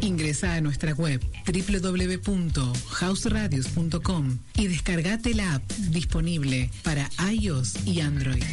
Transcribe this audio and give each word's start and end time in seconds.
Ingresa 0.00 0.54
a 0.54 0.60
nuestra 0.60 0.94
web 0.94 1.20
www.houseradios.com 1.46 4.38
y 4.54 4.68
descargate 4.68 5.34
la 5.34 5.54
app 5.54 5.68
disponible 5.90 6.70
para 6.84 7.10
iOS 7.32 7.84
y 7.86 8.00
Android. 8.00 8.44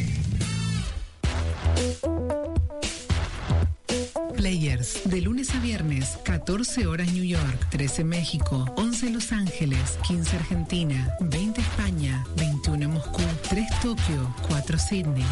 Players, 4.44 5.00
de 5.06 5.22
lunes 5.22 5.54
a 5.54 5.58
viernes, 5.58 6.18
14 6.22 6.86
horas 6.86 7.10
New 7.14 7.24
York, 7.24 7.66
13 7.70 8.04
México, 8.04 8.66
11 8.76 9.08
Los 9.08 9.32
Ángeles, 9.32 9.98
15 10.06 10.36
Argentina, 10.36 11.16
20 11.20 11.62
España, 11.62 12.22
21 12.36 12.90
Moscú, 12.90 13.22
3 13.48 13.66
Tokio, 13.80 14.34
4 14.46 14.78
Sydney. 14.78 15.24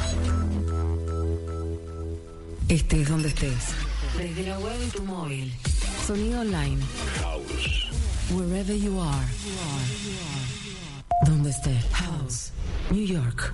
Estés 2.70 3.10
donde 3.10 3.28
estés. 3.28 3.74
Desde 4.16 4.48
la 4.48 4.58
web 4.60 4.80
en 4.80 4.90
tu 4.90 5.02
móvil. 5.02 5.52
Sonido 6.06 6.40
online. 6.40 6.80
House. 7.20 7.90
Wherever 8.30 8.74
you 8.74 8.98
are. 8.98 9.26
Donde 11.26 11.50
estés. 11.50 11.84
House. 11.92 12.52
New 12.90 13.04
York. 13.04 13.52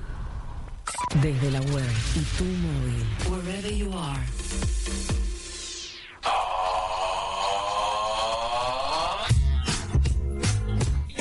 Desde 1.20 1.50
la 1.50 1.60
web 1.62 1.90
y 2.14 2.20
tu 2.38 2.44
móvil. 2.44 3.04
Wherever 3.28 3.74
you 3.76 3.92
are. 3.92 5.17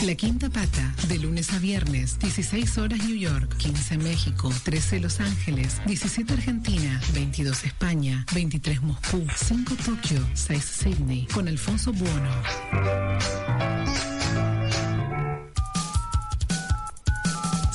La 0.06 0.16
Quinta 0.16 0.50
Pata, 0.50 0.94
de 1.08 1.18
lunes 1.18 1.52
a 1.54 1.60
viernes, 1.60 2.20
16 2.20 2.78
horas 2.78 3.04
New 3.04 3.16
York, 3.16 3.58
15 3.58 3.98
México, 3.98 4.52
13 4.64 5.00
Los 5.00 5.20
Ángeles, 5.20 5.82
17 5.86 6.34
Argentina, 6.34 7.02
22 7.14 7.64
España, 7.64 8.26
23 8.34 8.84
Moscú, 8.84 9.26
5 9.36 9.76
Tokio, 9.86 10.20
6 10.34 10.64
Sydney, 10.64 11.26
con 11.34 11.48
Alfonso 11.48 11.92
Buono. 11.94 12.30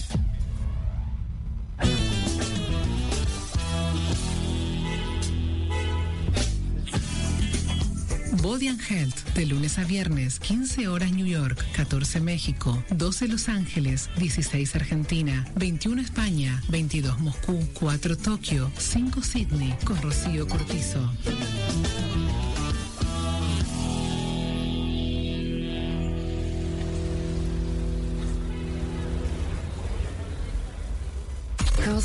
Body 8.43 8.69
and 8.69 8.81
Health, 8.81 9.35
de 9.35 9.45
lunes 9.45 9.79
a 9.79 9.85
viernes, 9.85 10.41
15 10.41 10.89
horas 10.89 11.13
New 11.13 11.27
York, 11.27 11.63
14 11.73 12.21
México, 12.21 12.83
12 12.91 13.29
Los 13.29 13.49
Ángeles, 13.51 14.09
16 14.17 14.77
Argentina, 14.77 15.47
21 15.57 16.01
España, 16.01 16.63
22 16.69 17.19
Moscú, 17.21 17.69
4 17.75 18.17
Tokio, 18.17 18.71
5 18.79 19.23
Sydney, 19.23 19.77
con 19.85 20.01
Rocío 20.01 20.49
Cortizo. 20.49 21.11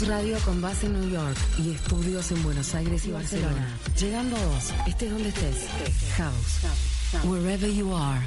Radio 0.03 0.37
con 0.39 0.61
base 0.61 0.87
en 0.87 0.93
New 0.93 1.09
York 1.09 1.37
y 1.57 1.71
estudios 1.71 2.29
en 2.31 2.43
Buenos 2.43 2.75
Aires 2.75 3.05
y 3.05 3.11
Barcelona. 3.11 3.77
Llegando 3.97 4.35
a 4.35 4.45
vos, 4.45 4.73
estés 4.87 5.09
donde 5.09 5.29
estés. 5.29 5.67
House. 6.17 7.25
Wherever 7.25 7.71
you 7.71 7.95
are. 7.95 8.21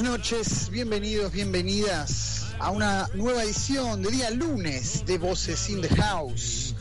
Buenas 0.00 0.18
noches, 0.18 0.70
bienvenidos, 0.70 1.30
bienvenidas 1.30 2.46
a 2.58 2.70
una 2.70 3.06
nueva 3.12 3.44
edición 3.44 4.00
de 4.00 4.10
día 4.10 4.30
lunes 4.30 5.04
de 5.04 5.18
Voces 5.18 5.68
in 5.68 5.82
the 5.82 5.90
House. 5.90 6.74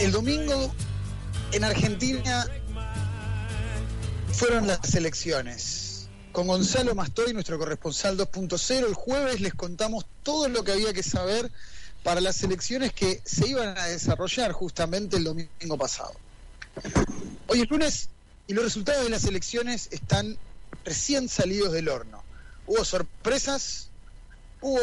El 0.00 0.12
domingo 0.12 0.72
en 1.50 1.64
Argentina 1.64 2.46
fueron 4.32 4.68
las 4.68 4.94
elecciones. 4.94 6.08
Con 6.30 6.46
Gonzalo 6.46 6.94
Mastoy, 6.94 7.32
nuestro 7.32 7.58
corresponsal 7.58 8.16
2.0, 8.16 8.86
el 8.86 8.94
jueves 8.94 9.40
les 9.40 9.54
contamos 9.54 10.06
todo 10.22 10.48
lo 10.48 10.62
que 10.62 10.70
había 10.70 10.92
que 10.92 11.02
saber 11.02 11.50
para 12.04 12.20
las 12.20 12.40
elecciones 12.44 12.92
que 12.92 13.20
se 13.24 13.48
iban 13.48 13.76
a 13.76 13.86
desarrollar 13.86 14.52
justamente 14.52 15.16
el 15.16 15.24
domingo 15.24 15.76
pasado. 15.76 16.12
Hoy 17.48 17.62
es 17.62 17.68
lunes 17.68 18.10
y 18.46 18.54
los 18.54 18.62
resultados 18.62 19.02
de 19.02 19.10
las 19.10 19.24
elecciones 19.24 19.88
están 19.90 20.38
recién 20.88 21.28
salidos 21.28 21.72
del 21.72 21.88
horno. 21.90 22.24
Hubo 22.66 22.82
sorpresas, 22.82 23.90
hubo 24.62 24.80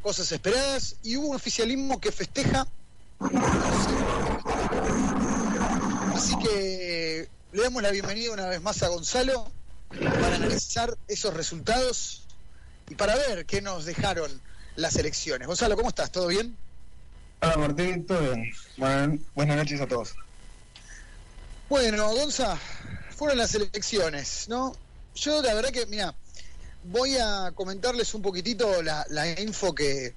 cosas 0.00 0.30
esperadas 0.30 0.96
y 1.02 1.16
hubo 1.16 1.28
un 1.28 1.36
oficialismo 1.36 2.00
que 2.00 2.12
festeja. 2.12 2.66
Así 6.14 6.38
que 6.38 7.28
le 7.52 7.62
damos 7.62 7.82
la 7.82 7.90
bienvenida 7.90 8.32
una 8.32 8.46
vez 8.46 8.62
más 8.62 8.84
a 8.84 8.88
Gonzalo 8.88 9.50
para 9.88 10.36
analizar 10.36 10.96
esos 11.08 11.34
resultados 11.34 12.22
y 12.88 12.94
para 12.94 13.16
ver 13.16 13.46
qué 13.46 13.60
nos 13.60 13.84
dejaron 13.84 14.30
las 14.76 14.94
elecciones. 14.94 15.48
Gonzalo, 15.48 15.76
¿cómo 15.76 15.88
estás? 15.88 16.12
¿Todo 16.12 16.28
bien? 16.28 16.56
Hola 17.40 17.56
Martín, 17.56 18.06
todo 18.06 18.20
bien. 18.20 18.52
Buenas, 18.76 19.20
buenas 19.34 19.56
noches 19.56 19.80
a 19.80 19.88
todos. 19.88 20.14
Bueno, 21.68 22.14
Gonza, 22.14 22.56
fueron 23.10 23.38
las 23.38 23.56
elecciones, 23.56 24.46
¿no? 24.48 24.76
Yo 25.16 25.42
la 25.42 25.54
verdad 25.54 25.70
que, 25.70 25.86
mira, 25.86 26.14
voy 26.84 27.16
a 27.16 27.52
comentarles 27.54 28.14
un 28.14 28.22
poquitito 28.22 28.82
la, 28.82 29.04
la 29.10 29.40
info 29.40 29.74
que... 29.74 30.14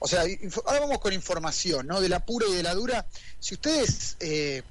O 0.00 0.08
sea, 0.08 0.26
info- 0.26 0.62
ahora 0.66 0.80
vamos 0.80 0.98
con 0.98 1.12
información, 1.12 1.86
¿no? 1.86 2.00
De 2.00 2.08
la 2.08 2.24
pura 2.24 2.46
y 2.48 2.54
de 2.54 2.62
la 2.62 2.74
dura. 2.74 3.06
Si 3.38 3.54
ustedes 3.54 4.16
eh, 4.20 4.62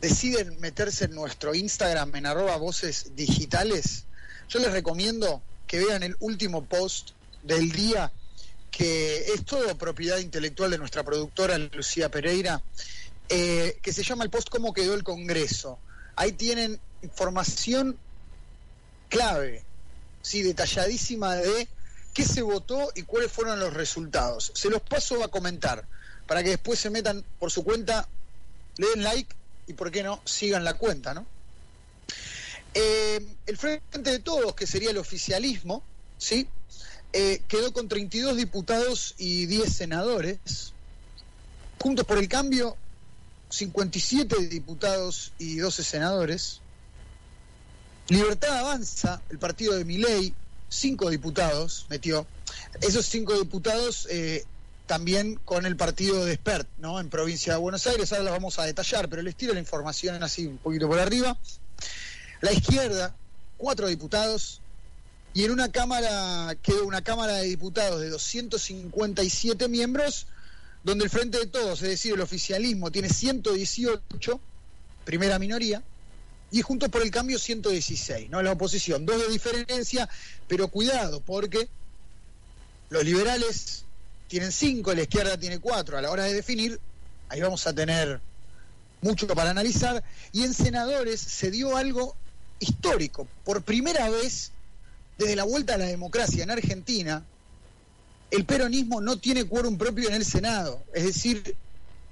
deciden 0.00 0.58
meterse 0.60 1.04
en 1.04 1.14
nuestro 1.14 1.54
Instagram, 1.54 2.14
en 2.16 2.26
arroba 2.26 2.56
voces 2.56 3.14
digitales, 3.14 4.06
yo 4.48 4.58
les 4.58 4.72
recomiendo 4.72 5.42
que 5.66 5.78
vean 5.78 6.02
el 6.02 6.16
último 6.20 6.64
post 6.64 7.10
del 7.42 7.70
día, 7.70 8.12
que 8.70 9.18
es 9.34 9.44
todo 9.44 9.76
propiedad 9.78 10.18
intelectual 10.18 10.70
de 10.70 10.78
nuestra 10.78 11.04
productora 11.04 11.58
Lucía 11.58 12.08
Pereira, 12.08 12.62
eh, 13.28 13.78
que 13.82 13.92
se 13.92 14.02
llama 14.02 14.24
el 14.24 14.30
post 14.30 14.48
Cómo 14.48 14.72
quedó 14.72 14.94
el 14.94 15.04
Congreso. 15.04 15.78
Ahí 16.16 16.32
tienen 16.32 16.80
información 17.02 17.96
clave, 19.10 19.62
sí, 20.22 20.42
detalladísima 20.42 21.34
de 21.34 21.68
qué 22.14 22.24
se 22.24 22.40
votó 22.40 22.90
y 22.94 23.02
cuáles 23.02 23.30
fueron 23.30 23.60
los 23.60 23.74
resultados. 23.74 24.52
Se 24.54 24.70
los 24.70 24.80
paso 24.80 25.22
a 25.22 25.28
comentar 25.28 25.84
para 26.26 26.42
que 26.42 26.50
después 26.50 26.78
se 26.78 26.88
metan 26.88 27.22
por 27.38 27.50
su 27.50 27.62
cuenta, 27.62 28.08
le 28.78 28.86
den 28.88 29.02
like 29.02 29.34
y, 29.66 29.74
por 29.74 29.90
qué 29.90 30.02
no, 30.02 30.22
sigan 30.24 30.64
la 30.64 30.74
cuenta, 30.74 31.12
¿no? 31.12 31.26
Eh, 32.72 33.20
el 33.46 33.58
Frente 33.58 34.10
de 34.10 34.20
Todos, 34.20 34.54
que 34.54 34.66
sería 34.66 34.90
el 34.90 34.98
oficialismo, 34.98 35.82
¿sí? 36.18 36.48
Eh, 37.12 37.42
quedó 37.48 37.72
con 37.72 37.88
32 37.88 38.36
diputados 38.36 39.14
y 39.18 39.46
10 39.46 39.72
senadores. 39.72 40.72
Juntos 41.80 42.06
por 42.06 42.18
el 42.18 42.28
Cambio, 42.28 42.76
57 43.48 44.46
diputados 44.46 45.32
y 45.38 45.56
12 45.56 45.82
senadores. 45.82 46.60
Libertad 48.10 48.58
Avanza, 48.58 49.22
el 49.30 49.38
partido 49.38 49.76
de 49.76 49.84
Miley, 49.84 50.34
5 50.68 51.10
diputados 51.10 51.86
metió. 51.88 52.26
Esos 52.80 53.06
5 53.06 53.38
diputados 53.38 54.08
eh, 54.10 54.44
también 54.86 55.36
con 55.44 55.64
el 55.64 55.76
partido 55.76 56.24
de 56.24 56.34
Spert, 56.34 56.68
¿no? 56.78 56.98
En 56.98 57.08
provincia 57.08 57.52
de 57.52 57.60
Buenos 57.60 57.86
Aires, 57.86 58.10
ahora 58.12 58.24
las 58.24 58.32
vamos 58.32 58.58
a 58.58 58.64
detallar, 58.64 59.08
pero 59.08 59.22
les 59.22 59.36
tiro 59.36 59.54
la 59.54 59.60
información 59.60 60.20
así 60.24 60.44
un 60.44 60.58
poquito 60.58 60.88
por 60.88 60.98
arriba. 60.98 61.38
La 62.40 62.52
izquierda, 62.52 63.14
cuatro 63.56 63.86
diputados, 63.86 64.60
y 65.32 65.44
en 65.44 65.52
una 65.52 65.70
cámara, 65.70 66.56
quedó 66.64 66.88
una 66.88 67.02
cámara 67.02 67.34
de 67.34 67.46
diputados 67.46 68.00
de 68.00 68.08
257 68.08 69.68
miembros, 69.68 70.26
donde 70.82 71.04
el 71.04 71.10
Frente 71.10 71.38
de 71.38 71.46
Todos, 71.46 71.80
es 71.82 71.90
decir, 71.90 72.14
el 72.14 72.22
oficialismo, 72.22 72.90
tiene 72.90 73.08
118, 73.08 74.40
primera 75.04 75.38
minoría, 75.38 75.84
y 76.50 76.62
Juntos 76.62 76.88
por 76.88 77.02
el 77.02 77.10
Cambio 77.10 77.38
116, 77.38 78.30
¿no? 78.30 78.42
La 78.42 78.52
oposición, 78.52 79.06
dos 79.06 79.20
de 79.20 79.28
diferencia, 79.28 80.08
pero 80.48 80.68
cuidado, 80.68 81.20
porque 81.20 81.68
los 82.88 83.04
liberales 83.04 83.84
tienen 84.28 84.52
cinco, 84.52 84.92
la 84.94 85.02
izquierda 85.02 85.38
tiene 85.38 85.58
cuatro. 85.58 85.96
A 85.96 86.02
la 86.02 86.10
hora 86.10 86.24
de 86.24 86.34
definir, 86.34 86.80
ahí 87.28 87.40
vamos 87.40 87.66
a 87.66 87.72
tener 87.72 88.20
mucho 89.00 89.26
para 89.28 89.50
analizar. 89.50 90.02
Y 90.32 90.42
en 90.42 90.54
senadores 90.54 91.20
se 91.20 91.50
dio 91.50 91.76
algo 91.76 92.16
histórico. 92.58 93.28
Por 93.44 93.62
primera 93.62 94.10
vez, 94.10 94.52
desde 95.18 95.36
la 95.36 95.44
vuelta 95.44 95.74
a 95.74 95.78
la 95.78 95.86
democracia 95.86 96.42
en 96.42 96.50
Argentina, 96.50 97.24
el 98.30 98.44
peronismo 98.44 99.00
no 99.00 99.18
tiene 99.18 99.44
quórum 99.44 99.78
propio 99.78 100.08
en 100.08 100.14
el 100.14 100.24
Senado. 100.24 100.82
Es 100.94 101.04
decir, 101.04 101.56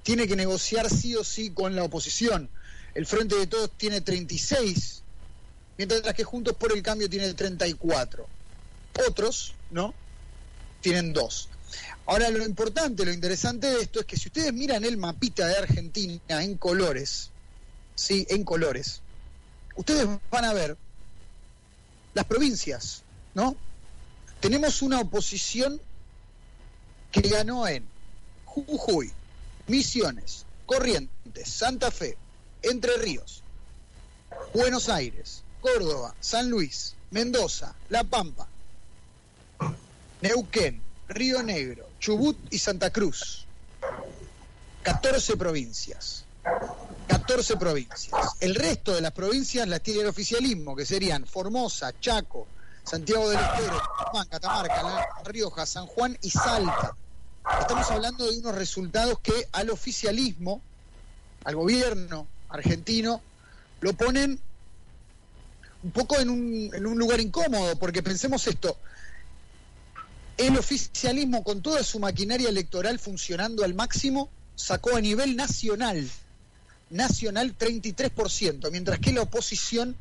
tiene 0.03 0.27
que 0.27 0.37
negociar 0.37 0.89
sí 0.91 1.15
o 1.17 1.25
sí 1.25 1.51
con 1.51 1.77
la 1.77 1.85
oposición. 1.85 2.49
El 2.95 3.07
Frente 3.07 3.37
de 3.37 3.47
Todos 3.47 3.71
tiene 3.77 4.01
36, 4.01 5.03
mientras 5.77 6.15
que 6.15 6.25
Juntos 6.25 6.57
por 6.57 6.73
el 6.73 6.83
Cambio 6.83 7.09
tiene 7.09 7.33
34. 7.33 8.27
Otros, 9.09 9.55
¿no? 9.71 9.95
Tienen 10.81 11.13
dos. 11.13 11.49
Ahora, 12.07 12.31
lo 12.31 12.45
importante, 12.45 13.05
lo 13.05 13.13
interesante 13.13 13.67
de 13.67 13.83
esto 13.83 14.01
es 14.01 14.07
que 14.07 14.17
si 14.17 14.29
ustedes 14.29 14.53
miran 14.53 14.85
el 14.85 14.97
mapita 14.97 15.47
de 15.47 15.59
Argentina 15.59 16.43
en 16.43 16.57
colores, 16.57 17.31
sí, 17.95 18.27
en 18.31 18.45
colores, 18.45 19.03
ustedes 19.77 20.09
van 20.31 20.45
a 20.45 20.55
ver 20.55 20.77
las 22.15 22.25
provincias, 22.25 23.03
¿no? 23.35 23.55
Tenemos 24.41 24.83
una 24.83 25.01
oposición 25.01 25.81
que 27.13 27.21
ganó 27.23 27.67
en 27.69 27.85
Jujuy, 28.47 29.13
Misiones, 29.67 30.47
Corrientes, 30.67 31.49
Santa 31.49 31.91
Fe, 31.91 32.17
Entre 32.63 32.97
Ríos, 32.97 33.43
Buenos 34.55 34.89
Aires, 34.89 35.43
Córdoba, 35.61 36.15
San 36.21 36.51
Luis, 36.51 36.95
Mendoza, 37.11 37.75
La 37.89 38.05
Pampa, 38.05 38.49
Neuquén, 40.21 40.83
Río 41.09 41.43
Negro, 41.43 41.89
Chubut 42.01 42.37
y 42.51 42.59
Santa 42.59 42.91
Cruz. 42.91 43.47
14 44.83 45.37
provincias. 45.37 46.25
14 47.09 47.57
provincias. 47.57 48.15
El 48.41 48.55
resto 48.55 48.95
de 48.95 49.01
las 49.01 49.13
provincias 49.13 49.69
las 49.69 49.83
tiene 49.83 50.01
el 50.01 50.07
oficialismo, 50.07 50.75
que 50.75 50.87
serían 50.87 51.27
Formosa, 51.27 51.93
Chaco, 52.01 52.47
Santiago 52.85 53.29
del 53.29 53.39
Estero, 53.39 53.81
Catamarca, 54.31 54.83
La 54.83 55.07
Rioja, 55.25 55.67
San 55.67 55.87
Juan 55.87 56.17
y 56.23 56.31
Salta. 56.31 56.97
Estamos 57.61 57.91
hablando 57.91 58.31
de 58.31 58.39
unos 58.39 58.55
resultados 58.55 59.19
que 59.21 59.49
al 59.53 59.71
oficialismo, 59.71 60.63
al 61.45 61.57
gobierno 61.57 62.27
argentino, 62.49 63.23
lo 63.81 63.93
ponen 63.93 64.41
un 65.83 65.91
poco 65.93 66.19
en 66.19 66.31
un, 66.31 66.71
en 66.75 66.87
un 66.87 66.99
lugar 66.99 67.21
incómodo, 67.21 67.77
porque 67.79 68.03
pensemos 68.03 68.47
esto, 68.47 68.77
el 70.37 70.57
oficialismo, 70.57 71.43
con 71.43 71.63
toda 71.63 71.83
su 71.83 71.99
maquinaria 71.99 72.49
electoral 72.49 72.99
funcionando 72.99 73.65
al 73.65 73.75
máximo, 73.75 74.31
sacó 74.55 74.97
a 74.97 75.01
nivel 75.01 75.37
nacional, 75.37 76.09
nacional 76.91 77.57
33%, 77.57 78.71
mientras 78.71 78.99
que 78.99 79.13
la 79.13 79.23
oposición 79.23 79.97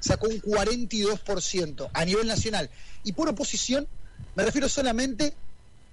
sacó 0.00 0.28
un 0.28 0.40
42% 0.40 1.90
a 1.92 2.04
nivel 2.04 2.26
nacional. 2.26 2.70
Y 3.04 3.12
por 3.12 3.28
oposición 3.28 3.88
me 4.34 4.44
refiero 4.44 4.68
solamente 4.68 5.34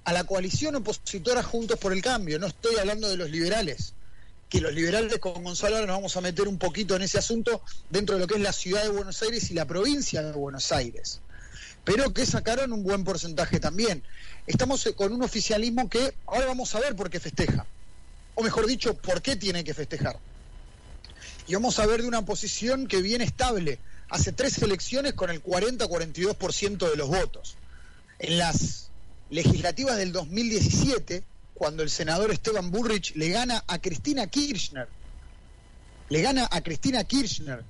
a 0.03 0.13
la 0.13 0.25
coalición 0.25 0.75
opositora 0.75 1.43
Juntos 1.43 1.79
por 1.79 1.93
el 1.93 2.01
Cambio, 2.01 2.39
no 2.39 2.47
estoy 2.47 2.75
hablando 2.77 3.07
de 3.09 3.17
los 3.17 3.29
liberales, 3.29 3.93
que 4.53 4.61
los 4.61 4.71
liberales 4.71 5.17
con 5.17 5.43
Gonzalo 5.43 5.77
ahora 5.77 5.87
nos 5.87 5.95
vamos 5.95 6.15
a 6.15 6.21
meter 6.21 6.47
un 6.47 6.59
poquito 6.59 6.95
en 6.95 7.01
ese 7.01 7.17
asunto 7.17 7.63
dentro 7.89 8.13
de 8.13 8.21
lo 8.21 8.27
que 8.27 8.35
es 8.35 8.41
la 8.41 8.53
ciudad 8.53 8.83
de 8.83 8.89
Buenos 8.89 9.19
Aires 9.23 9.49
y 9.49 9.55
la 9.55 9.65
provincia 9.65 10.21
de 10.21 10.31
Buenos 10.31 10.71
Aires 10.71 11.21
pero 11.83 12.13
que 12.13 12.23
sacaron 12.25 12.71
un 12.71 12.83
buen 12.83 13.03
porcentaje 13.03 13.59
también. 13.59 14.03
Estamos 14.47 14.85
eh, 14.85 14.93
con 14.93 15.11
un 15.11 15.21
oficialismo 15.23 15.89
que 15.89 16.13
ahora 16.27 16.45
vamos 16.45 16.73
a 16.75 16.79
ver 16.79 16.95
por 16.95 17.09
qué 17.09 17.19
festeja, 17.19 17.65
o 18.35 18.43
mejor 18.43 18.67
dicho, 18.67 18.93
por 18.93 19.21
qué 19.21 19.35
tiene 19.35 19.63
que 19.63 19.73
festejar. 19.73 20.17
Y 21.47 21.55
vamos 21.55 21.79
a 21.79 21.85
ver 21.85 22.03
de 22.03 22.07
una 22.07 22.23
posición 22.23 22.87
que 22.87 23.01
viene 23.01 23.25
estable. 23.25 23.79
Hace 24.07 24.31
tres 24.31 24.61
elecciones 24.61 25.13
con 25.13 25.29
el 25.29 25.43
40-42% 25.43 26.89
de 26.89 26.95
los 26.95 27.09
votos. 27.09 27.55
En 28.19 28.37
las 28.37 28.87
legislativas 29.29 29.97
del 29.97 30.13
2017, 30.13 31.23
cuando 31.53 31.83
el 31.83 31.89
senador 31.89 32.31
Esteban 32.31 32.71
Burrich 32.71 33.15
le 33.15 33.29
gana 33.29 33.63
a 33.67 33.79
Cristina 33.79 34.27
Kirchner, 34.27 34.87
le 36.09 36.21
gana 36.21 36.47
a 36.51 36.61
Cristina 36.61 37.03
Kirchner, 37.03 37.63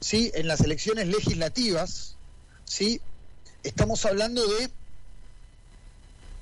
¿sí? 0.00 0.30
En 0.34 0.48
las 0.48 0.60
elecciones 0.60 1.08
legislativas, 1.08 2.16
¿sí? 2.64 3.00
estamos 3.64 4.06
hablando 4.06 4.46
de 4.46 4.70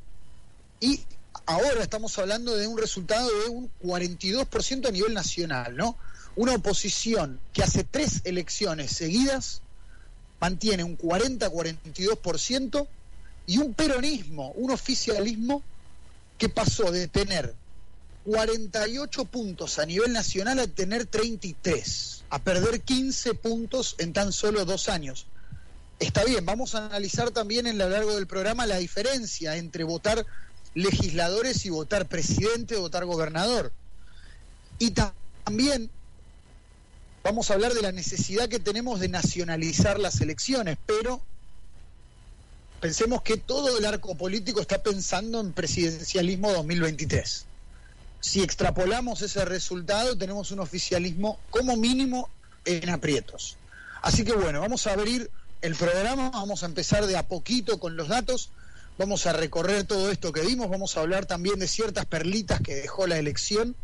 Y 0.81 1.01
ahora 1.47 1.83
estamos 1.83 2.19
hablando 2.19 2.57
de 2.57 2.67
un 2.67 2.79
resultado 2.79 3.29
de 3.43 3.49
un 3.49 3.71
42% 3.83 4.89
a 4.89 4.91
nivel 4.91 5.15
nacional, 5.15 5.77
¿no? 5.77 5.97
una 6.39 6.55
oposición 6.55 7.41
que 7.53 7.65
hace 7.65 7.83
tres 7.83 8.21
elecciones 8.23 8.93
seguidas 8.93 9.61
mantiene 10.39 10.85
un 10.85 10.97
40-42% 10.97 12.87
y 13.49 13.59
un 13.59 13.75
peronismo, 13.75 14.53
un 14.53 14.71
oficialismo 14.71 15.65
que 16.39 16.49
pasó 16.49 16.93
de 16.93 17.09
tener 17.09 17.57
48 18.25 19.25
puntos 19.25 19.81
a 19.81 19.87
nivel 19.87 20.13
nacional 20.13 20.61
a 20.61 20.69
tener 20.69 21.07
33, 21.07 22.23
a 22.31 22.39
perder 22.39 22.83
15 22.83 23.35
puntos 23.35 23.97
en 23.99 24.13
tan 24.13 24.33
solo 24.33 24.65
dos 24.65 24.89
años. 24.89 25.27
Está 25.99 26.25
bien, 26.25 26.47
vamos 26.47 26.75
a 26.77 26.87
analizar 26.87 27.33
también 27.33 27.67
en 27.67 27.77
lo 27.77 27.89
largo 27.89 28.15
del 28.15 28.29
programa 28.29 28.67
la 28.67 28.77
diferencia 28.77 29.57
entre 29.57 29.83
votar 29.83 30.25
legisladores 30.75 31.67
y 31.67 31.71
votar 31.71 32.07
presidente 32.07 32.77
o 32.77 32.83
votar 32.83 33.05
gobernador. 33.05 33.73
Y 34.79 34.93
también 34.93 35.91
vamos 37.25 37.51
a 37.51 37.55
hablar 37.55 37.75
de 37.75 37.83
la 37.83 37.91
necesidad 37.91 38.49
que 38.49 38.61
tenemos 38.61 39.01
de 39.01 39.09
nacionalizar 39.09 39.99
las 39.99 40.21
elecciones, 40.21 40.79
pero 40.87 41.21
pensemos 42.81 43.23
que 43.23 43.37
todo 43.37 43.77
el 43.77 43.85
arco 43.85 44.15
político 44.15 44.61
está 44.61 44.81
pensando 44.81 45.41
en 45.41 45.53
presidencialismo 45.53 46.53
2023. 46.53 47.45
Si 48.21 48.43
extrapolamos 48.43 49.21
ese 49.23 49.45
resultado, 49.45 50.17
tenemos 50.17 50.53
un 50.53 50.61
oficialismo 50.61 51.41
como 51.51 51.77
mínimo 51.77 52.31
en 52.65 52.89
aprietos. 52.89 53.57
Así 54.01 54.25
que 54.25 54.33
bueno, 54.33 54.61
vamos 54.61 54.87
a 54.87 54.93
abrir 54.93 55.29
el 55.61 55.75
programa, 55.75 56.31
vamos 56.31 56.63
a 56.63 56.67
empezar 56.67 57.07
de 57.07 57.17
a 57.17 57.27
poquito 57.27 57.81
con 57.81 57.97
los 57.97 58.09
datos, 58.09 58.51
vamos 58.97 59.27
a 59.27 59.33
recorrer 59.33 59.85
todo 59.85 60.11
esto 60.11 60.33
que 60.33 60.43
vimos, 60.43 60.71
vamos 60.71 60.97
a 60.97 61.01
hablar 61.01 61.27
también 61.27 61.59
de 61.59 61.67
ciertas 61.67 62.07
perlitas 62.07 62.61
que 62.61 62.77
dejó 62.77 63.07
la 63.07 63.19
elección 63.19 63.75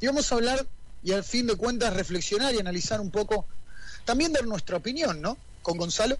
y 0.00 0.06
vamos 0.06 0.30
a 0.30 0.34
hablar 0.34 0.66
y 1.02 1.12
al 1.12 1.22
fin 1.22 1.46
de 1.46 1.54
cuentas 1.54 1.94
reflexionar 1.94 2.54
y 2.54 2.58
analizar 2.58 3.00
un 3.00 3.10
poco, 3.10 3.46
también 4.04 4.32
dar 4.32 4.46
nuestra 4.46 4.76
opinión, 4.76 5.20
¿no? 5.20 5.36
Con 5.62 5.78
Gonzalo, 5.78 6.18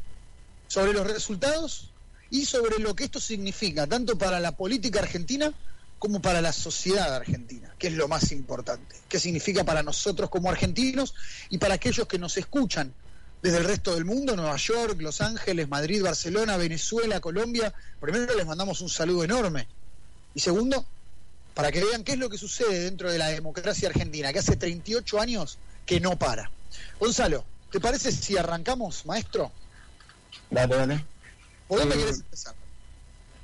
sobre 0.69 0.93
los 0.93 1.07
resultados 1.07 1.91
y 2.31 2.45
sobre 2.45 2.79
lo 2.79 2.95
que 2.95 3.05
esto 3.05 3.21
significa, 3.21 3.87
tanto 3.87 4.17
para 4.17 4.41
la 4.41 4.53
política 4.53 5.01
argentina 5.01 5.53
como 5.99 6.21
para 6.21 6.41
la 6.41 6.53
sociedad 6.53 7.15
argentina, 7.15 7.75
que 7.79 7.89
es 7.89 7.95
lo 7.95 8.09
más 8.09 8.31
importante, 8.31 8.97
qué 9.09 9.19
significa 9.19 9.65
para 9.65 9.83
nosotros 9.83 10.31
como 10.31 10.51
argentinos 10.51 11.15
y 11.49 11.59
para 11.59 11.75
aquellos 11.75 12.07
que 12.07 12.19
nos 12.19 12.37
escuchan 12.37 12.93
desde 13.45 13.59
el 13.59 13.65
resto 13.65 13.95
del 13.95 14.07
mundo, 14.07 14.35
Nueva 14.35 14.57
York, 14.57 14.97
Los 15.03 15.21
Ángeles, 15.21 15.69
Madrid, 15.69 16.03
Barcelona, 16.03 16.57
Venezuela, 16.57 17.21
Colombia. 17.21 17.75
Primero 18.01 18.35
les 18.35 18.47
mandamos 18.47 18.81
un 18.81 18.89
saludo 18.89 19.23
enorme. 19.23 19.69
Y 20.35 20.41
segundo, 20.41 20.87
para 21.53 21.71
que 21.71 21.85
vean 21.85 22.05
qué 22.05 22.13
es 22.13 22.19
lo 22.19 22.31
que 22.31 22.39
sucede 22.39 22.85
dentro 22.85 23.13
de 23.13 23.19
la 23.19 23.29
democracia 23.29 23.91
argentina, 23.91 24.33
que 24.33 24.39
hace 24.39 24.57
38 24.57 25.21
años 25.21 25.59
que 25.85 26.01
no 26.01 26.17
para. 26.19 26.51
Gonzalo, 26.99 27.45
¿te 27.71 27.81
parece 27.81 28.13
si 28.13 28.35
arrancamos, 28.39 29.05
maestro? 29.05 29.53
Dale, 30.51 30.75
dale. 30.75 31.05
¿Por 31.69 31.81
dónde 31.81 31.97
Eh, 31.97 31.99
querés 31.99 32.21
empezar? 32.21 32.55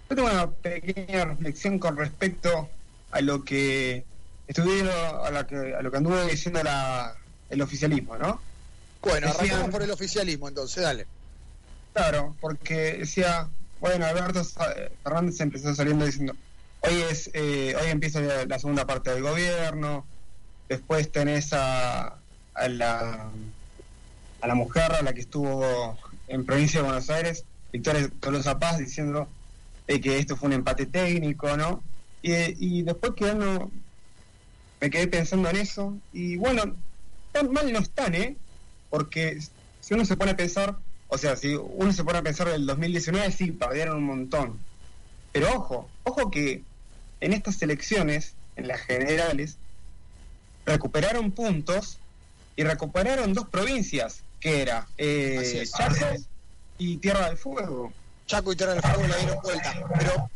Yo 0.09 0.17
tengo 0.17 0.31
una 0.31 0.51
pequeña 0.51 1.27
reflexión 1.27 1.79
con 1.79 1.99
respecto 1.99 2.71
a 3.11 3.21
lo 3.21 3.45
que 3.45 4.07
estuvieron, 4.49 4.89
a, 5.27 5.31
la 5.31 5.47
que, 5.47 5.75
a 5.75 5.83
lo 5.83 5.91
que 5.91 5.97
anduvo 5.99 6.25
diciendo 6.25 6.63
la, 6.63 7.15
el 7.51 7.61
oficialismo, 7.61 8.17
¿no? 8.17 8.41
Bueno, 9.03 9.29
arrancamos 9.29 9.71
por 9.71 9.83
el 9.83 9.91
oficialismo 9.91 10.49
entonces, 10.49 10.83
dale. 10.83 11.07
Claro, 11.93 12.37
porque 12.41 12.99
decía, 12.99 13.49
bueno, 13.81 14.07
Alberto 14.07 14.45
Fernández 15.03 15.41
empezó 15.41 15.75
saliendo 15.75 16.05
diciendo, 16.05 16.35
hoy 16.81 17.03
es, 17.11 17.31
eh, 17.35 17.75
hoy 17.81 17.91
empieza 17.91 18.21
la, 18.21 18.45
la 18.45 18.59
segunda 18.59 18.87
parte 18.87 19.11
del 19.11 19.23
gobierno, 19.23 20.07
después 20.69 21.11
tenés 21.11 21.53
a, 21.53 22.19
a 22.55 22.69
la 22.69 23.31
a 24.41 24.47
la 24.47 24.55
mujer 24.55 24.93
a 24.93 25.03
la 25.03 25.13
que 25.13 25.21
estuvo 25.21 25.99
en 26.29 26.47
provincia 26.47 26.81
de 26.81 26.87
Buenos 26.87 27.11
Aires, 27.11 27.45
Victoria 27.73 28.11
Tolosa 28.21 28.59
Paz, 28.59 28.79
diciendo 28.79 29.29
eh, 29.87 30.01
que 30.01 30.19
esto 30.19 30.37
fue 30.37 30.49
un 30.49 30.55
empate 30.55 30.87
técnico, 30.87 31.57
¿no? 31.57 31.83
Y, 32.23 32.33
y 32.59 32.83
después 32.83 33.13
quedando, 33.17 33.71
me 34.81 34.91
quedé 34.91 35.09
pensando 35.09 35.49
en 35.51 35.57
eso, 35.57 35.97
y 36.13 36.37
bueno, 36.37 36.75
tan 37.33 37.53
mal 37.53 37.73
no 37.73 37.81
están, 37.81 38.15
¿eh? 38.15 38.37
Porque 38.91 39.41
si 39.81 39.95
uno 39.95 40.05
se 40.05 40.17
pone 40.17 40.33
a 40.33 40.37
pensar, 40.37 40.77
o 41.09 41.17
sea, 41.19 41.37
si 41.37 41.55
uno 41.55 41.93
se 41.93 42.05
pone 42.05 42.19
a 42.19 42.23
pensar 42.23 42.49
del 42.49 42.67
2019, 42.67 43.33
sí, 43.33 43.53
perdieron 43.53 43.97
un 43.99 44.05
montón. 44.05 44.59
Pero 45.33 45.55
ojo, 45.57 45.89
ojo 46.05 46.31
que 46.31 46.63
en 47.21 47.33
estas 47.33 47.63
elecciones, 47.63 48.35
en 48.57 48.67
las 48.69 48.81
generales, 48.81 49.57
recuperaron 50.67 51.31
puntos 51.33 51.99
y 52.57 52.65
recuperaron 52.65 53.33
dos 53.35 53.49
provincias, 53.49 54.23
que 54.41 54.63
era 54.63 54.87
eh. 54.99 55.65
Chaco 55.77 56.07
y 56.79 56.97
Tierra 56.99 57.29
del 57.29 57.37
Fuego. 57.37 57.93
Chaco 58.27 58.53
y 58.53 58.57
Tierra 58.57 58.75
del 58.75 58.83
Fuego 58.83 59.07
la 59.07 59.17
dieron 59.17 59.39
vuelta. 59.43 59.75
Pero 59.99 60.31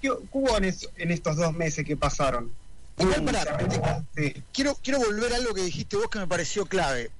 ¿Qué 0.00 0.10
hubo 0.32 0.56
en, 0.58 0.64
es- 0.64 0.88
en 0.96 1.10
estos 1.10 1.36
dos 1.36 1.52
meses 1.54 1.84
que 1.84 1.96
pasaron? 1.96 2.50
Igual, 2.98 3.22
mucha- 3.22 4.04
sí, 4.16 4.42
quiero, 4.52 4.74
quiero 4.82 4.98
volver 5.00 5.32
a 5.32 5.36
algo 5.36 5.52
que 5.54 5.62
dijiste 5.62 5.96
vos 5.96 6.08
que 6.08 6.18
me 6.18 6.26
pareció 6.26 6.66
clave. 6.66 7.10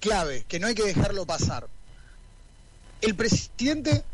Clave, 0.00 0.44
que 0.48 0.60
no 0.60 0.66
hay 0.66 0.74
que 0.74 0.84
dejarlo 0.84 1.26
pasar. 1.26 1.68
El 3.00 3.14
presidente 3.14 4.04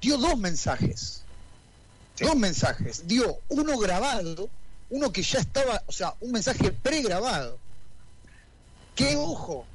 dio 0.00 0.18
dos 0.18 0.38
mensajes. 0.38 1.22
Sí. 2.16 2.24
Dos 2.24 2.36
mensajes. 2.36 3.06
Dio 3.06 3.38
uno 3.48 3.78
grabado, 3.78 4.48
uno 4.90 5.12
que 5.12 5.22
ya 5.22 5.40
estaba, 5.40 5.82
o 5.86 5.92
sea, 5.92 6.14
un 6.20 6.32
mensaje 6.32 6.72
pregrabado. 6.72 7.58
Que, 8.94 9.16
ojo, 9.16 9.66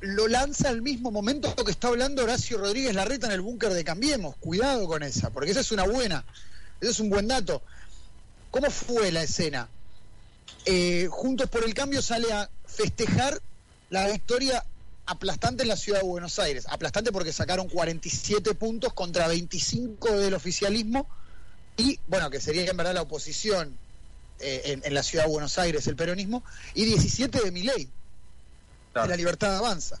lo 0.00 0.28
lanza 0.28 0.68
al 0.68 0.82
mismo 0.82 1.10
momento 1.10 1.54
que 1.64 1.70
está 1.70 1.88
hablando 1.88 2.22
Horacio 2.22 2.58
Rodríguez 2.58 2.94
Larreta 2.94 3.26
en 3.26 3.32
el 3.32 3.40
búnker 3.40 3.72
de 3.72 3.84
Cambiemos. 3.84 4.36
Cuidado 4.36 4.86
con 4.86 5.02
esa, 5.02 5.30
porque 5.30 5.52
esa 5.52 5.60
es 5.60 5.72
una 5.72 5.84
buena, 5.84 6.24
ese 6.80 6.90
es 6.90 7.00
un 7.00 7.08
buen 7.08 7.26
dato. 7.26 7.62
¿Cómo 8.50 8.70
fue 8.70 9.10
la 9.10 9.22
escena? 9.22 9.68
Eh, 10.66 11.08
Juntos 11.10 11.48
por 11.48 11.64
el 11.64 11.74
Cambio 11.74 12.02
sale 12.02 12.32
a 12.32 12.50
festejar 12.66 13.40
la 13.90 14.08
victoria 14.08 14.64
aplastante 15.06 15.62
en 15.62 15.68
la 15.68 15.76
ciudad 15.76 16.00
de 16.00 16.06
Buenos 16.06 16.38
Aires. 16.38 16.66
Aplastante 16.68 17.12
porque 17.12 17.32
sacaron 17.32 17.68
47 17.68 18.54
puntos 18.54 18.92
contra 18.92 19.28
25 19.28 20.12
del 20.18 20.34
oficialismo 20.34 21.06
y, 21.76 21.98
bueno, 22.06 22.30
que 22.30 22.40
sería 22.40 22.70
en 22.70 22.76
verdad 22.76 22.94
la 22.94 23.02
oposición 23.02 23.76
eh, 24.40 24.62
en, 24.66 24.82
en 24.84 24.94
la 24.94 25.02
ciudad 25.02 25.24
de 25.24 25.30
Buenos 25.30 25.58
Aires, 25.58 25.86
el 25.86 25.96
peronismo, 25.96 26.44
y 26.74 26.84
17 26.84 27.40
de 27.40 27.50
Miley, 27.50 27.84
de 27.84 27.90
claro. 28.92 29.08
la 29.08 29.16
libertad 29.16 29.56
avanza. 29.56 30.00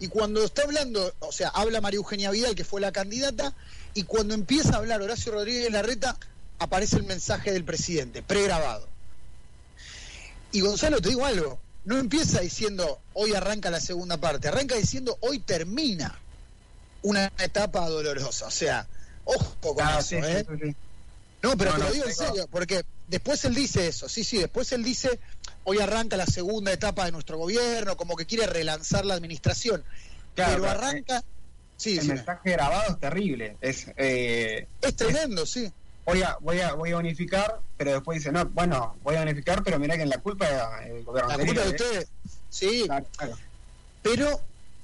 Y 0.00 0.08
cuando 0.08 0.44
está 0.44 0.62
hablando, 0.62 1.12
o 1.20 1.32
sea, 1.32 1.48
habla 1.48 1.80
María 1.80 1.98
Eugenia 1.98 2.30
Vidal, 2.30 2.54
que 2.54 2.64
fue 2.64 2.80
la 2.80 2.92
candidata, 2.92 3.54
y 3.94 4.04
cuando 4.04 4.34
empieza 4.34 4.74
a 4.74 4.76
hablar 4.76 5.02
Horacio 5.02 5.32
Rodríguez 5.32 5.72
Larreta, 5.72 6.16
aparece 6.58 6.96
el 6.96 7.04
mensaje 7.04 7.52
del 7.52 7.64
presidente, 7.64 8.22
pregrabado. 8.22 8.88
Y 10.52 10.60
Gonzalo, 10.60 11.00
te 11.00 11.08
digo 11.08 11.26
algo, 11.26 11.58
no 11.88 11.98
empieza 11.98 12.40
diciendo 12.40 13.00
hoy 13.14 13.32
arranca 13.32 13.70
la 13.70 13.80
segunda 13.80 14.18
parte, 14.18 14.48
arranca 14.48 14.74
diciendo 14.74 15.16
hoy 15.22 15.38
termina 15.38 16.18
una 17.02 17.32
etapa 17.38 17.88
dolorosa. 17.88 18.46
O 18.46 18.50
sea, 18.50 18.86
ojo 19.24 19.56
con 19.74 19.76
Ah, 19.80 19.96
eso, 20.00 20.08
sí, 20.10 20.16
¿eh? 20.16 20.46
sí. 20.62 20.74
No, 21.42 21.56
pero 21.56 21.70
No, 21.72 21.78
te 21.78 21.84
lo 21.84 21.90
digo 21.92 22.04
en 22.04 22.14
tengo- 22.14 22.26
serio, 22.28 22.48
porque 22.50 22.84
después 23.06 23.42
él 23.46 23.54
dice 23.54 23.88
eso, 23.88 24.06
sí, 24.06 24.22
sí, 24.22 24.36
después 24.36 24.70
él 24.72 24.82
dice, 24.84 25.18
hoy 25.64 25.78
arranca 25.78 26.18
la 26.18 26.26
segunda 26.26 26.72
etapa 26.72 27.06
de 27.06 27.12
nuestro 27.12 27.38
gobierno, 27.38 27.96
como 27.96 28.16
que 28.16 28.26
quiere 28.26 28.46
relanzar 28.46 29.06
la 29.06 29.14
administración, 29.14 29.82
Claro, 30.34 30.56
pero 30.60 30.70
arranca, 30.70 31.24
sí, 31.78 31.96
El 31.98 32.06
mensaje 32.08 32.50
grabado 32.50 32.92
es 32.92 33.00
terrible. 33.00 33.56
Es, 33.62 33.86
eh, 33.96 34.66
es 34.82 34.94
tremendo, 34.94 35.46
sí, 35.46 35.72
voy 36.08 36.22
a, 36.22 36.38
voy 36.40 36.60
a, 36.60 36.72
voy 36.72 36.90
a 36.92 36.96
unificar, 36.96 37.60
pero 37.76 37.92
después 37.92 38.18
dice, 38.18 38.32
no, 38.32 38.46
bueno, 38.46 38.96
voy 39.02 39.16
a 39.16 39.22
unificar, 39.22 39.62
pero 39.62 39.78
mirá 39.78 39.96
que 39.96 40.04
en 40.04 40.08
la 40.08 40.18
culpa 40.18 40.46
el 40.82 41.04
gobierno 41.04 41.36
la 41.36 41.44
culpa 41.44 41.60
de 41.60 41.68
¿eh? 41.68 41.70
ustedes, 41.70 42.08
sí, 42.48 42.84
Claro, 42.86 43.06
claro. 43.14 43.38
Pero 44.02 44.40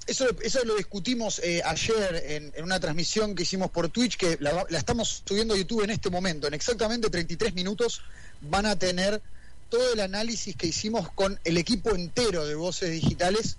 eso, 0.06 0.26
eso 0.42 0.62
lo 0.64 0.76
discutimos 0.76 1.38
eh, 1.42 1.62
ayer 1.64 2.24
en, 2.26 2.52
en 2.54 2.64
una 2.64 2.78
transmisión 2.78 3.34
que 3.34 3.44
hicimos 3.44 3.70
por 3.70 3.88
Twitch, 3.88 4.18
que 4.18 4.36
la, 4.38 4.66
la 4.68 4.78
estamos 4.78 5.22
subiendo 5.26 5.54
a 5.54 5.56
YouTube 5.56 5.84
en 5.84 5.90
este 5.90 6.10
momento. 6.10 6.46
En 6.46 6.52
exactamente 6.52 7.08
33 7.08 7.54
minutos 7.54 8.02
van 8.42 8.66
a 8.66 8.76
tener 8.76 9.22
todo 9.70 9.94
el 9.94 10.00
análisis 10.00 10.54
que 10.56 10.66
hicimos 10.66 11.10
con 11.10 11.40
el 11.44 11.56
equipo 11.56 11.94
entero 11.94 12.44
de 12.44 12.54
Voces 12.54 12.90
Digitales 12.90 13.56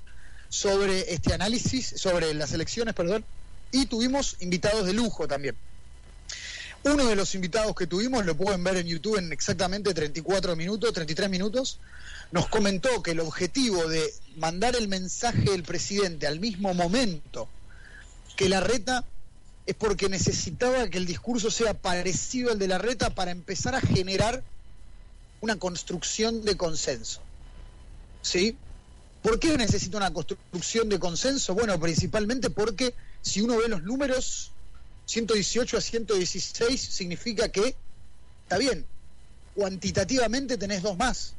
sobre 0.50 1.12
este 1.12 1.34
análisis, 1.34 1.96
sobre 1.98 2.32
las 2.36 2.54
elecciones, 2.54 2.94
perdón, 2.94 3.26
y 3.72 3.88
tuvimos 3.88 4.38
invitados 4.40 4.86
de 4.86 4.94
lujo 4.94 5.28
también. 5.28 5.56
Uno 6.86 7.08
de 7.08 7.16
los 7.16 7.34
invitados 7.34 7.76
que 7.76 7.88
tuvimos, 7.88 8.28
lo 8.28 8.38
pueden 8.38 8.64
ver 8.64 8.78
en 8.78 8.86
YouTube 8.86 9.18
en 9.18 9.34
exactamente 9.34 9.92
34 9.92 10.56
minutos, 10.56 10.94
33 10.94 11.32
minutos, 11.32 11.80
nos 12.32 12.48
comentó 12.48 13.02
que 13.02 13.12
el 13.12 13.22
objetivo 13.22 13.88
de 13.88 14.14
mandar 14.38 14.76
el 14.76 14.88
mensaje 14.88 15.50
del 15.50 15.64
presidente 15.64 16.28
al 16.28 16.40
mismo 16.40 16.76
momento 16.76 17.50
que 18.36 18.50
la 18.50 18.60
reta 18.60 19.04
es 19.66 19.74
porque 19.74 20.10
necesitaba 20.10 20.88
que 20.88 21.00
el 21.00 21.08
discurso 21.08 21.50
sea 21.50 21.74
parecido 21.74 22.52
al 22.52 22.60
de 22.60 22.68
la 22.68 22.78
reta 22.78 23.10
para 23.10 23.32
empezar 23.32 23.74
a 23.74 23.82
generar 23.82 24.44
una 25.42 25.56
construcción 25.56 26.46
de 26.46 26.56
consenso. 26.56 27.20
¿Sí? 28.22 28.58
¿Por 29.24 29.40
qué 29.40 29.58
necesita 29.58 29.98
una 29.98 30.14
construcción 30.14 30.88
de 30.90 31.00
consenso? 31.00 31.56
Bueno, 31.56 31.80
principalmente 31.80 32.52
porque 32.52 32.94
si 33.24 33.42
uno 33.42 33.58
ve 33.58 33.70
los 33.70 33.82
números, 33.82 34.52
118 35.06 35.78
a 35.78 35.82
116 35.82 36.82
significa 36.82 37.50
que, 37.50 37.76
está 38.44 38.58
bien, 38.58 38.86
cuantitativamente 39.56 40.58
tenés 40.58 40.82
dos 40.82 40.98
más. 40.98 41.34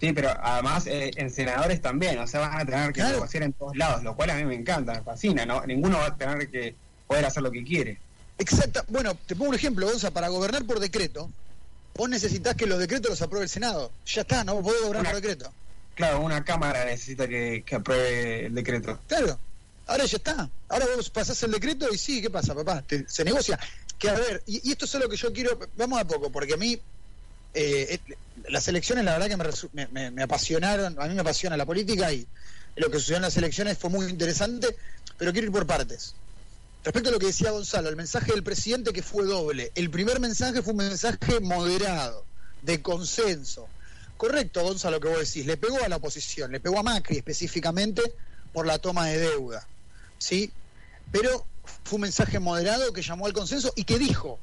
Sí, 0.00 0.12
pero 0.12 0.30
además 0.42 0.86
eh, 0.86 1.12
en 1.16 1.30
senadores 1.30 1.80
también, 1.80 2.18
o 2.18 2.26
sea, 2.26 2.40
van 2.40 2.60
a 2.60 2.64
tener 2.64 2.88
que 2.88 2.94
Claro. 3.00 3.14
negociar 3.14 3.44
en 3.44 3.52
todos 3.52 3.76
lados, 3.76 4.02
lo 4.02 4.16
cual 4.16 4.30
a 4.30 4.34
mí 4.34 4.44
me 4.44 4.54
encanta, 4.56 4.94
me 4.94 5.02
fascina, 5.02 5.46
¿no? 5.46 5.64
Ninguno 5.64 5.98
va 5.98 6.06
a 6.06 6.16
tener 6.16 6.48
que 6.50 6.74
poder 7.06 7.24
hacer 7.24 7.42
lo 7.42 7.52
que 7.52 7.62
quiere. 7.62 7.98
Exacta. 8.38 8.84
Bueno, 8.88 9.14
te 9.26 9.36
pongo 9.36 9.50
un 9.50 9.54
ejemplo, 9.54 9.86
Gonza, 9.86 10.10
para 10.10 10.28
gobernar 10.28 10.64
por 10.64 10.80
decreto, 10.80 11.30
vos 11.94 12.08
necesitas 12.08 12.56
que 12.56 12.66
los 12.66 12.80
decretos 12.80 13.10
los 13.10 13.22
apruebe 13.22 13.44
el 13.44 13.50
Senado. 13.50 13.92
Ya 14.06 14.22
está, 14.22 14.42
no 14.42 14.60
podés 14.60 14.80
gobernar 14.82 15.02
Una- 15.02 15.10
por 15.12 15.20
decreto. 15.20 15.52
Claro, 15.94 16.20
una 16.22 16.42
cámara 16.42 16.84
necesita 16.86 17.28
que, 17.28 17.62
que 17.64 17.74
apruebe 17.76 18.46
el 18.46 18.54
decreto. 18.54 18.98
Claro. 19.06 19.38
Ahora 19.86 20.04
ya 20.04 20.16
está. 20.16 20.48
Ahora 20.68 20.86
vos 20.96 21.10
pasás 21.10 21.42
el 21.42 21.50
decreto 21.52 21.88
y 21.92 21.98
sí, 21.98 22.22
¿qué 22.22 22.30
pasa, 22.30 22.54
papá? 22.54 22.82
Te- 22.82 23.04
se 23.08 23.24
negocia. 23.24 23.58
Que 23.98 24.08
a 24.10 24.14
ver, 24.14 24.42
y, 24.46 24.70
esto 24.70 24.84
es 24.84 24.94
lo 24.94 25.08
que 25.08 25.16
yo 25.16 25.32
quiero, 25.32 25.58
vamos 25.76 26.00
a 26.00 26.04
poco, 26.06 26.30
porque 26.30 26.54
a 26.54 26.56
mí 26.56 26.80
eh, 27.54 27.98
las 28.48 28.66
elecciones 28.68 29.04
la 29.04 29.12
verdad 29.18 29.28
que 29.28 29.36
me, 29.36 29.44
me- 29.72 29.88
me- 29.92 30.10
me 30.10 30.22
apasionaron, 30.22 30.96
a 31.00 31.06
mí 31.06 31.14
me 31.14 31.20
apasiona 31.20 31.56
la 31.56 31.66
política 31.66 32.12
y 32.12 32.26
lo 32.76 32.90
que 32.90 32.98
sucedió 32.98 33.16
en 33.16 33.22
las 33.22 33.36
elecciones 33.36 33.76
fue 33.78 33.90
muy 33.90 34.06
interesante, 34.06 34.74
pero 35.18 35.32
quiero 35.32 35.46
ir 35.48 35.52
por 35.52 35.66
partes. 35.66 36.14
Respecto 36.84 37.10
a 37.10 37.12
lo 37.12 37.18
que 37.20 37.26
decía 37.26 37.50
Gonzalo, 37.52 37.88
el 37.88 37.96
mensaje 37.96 38.32
del 38.32 38.42
presidente 38.42 38.92
que 38.92 39.02
fue 39.02 39.24
doble. 39.24 39.70
El 39.76 39.88
primer 39.90 40.18
mensaje 40.18 40.62
fue 40.62 40.72
un 40.72 40.78
mensaje 40.78 41.38
moderado, 41.40 42.24
de 42.62 42.82
consenso. 42.82 43.68
Correcto, 44.16 44.62
Gonzalo, 44.62 44.96
lo 44.96 45.00
que 45.00 45.08
vos 45.08 45.18
decís. 45.20 45.46
Le 45.46 45.56
pegó 45.56 45.80
a 45.84 45.88
la 45.88 45.96
oposición, 45.96 46.50
le 46.50 46.58
pegó 46.60 46.78
a 46.80 46.82
Macri 46.82 47.18
específicamente 47.18 48.02
por 48.52 48.66
la 48.66 48.78
toma 48.78 49.06
de 49.06 49.18
deuda. 49.18 49.64
¿Sí? 50.22 50.52
Pero 51.10 51.44
fue 51.82 51.96
un 51.96 52.02
mensaje 52.02 52.38
moderado 52.38 52.92
que 52.92 53.02
llamó 53.02 53.26
al 53.26 53.32
consenso 53.32 53.72
y 53.74 53.82
que 53.82 53.98
dijo, 53.98 54.38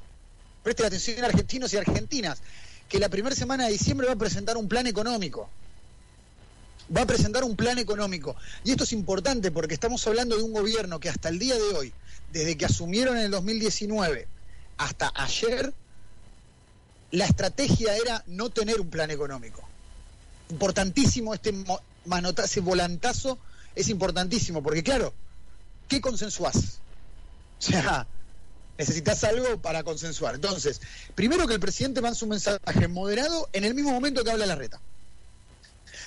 presten 0.62 0.88
atención 0.88 1.24
argentinos 1.24 1.72
y 1.74 1.78
argentinas, 1.78 2.42
que 2.90 3.00
la 3.00 3.08
primera 3.08 3.34
semana 3.34 3.66
de 3.66 3.72
diciembre 3.72 4.08
va 4.08 4.14
a 4.14 4.18
presentar 4.18 4.58
un 4.58 4.68
plan 4.68 4.88
económico. 4.88 5.50
Va 6.96 7.04
a 7.04 7.06
presentar 7.06 7.46
un 7.46 7.56
plan 7.56 7.78
económico. 7.78 8.36
Y 8.66 8.72
esto 8.72 8.84
es 8.84 8.92
importante 8.92 9.52
porque 9.52 9.74
estamos 9.74 10.06
hablando 10.06 10.36
de 10.36 10.44
un 10.44 10.52
gobierno 10.52 11.00
que 11.00 11.08
hasta 11.08 11.30
el 11.30 11.40
día 11.40 11.56
de 11.56 11.78
hoy, 11.78 11.94
desde 12.34 12.58
que 12.58 12.66
asumieron 12.66 13.18
en 13.18 13.26
el 13.26 13.32
2019 13.32 14.28
hasta 14.78 15.14
ayer, 15.16 15.74
la 17.12 17.26
estrategia 17.26 17.96
era 17.96 18.22
no 18.28 18.50
tener 18.50 18.82
un 18.82 18.90
plan 18.90 19.12
económico. 19.12 19.62
Importantísimo 20.50 21.34
este 21.34 21.54
manotazo, 22.06 22.46
ese 22.46 22.60
volantazo 22.60 23.40
es 23.76 23.88
importantísimo, 23.88 24.62
porque 24.62 24.84
claro, 24.84 25.14
¿qué 25.90 26.00
consensuás? 26.00 26.80
O 27.60 27.62
sea, 27.62 28.08
necesitas 28.78 29.26
algo 29.26 29.62
para 29.62 29.84
consensuar. 29.84 30.36
Entonces, 30.36 30.80
primero 31.16 31.46
que 31.46 31.56
el 31.56 31.60
presidente 31.60 32.00
lanza 32.00 32.24
un 32.24 32.30
mensaje 32.30 32.88
moderado 32.88 33.50
en 33.52 33.66
el 33.66 33.76
mismo 33.76 33.92
momento 33.92 34.24
que 34.24 34.32
habla 34.32 34.46
la 34.46 34.56
reta. 34.56 34.80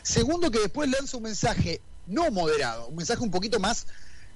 Segundo 0.03 0.51
que 0.51 0.61
después 0.61 0.89
lanza 0.89 1.19
un 1.19 1.25
mensaje 1.25 1.83
no 2.07 2.31
moderado, 2.31 2.87
un 2.89 2.97
mensaje 2.97 3.23
un 3.23 3.31
poquito 3.31 3.61
más 3.61 3.87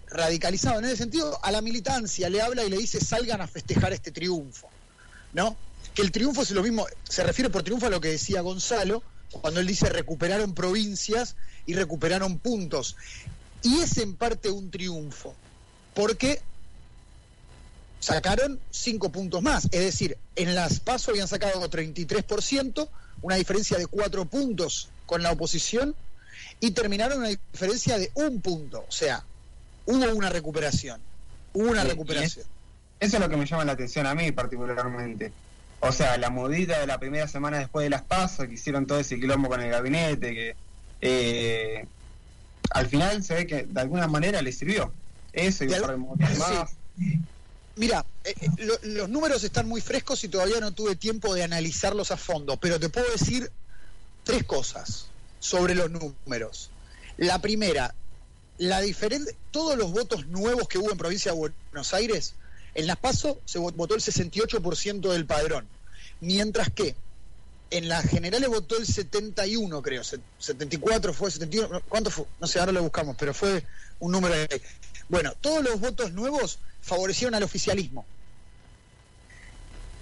radicalizado 0.09 0.79
en 0.79 0.85
ese 0.85 0.99
sentido, 0.99 1.38
a 1.43 1.50
la 1.50 1.62
militancia 1.62 2.29
le 2.29 2.41
habla 2.41 2.62
y 2.65 2.71
le 2.71 2.76
dice 2.76 3.00
salgan 3.00 3.41
a 3.41 3.49
festejar 3.49 3.93
este 3.93 4.12
triunfo, 4.12 4.69
¿no? 5.33 5.57
Que 5.95 6.03
el 6.03 6.12
triunfo 6.12 6.43
es 6.43 6.50
lo 6.53 6.62
mismo, 6.62 6.87
se 7.09 7.25
refiere 7.25 7.50
por 7.50 7.62
triunfo 7.65 7.87
a 7.87 7.91
lo 7.91 8.00
que 8.00 8.09
decía 8.09 8.41
Gonzalo, 8.43 9.03
cuando 9.41 9.61
él 9.61 9.67
dice 9.67 9.88
recuperaron 9.88 10.55
provincias 10.55 11.35
y 11.67 11.75
recuperaron 11.75 12.38
puntos. 12.38 12.97
Y 13.63 13.81
es 13.81 13.99
en 13.99 14.15
parte 14.15 14.51
un 14.51 14.71
triunfo, 14.71 15.35
porque 15.95 16.41
sacaron 18.01 18.61
cinco 18.71 19.11
puntos 19.11 19.43
más, 19.43 19.65
es 19.67 19.81
decir, 19.81 20.17
en 20.37 20.55
las 20.55 20.81
PASO 20.81 21.11
habían 21.11 21.29
sacado 21.29 21.69
33%, 21.69 22.89
una 23.23 23.37
diferencia 23.37 23.79
de 23.79 23.87
cuatro 23.87 24.25
puntos 24.27 24.89
con 25.07 25.23
la 25.23 25.33
oposición, 25.33 25.95
y 26.61 26.71
terminaron 26.71 27.19
una 27.19 27.29
diferencia 27.29 27.99
de 27.99 28.11
un 28.15 28.41
punto, 28.41 28.85
o 28.89 28.93
sea, 28.93 29.25
hubo 29.87 30.15
una 30.15 30.29
recuperación, 30.29 31.01
hubo 31.53 31.71
una 31.71 31.83
Sí, 31.83 31.89
recuperación. 31.89 32.47
Eso 32.99 33.17
es 33.17 33.23
lo 33.23 33.29
que 33.29 33.37
me 33.37 33.47
llama 33.47 33.65
la 33.65 33.73
atención 33.73 34.07
a 34.07 34.15
mí 34.15 34.33
particularmente. 34.33 35.33
O 35.81 35.93
sea, 35.93 36.17
la 36.17 36.31
modita 36.31 36.81
de 36.81 36.87
la 36.87 36.99
primera 36.99 37.29
semana 37.29 37.59
después 37.59 37.85
de 37.85 37.91
las 37.91 38.03
pasos, 38.03 38.47
que 38.47 38.55
hicieron 38.55 38.87
todo 38.87 38.99
ese 38.99 39.21
quilombo 39.21 39.49
con 39.49 39.61
el 39.61 39.71
gabinete, 39.71 40.35
que 40.35 40.57
eh, 41.03 41.87
al 42.70 42.87
final 42.88 43.23
se 43.25 43.35
ve 43.35 43.46
que 43.46 43.64
de 43.64 43.80
alguna 43.80 44.06
manera 44.08 44.42
le 44.42 44.52
sirvió. 44.52 44.92
Eso 45.32 45.64
y 45.64 45.68
un 45.68 46.16
par 46.16 46.28
de 46.28 46.35
sí. 46.35 46.40
más. 46.40 46.70
Mira, 47.76 48.06
eh, 48.25 48.35
eh, 48.40 48.49
lo- 48.58 48.78
los 48.82 49.08
números 49.08 49.44
están 49.44 49.68
muy 49.68 49.80
frescos 49.82 50.25
y 50.25 50.28
todavía 50.28 50.61
no 50.61 50.73
tuve 50.73 50.96
tiempo 50.96 51.35
de 51.35 51.42
analizarlos 51.44 52.11
a 52.11 52.16
fondo, 52.16 52.56
pero 52.56 52.80
te 52.80 52.88
puedo 52.88 53.11
decir 53.12 53.50
tres 54.25 54.44
cosas 54.44 55.06
sobre 55.40 55.75
los 55.75 55.90
números. 55.90 56.70
La 57.18 57.40
primera, 57.42 57.94
la 58.58 58.80
diferencia, 58.80 59.35
todos 59.50 59.76
los 59.76 59.92
votos 59.92 60.26
nuevos 60.26 60.68
que 60.68 60.78
hubo 60.78 60.90
en 60.90 60.96
provincia 60.96 61.32
de 61.32 61.38
Buenos 61.38 61.92
Aires, 61.92 62.35
en 62.75 62.87
las 62.87 62.96
PASO 62.96 63.40
se 63.44 63.58
vo- 63.58 63.75
votó 63.75 63.94
el 63.94 64.00
68% 64.00 65.12
del 65.12 65.26
padrón, 65.26 65.66
mientras 66.20 66.70
que 66.70 66.94
en 67.70 67.88
las 67.88 68.06
generales 68.08 68.49
votó 68.49 68.76
el 68.78 68.87
71, 68.87 69.82
creo, 69.82 70.04
se- 70.04 70.20
74 70.38 71.12
fue 71.12 71.30
71, 71.30 71.68
no, 71.68 71.80
¿cuánto 71.82 72.11
fue? 72.11 72.25
No 72.40 72.46
sé, 72.46 72.61
ahora 72.61 72.73
lo 72.73 72.82
buscamos, 72.82 73.16
pero 73.18 73.35
fue 73.35 73.64
un 73.99 74.12
número 74.12 74.35
ahí. 74.35 74.46
Bueno, 75.08 75.32
todos 75.40 75.62
los 75.64 75.80
votos 75.80 76.12
nuevos 76.12 76.58
favorecieron 76.82 77.35
al 77.35 77.42
oficialismo. 77.42 78.04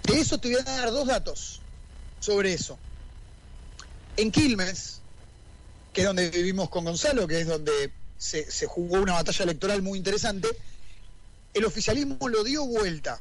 De 0.04 0.20
eso 0.20 0.38
te 0.38 0.48
voy 0.50 0.58
a 0.60 0.62
dar 0.64 0.90
dos 0.90 1.06
datos 1.06 1.60
sobre 2.20 2.52
eso. 2.52 2.78
En 4.16 4.30
Quilmes, 4.30 5.00
que 5.92 6.02
es 6.02 6.06
donde 6.06 6.28
vivimos 6.30 6.68
con 6.68 6.84
Gonzalo, 6.84 7.26
que 7.26 7.40
es 7.40 7.46
donde 7.46 7.92
se 8.18 8.66
jugó 8.66 9.00
una 9.00 9.14
batalla 9.14 9.44
electoral 9.44 9.82
muy 9.82 9.98
interesante, 9.98 10.48
el 11.54 11.64
oficialismo 11.64 12.28
lo 12.28 12.44
dio 12.44 12.64
vuelta. 12.66 13.20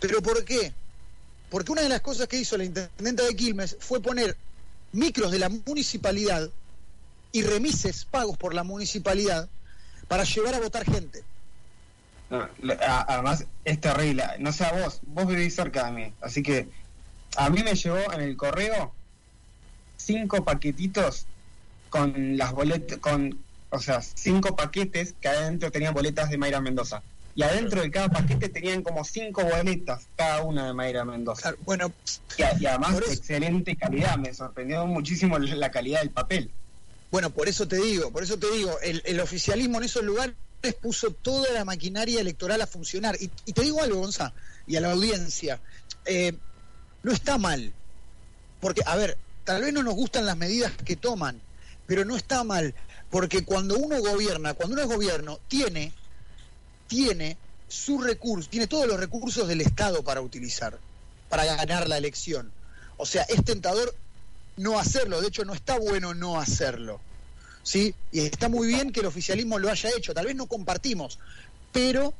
¿Pero 0.00 0.22
por 0.22 0.44
qué? 0.44 0.72
Porque 1.50 1.72
una 1.72 1.82
de 1.82 1.88
las 1.88 2.00
cosas 2.00 2.28
que 2.28 2.36
hizo 2.36 2.56
la 2.56 2.64
intendenta 2.64 3.24
de 3.24 3.34
Quilmes 3.34 3.76
fue 3.80 4.00
poner 4.00 4.36
micros 4.92 5.30
de 5.30 5.38
la 5.38 5.48
municipalidad 5.48 6.48
y 7.32 7.42
remises 7.42 8.04
pagos 8.04 8.36
por 8.36 8.54
la 8.54 8.64
municipalidad 8.64 9.48
para 10.08 10.24
llevar 10.24 10.54
a 10.54 10.60
votar 10.60 10.84
gente. 10.84 11.22
Además 12.30 13.46
es 13.64 13.80
terrible. 13.80 14.24
No 14.38 14.52
sé 14.52 14.64
a 14.64 14.72
vos, 14.72 15.00
vos 15.06 15.26
vivís 15.26 15.54
cerca 15.54 15.86
de 15.86 15.92
mí. 15.92 16.12
Así 16.20 16.42
que 16.42 16.68
a 17.36 17.48
mí 17.50 17.62
me 17.62 17.74
llegó 17.74 18.12
en 18.12 18.20
el 18.20 18.36
correo 18.36 18.92
cinco 19.96 20.44
paquetitos 20.44 21.26
con 21.90 22.36
las 22.36 22.52
boletas, 22.52 22.98
con, 22.98 23.38
o 23.70 23.78
sea, 23.78 24.02
cinco 24.02 24.56
paquetes 24.56 25.14
que 25.20 25.28
adentro 25.28 25.70
tenían 25.70 25.94
boletas 25.94 26.30
de 26.30 26.38
Mayra 26.38 26.60
Mendoza. 26.60 27.02
Y 27.38 27.44
adentro 27.44 27.82
de 27.82 27.88
cada 27.92 28.08
paquete 28.08 28.48
tenían 28.48 28.82
como 28.82 29.04
cinco 29.04 29.44
boletas 29.44 30.08
cada 30.16 30.42
una 30.42 30.66
de 30.66 30.74
Mayra 30.74 31.04
Mendoza. 31.04 31.42
Claro, 31.42 31.58
Bueno, 31.64 31.92
Y, 32.36 32.66
además 32.66 32.98
de 32.98 33.14
excelente 33.14 33.76
calidad. 33.76 34.16
Me 34.16 34.34
sorprendió 34.34 34.84
muchísimo 34.88 35.38
la 35.38 35.70
calidad 35.70 36.00
del 36.00 36.10
papel. 36.10 36.50
Bueno, 37.12 37.30
por 37.30 37.48
eso 37.48 37.68
te 37.68 37.76
digo, 37.76 38.10
por 38.10 38.24
eso 38.24 38.40
te 38.40 38.50
digo, 38.50 38.80
el, 38.80 39.02
el 39.04 39.20
oficialismo 39.20 39.78
en 39.78 39.84
esos 39.84 40.02
lugares 40.02 40.34
puso 40.82 41.12
toda 41.12 41.52
la 41.52 41.64
maquinaria 41.64 42.20
electoral 42.20 42.60
a 42.60 42.66
funcionar. 42.66 43.14
Y, 43.20 43.30
y 43.44 43.52
te 43.52 43.62
digo 43.62 43.80
algo, 43.80 44.00
Gonza, 44.00 44.32
y 44.66 44.74
a 44.74 44.80
la 44.80 44.90
audiencia, 44.90 45.60
eh, 46.06 46.32
no 47.04 47.12
está 47.12 47.38
mal, 47.38 47.72
porque, 48.60 48.82
a 48.84 48.96
ver, 48.96 49.16
tal 49.44 49.62
vez 49.62 49.72
no 49.72 49.84
nos 49.84 49.94
gustan 49.94 50.26
las 50.26 50.36
medidas 50.36 50.72
que 50.84 50.96
toman, 50.96 51.40
pero 51.86 52.04
no 52.04 52.16
está 52.16 52.42
mal, 52.42 52.74
porque 53.10 53.44
cuando 53.44 53.78
uno 53.78 54.00
gobierna, 54.00 54.54
cuando 54.54 54.74
uno 54.74 54.82
es 54.82 54.88
gobierno, 54.88 55.38
tiene, 55.46 55.92
tiene 56.88 57.36
sus 57.68 58.04
recursos, 58.04 58.50
tiene 58.50 58.66
todos 58.66 58.86
los 58.86 58.98
recursos 58.98 59.46
del 59.46 59.60
Estado 59.60 60.02
para 60.02 60.20
utilizar, 60.20 60.78
para 61.28 61.44
ganar 61.44 61.88
la 61.88 61.98
elección. 61.98 62.50
O 62.96 63.06
sea, 63.06 63.22
es 63.24 63.44
tentador 63.44 63.94
no 64.56 64.78
hacerlo, 64.80 65.20
de 65.20 65.28
hecho 65.28 65.44
no 65.44 65.54
está 65.54 65.78
bueno 65.78 66.14
no 66.14 66.40
hacerlo. 66.40 67.00
¿Sí? 67.62 67.94
Y 68.12 68.20
está 68.20 68.48
muy 68.48 68.66
bien 68.66 68.92
que 68.92 69.00
el 69.00 69.06
oficialismo 69.06 69.58
lo 69.58 69.68
haya 69.70 69.90
hecho, 69.96 70.14
tal 70.14 70.24
vez 70.26 70.34
no 70.34 70.46
compartimos, 70.46 71.18
pero 71.72 72.14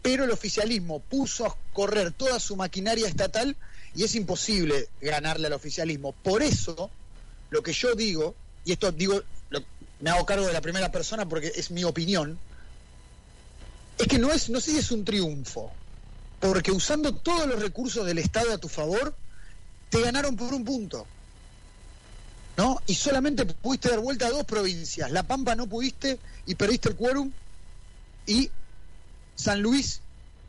pero 0.00 0.24
el 0.24 0.30
oficialismo 0.30 1.00
puso 1.00 1.44
a 1.44 1.56
correr 1.74 2.12
toda 2.12 2.38
su 2.40 2.56
maquinaria 2.56 3.06
estatal 3.08 3.56
y 3.94 4.04
es 4.04 4.14
imposible 4.14 4.88
ganarle 5.02 5.48
al 5.48 5.52
oficialismo. 5.52 6.12
Por 6.12 6.40
eso, 6.42 6.88
lo 7.50 7.62
que 7.62 7.72
yo 7.72 7.94
digo, 7.94 8.34
y 8.64 8.72
esto 8.72 8.92
digo, 8.92 9.20
lo- 9.50 9.62
me 10.00 10.10
hago 10.10 10.24
cargo 10.24 10.46
de 10.46 10.52
la 10.52 10.60
primera 10.62 10.90
persona 10.92 11.28
porque 11.28 11.52
es 11.54 11.70
mi 11.72 11.82
opinión, 11.84 12.38
es 13.98 14.06
que 14.06 14.18
no 14.18 14.32
es, 14.32 14.48
no 14.48 14.60
sé 14.60 14.72
si 14.72 14.78
es 14.78 14.90
un 14.90 15.04
triunfo, 15.04 15.72
porque 16.40 16.70
usando 16.70 17.14
todos 17.14 17.46
los 17.46 17.60
recursos 17.60 18.06
del 18.06 18.18
Estado 18.18 18.52
a 18.52 18.58
tu 18.58 18.68
favor, 18.68 19.14
te 19.90 20.00
ganaron 20.00 20.36
por 20.36 20.54
un 20.54 20.64
punto. 20.64 21.06
¿No? 22.56 22.80
Y 22.86 22.94
solamente 22.94 23.46
pudiste 23.46 23.88
dar 23.88 24.00
vuelta 24.00 24.26
a 24.26 24.30
dos 24.30 24.44
provincias. 24.44 25.10
La 25.12 25.22
Pampa 25.22 25.54
no 25.54 25.68
pudiste 25.68 26.18
y 26.46 26.56
perdiste 26.56 26.88
el 26.88 26.96
quórum. 26.96 27.30
Y 28.26 28.50
San 29.36 29.62
Luis, 29.62 30.00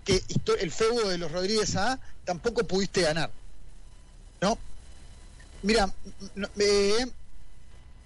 que 0.04 0.24
el 0.60 0.72
feudo 0.72 1.10
de 1.10 1.20
los 1.20 1.32
Rodríguez 1.32 1.76
A, 1.76 2.00
tampoco 2.26 2.66
pudiste 2.66 3.02
ganar. 3.02 3.30
¿No? 4.42 4.58
Mira, 5.62 5.94
eh, 6.58 7.12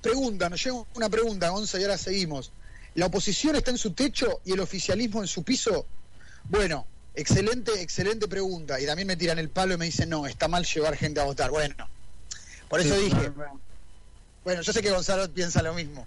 pregunta, 0.02 0.50
nos 0.50 0.62
llega 0.62 0.84
una 0.96 1.10
pregunta, 1.10 1.50
Gonza, 1.50 1.80
y 1.80 1.84
ahora 1.84 1.98
seguimos. 1.98 2.52
¿La 2.96 3.08
oposición 3.08 3.56
está 3.56 3.72
en 3.72 3.78
su 3.78 3.92
techo 3.92 4.42
y 4.46 4.54
el 4.54 4.60
oficialismo 4.60 5.22
en 5.22 5.28
su 5.28 5.44
piso? 5.44 5.86
Bueno, 6.50 6.86
excelente, 7.16 7.82
excelente 7.82 8.28
pregunta. 8.28 8.80
Y 8.80 8.86
también 8.86 9.08
me 9.08 9.16
tiran 9.16 9.40
el 9.40 9.50
palo 9.50 9.74
y 9.74 9.78
me 9.78 9.86
dicen, 9.86 10.10
no, 10.10 10.28
está 10.28 10.48
mal 10.48 10.66
llevar 10.66 10.96
gente 10.96 11.20
a 11.20 11.24
votar. 11.24 11.50
Bueno, 11.50 11.88
por 12.70 12.80
eso 12.80 12.96
Sí, 12.96 13.06
dije, 13.06 13.32
bueno, 14.44 14.62
yo 14.62 14.74
sé 14.74 14.82
que 14.82 14.92
Gonzalo 14.92 15.32
piensa 15.32 15.62
lo 15.62 15.74
mismo. 15.74 16.06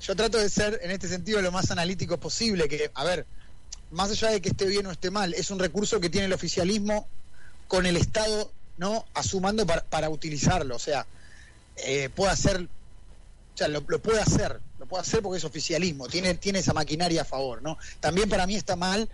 Yo 0.00 0.14
trato 0.14 0.38
de 0.38 0.50
ser, 0.50 0.78
en 0.82 0.90
este 0.90 1.08
sentido, 1.08 1.40
lo 1.40 1.52
más 1.52 1.70
analítico 1.70 2.18
posible, 2.18 2.68
que, 2.68 2.90
a 2.94 3.04
ver, 3.04 3.26
más 3.90 4.10
allá 4.10 4.30
de 4.30 4.40
que 4.40 4.50
esté 4.50 4.66
bien 4.66 4.86
o 4.86 4.90
esté 4.90 5.10
mal, 5.10 5.32
es 5.34 5.50
un 5.50 5.58
recurso 5.58 6.00
que 6.00 6.10
tiene 6.10 6.26
el 6.26 6.32
oficialismo 6.32 7.08
con 7.68 7.86
el 7.86 7.96
Estado, 7.96 8.52
¿no? 8.76 9.06
Asumando 9.14 9.66
para, 9.66 9.84
para 9.84 10.10
utilizarlo. 10.10 10.76
O 10.76 10.78
sea, 10.78 11.06
eh, 11.76 12.10
puede 12.14 12.32
hacer, 12.32 12.68
o 13.56 13.58
sea, 13.58 13.68
lo, 13.68 13.82
puede 13.82 14.20
hacer, 14.20 14.60
lo 14.78 14.84
puede 14.84 15.00
hacer 15.00 15.22
porque 15.22 15.38
es 15.38 15.44
oficialismo, 15.44 16.08
tiene, 16.08 16.34
tiene 16.34 16.58
esa 16.58 16.74
maquinaria 16.74 17.22
a 17.22 17.24
favor, 17.24 17.62
¿no? 17.62 17.78
También 18.00 18.28
para 18.28 18.46
mí 18.46 18.54
está 18.54 18.76
mal 18.76 19.08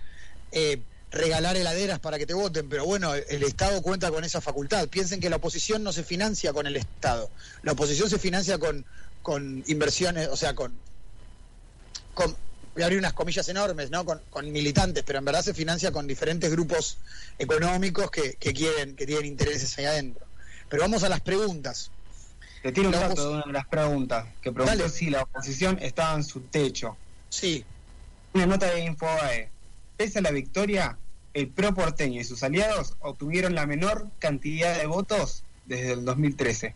eh, 0.51 0.81
regalar 1.13 1.57
heladeras 1.57 2.01
para 2.01 2.19
que 2.19 2.27
te 2.27 2.35
voten, 2.35 2.69
pero 2.69 2.85
bueno, 2.85 3.15
el 3.15 3.45
Estado 3.45 3.81
cuenta 3.83 4.11
con 4.11 4.25
esa 4.25 4.41
facultad. 4.41 4.89
Piensen 4.89 5.21
que 5.21 5.31
la 5.31 5.37
oposición 5.37 5.85
no 5.85 5.93
se 5.93 6.03
financia 6.03 6.53
con 6.53 6.67
el 6.67 6.75
Estado, 6.75 7.31
la 7.63 7.71
oposición 7.71 8.11
se 8.11 8.19
financia 8.19 8.59
con, 8.59 8.85
con 9.23 9.63
inversiones, 9.69 10.27
o 10.27 10.37
sea, 10.37 10.57
con, 10.57 10.75
con 12.13 12.35
voy 12.75 12.83
a 12.83 12.87
abrir 12.87 12.99
unas 12.99 13.13
comillas 13.13 13.49
enormes, 13.49 13.93
¿no? 13.93 14.05
Con, 14.05 14.21
con 14.29 14.51
militantes, 14.51 15.05
pero 15.07 15.21
en 15.21 15.25
verdad 15.25 15.43
se 15.43 15.55
financia 15.55 15.93
con 15.93 16.09
diferentes 16.09 16.51
grupos 16.51 16.99
económicos 17.39 18.11
que, 18.11 18.35
que 18.35 18.53
quieren, 18.53 18.97
que 18.97 19.07
tienen 19.07 19.27
intereses 19.27 19.79
ahí 19.79 19.85
adentro. 19.85 20.27
Pero 20.69 20.83
vamos 20.83 21.05
a 21.05 21.09
las 21.09 21.21
preguntas. 21.21 21.93
Te 22.63 22.71
tiro 22.73 22.87
un 22.89 22.93
dato 22.93 23.15
opos- 23.15 23.23
de 23.29 23.29
una 23.35 23.45
de 23.47 23.53
las 23.53 23.67
preguntas 23.67 24.27
que 24.41 24.53
preguntó 24.53 24.79
Dale. 24.79 24.89
si 24.91 25.11
la 25.11 25.23
oposición 25.23 25.79
estaba 25.81 26.15
en 26.15 26.25
su 26.25 26.41
techo. 26.43 26.97
Sí, 27.29 27.65
Una 28.35 28.47
nota 28.47 28.67
de 28.67 28.81
Infobae. 28.85 29.51
Pese 29.97 30.21
a 30.21 30.23
la 30.23 30.31
victoria, 30.31 30.97
el 31.35 31.49
PRO 31.49 31.75
porteño 31.75 32.21
y 32.21 32.25
sus 32.25 32.43
aliados 32.43 32.95
obtuvieron 33.01 33.55
la 33.55 33.67
menor 33.67 34.09
cantidad 34.19 34.79
de 34.79 34.87
votos 34.87 35.43
desde 35.67 35.93
el 35.93 36.05
2013. 36.05 36.75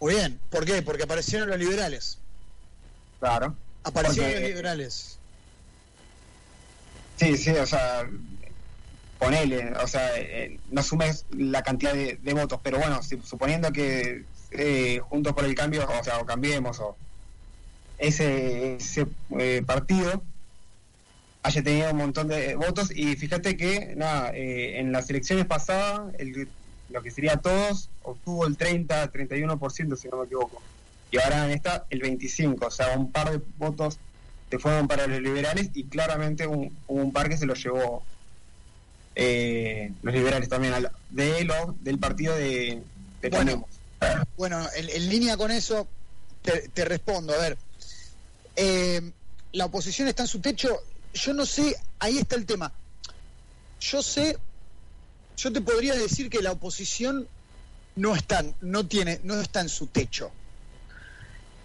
muy 0.00 0.14
bien. 0.14 0.38
¿Por 0.48 0.64
qué? 0.64 0.80
Porque 0.82 1.02
aparecieron 1.02 1.48
los 1.50 1.58
liberales. 1.58 2.18
Claro. 3.18 3.54
Aparecieron 3.84 4.30
Porque- 4.30 4.40
los 4.42 4.48
liberales. 4.50 5.18
Sí, 7.16 7.36
sí, 7.36 7.50
o 7.50 7.66
sea, 7.66 8.08
ponele, 9.18 9.72
o 9.74 9.86
sea, 9.86 10.16
eh, 10.16 10.58
no 10.70 10.82
sumes 10.82 11.26
la 11.30 11.62
cantidad 11.62 11.92
de, 11.92 12.18
votos, 12.34 12.60
pero 12.62 12.78
bueno, 12.78 13.00
suponiendo 13.02 13.72
que 13.72 14.24
eh, 14.52 15.00
Juntos 15.08 15.32
por 15.32 15.44
el 15.44 15.54
Cambio, 15.54 15.86
o 15.88 16.04
sea, 16.04 16.18
o 16.18 16.26
cambiemos, 16.26 16.78
o 16.80 16.96
ese, 17.98 18.76
ese 18.76 19.06
eh, 19.38 19.62
partido 19.66 20.22
haya 21.42 21.62
tenido 21.62 21.90
un 21.90 21.96
montón 21.96 22.28
de 22.28 22.54
votos. 22.56 22.90
Y 22.94 23.16
fíjate 23.16 23.56
que 23.56 23.94
nada 23.96 24.30
en 24.34 24.92
las 24.92 25.08
elecciones 25.10 25.46
pasadas 25.46 26.14
el, 26.18 26.48
lo 26.90 27.02
que 27.02 27.10
sería 27.10 27.36
todos 27.36 27.88
obtuvo 28.02 28.46
el 28.46 28.56
30 28.56 29.12
31% 29.12 29.96
si 29.96 30.08
no 30.08 30.18
me 30.18 30.24
equivoco. 30.26 30.62
Y 31.10 31.18
ahora 31.18 31.46
en 31.46 31.52
esta 31.52 31.86
el 31.90 32.00
25 32.00 32.66
o 32.66 32.70
sea 32.70 32.96
un 32.96 33.10
par 33.10 33.30
de 33.30 33.40
votos 33.58 33.98
se 34.50 34.58
fueron 34.58 34.88
para 34.88 35.06
los 35.06 35.20
liberales 35.20 35.70
y 35.74 35.84
claramente 35.84 36.46
un, 36.46 36.76
un 36.88 37.12
par 37.12 37.28
que 37.28 37.36
se 37.36 37.46
lo 37.46 37.54
llevó 37.54 38.02
eh, 39.14 39.92
los 40.02 40.14
liberales 40.14 40.48
también, 40.48 40.74
de 41.10 41.44
lo, 41.44 41.74
del 41.80 41.98
partido 41.98 42.34
de, 42.34 42.82
bueno, 43.30 43.66
Bueno, 44.36 44.66
en, 44.74 45.08
línea 45.08 45.36
con 45.36 45.50
eso, 45.50 45.86
te, 46.42 46.84
respondo. 46.84 47.34
A 47.34 47.38
ver, 47.38 47.58
eh, 48.56 49.12
la 49.52 49.66
oposición 49.66 50.08
está 50.08 50.22
en 50.22 50.28
su 50.28 50.40
techo. 50.40 50.82
Yo 51.12 51.34
no 51.34 51.44
sé, 51.44 51.76
ahí 51.98 52.18
está 52.18 52.36
el 52.36 52.46
tema. 52.46 52.72
Yo 53.80 54.02
sé, 54.02 54.38
yo 55.36 55.52
te 55.52 55.60
podría 55.60 55.94
decir 55.94 56.30
que 56.30 56.42
la 56.42 56.52
oposición 56.52 57.28
no 57.96 58.14
está, 58.14 58.44
no 58.60 58.86
tiene, 58.86 59.20
no 59.24 59.40
está 59.40 59.60
en 59.60 59.68
su 59.68 59.86
techo. 59.86 60.30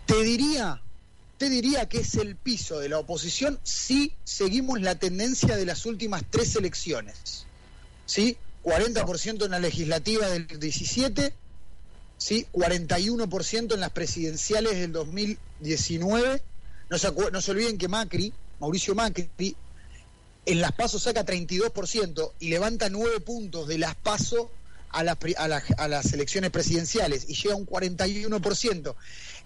Te 0.06 0.22
diría, 0.24 0.82
te 1.38 1.50
diría 1.50 1.88
que 1.88 2.00
es 2.00 2.16
el 2.16 2.36
piso 2.36 2.80
de 2.80 2.90
la 2.90 3.00
oposición 3.00 3.60
si 3.64 4.14
seguimos 4.24 4.82
la 4.82 4.96
tendencia 4.96 5.58
de 5.58 5.66
las 5.66 5.86
últimas 5.86 6.24
tres 6.30 6.56
elecciones. 6.56 7.46
¿Sí? 8.06 8.38
40% 8.64 9.46
en 9.46 9.52
la 9.52 9.60
legislativa 9.60 10.28
del 10.28 10.48
17, 10.48 11.34
¿sí? 12.18 12.48
41% 12.54 13.74
en 13.74 13.80
las 13.80 13.92
presidenciales 13.92 14.80
del 14.80 14.92
2019. 14.92 16.42
No 16.90 16.98
se, 16.98 17.12
no 17.12 17.42
se 17.42 17.52
olviden 17.52 17.78
que 17.78 17.88
Macri, 17.88 18.34
Mauricio 18.60 18.96
Macri, 18.96 19.56
en 20.46 20.62
las 20.62 20.72
pasos 20.74 21.04
saca 21.04 21.26
32% 21.26 22.32
y 22.40 22.50
levanta 22.50 22.90
9 22.90 23.20
puntos 23.22 23.68
de 23.68 23.80
las 23.80 23.96
pasos 23.96 24.48
a, 24.90 25.00
a, 25.00 25.88
las 25.88 26.14
elecciones 26.14 26.52
presidenciales 26.52 27.26
y 27.28 27.36
llega 27.36 27.56
a 27.56 27.58
un 27.58 27.66
41%. 27.66 28.96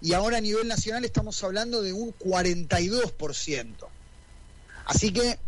Y 0.02 0.12
ahora 0.12 0.38
a 0.38 0.40
nivel 0.40 0.68
nacional 0.68 1.04
estamos 1.04 1.42
hablando 1.42 1.82
de 1.82 1.92
un 1.92 2.14
42%. 2.18 3.74
Así 4.86 5.12
que 5.12 5.38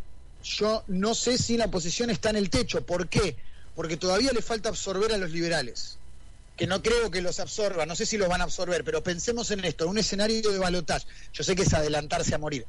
yo 0.43 0.85
no 0.89 1.15
sé 1.15 1.39
si 1.39 1.57
la 1.57 1.67
oposición 1.67 2.11
está 2.11 2.31
en 2.31 2.37
el 2.37 2.51
techo. 2.51 2.85
¿Por 2.85 3.09
qué? 3.09 3.37
Porque 3.75 3.97
todavía 3.97 4.33
le 4.33 4.43
falta 4.43 4.69
absorber 4.69 5.13
a 5.13 5.19
los 5.19 5.31
liberales. 5.31 5.99
Que 6.57 6.67
no 6.67 6.83
creo 6.83 7.11
que 7.11 7.23
los 7.23 7.41
absorba, 7.41 7.87
no 7.87 7.97
sé 7.97 8.07
si 8.07 8.19
los 8.19 8.29
van 8.29 8.41
a 8.41 8.45
absorber, 8.45 8.85
pero 8.85 9.03
pensemos 9.03 9.51
en 9.51 9.65
esto, 9.65 9.85
en 9.85 9.91
un 9.91 9.99
escenario 9.99 10.51
de 10.51 10.59
balotaje. 10.59 11.07
Yo 11.33 11.45
sé 11.45 11.57
que 11.57 11.63
es 11.63 11.73
adelantarse 11.73 12.35
a 12.35 12.39
morir, 12.39 12.67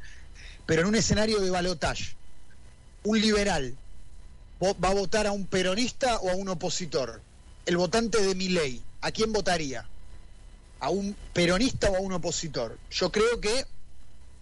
pero 0.65 0.82
en 0.82 0.88
un 0.88 0.96
escenario 0.96 1.39
de 1.41 1.50
balotaje, 1.50 2.15
un 3.04 3.19
liberal 3.19 3.76
va 4.72 4.89
a 4.89 4.93
votar 4.93 5.28
a 5.28 5.32
un 5.32 5.46
peronista 5.46 6.17
o 6.19 6.30
a 6.30 6.36
un 6.36 6.50
opositor. 6.50 7.22
El 7.65 7.78
votante 7.78 8.22
de 8.22 8.36
mi 8.36 8.50
ley, 8.50 8.82
¿a 9.02 9.12
quién 9.12 9.34
votaría? 9.34 9.86
¿A 10.80 10.89
un 10.89 11.15
peronista 11.34 11.89
o 11.89 11.98
a 11.98 12.00
un 12.00 12.13
opositor? 12.13 12.78
Yo 12.91 13.12
creo 13.12 13.39
que 13.39 13.65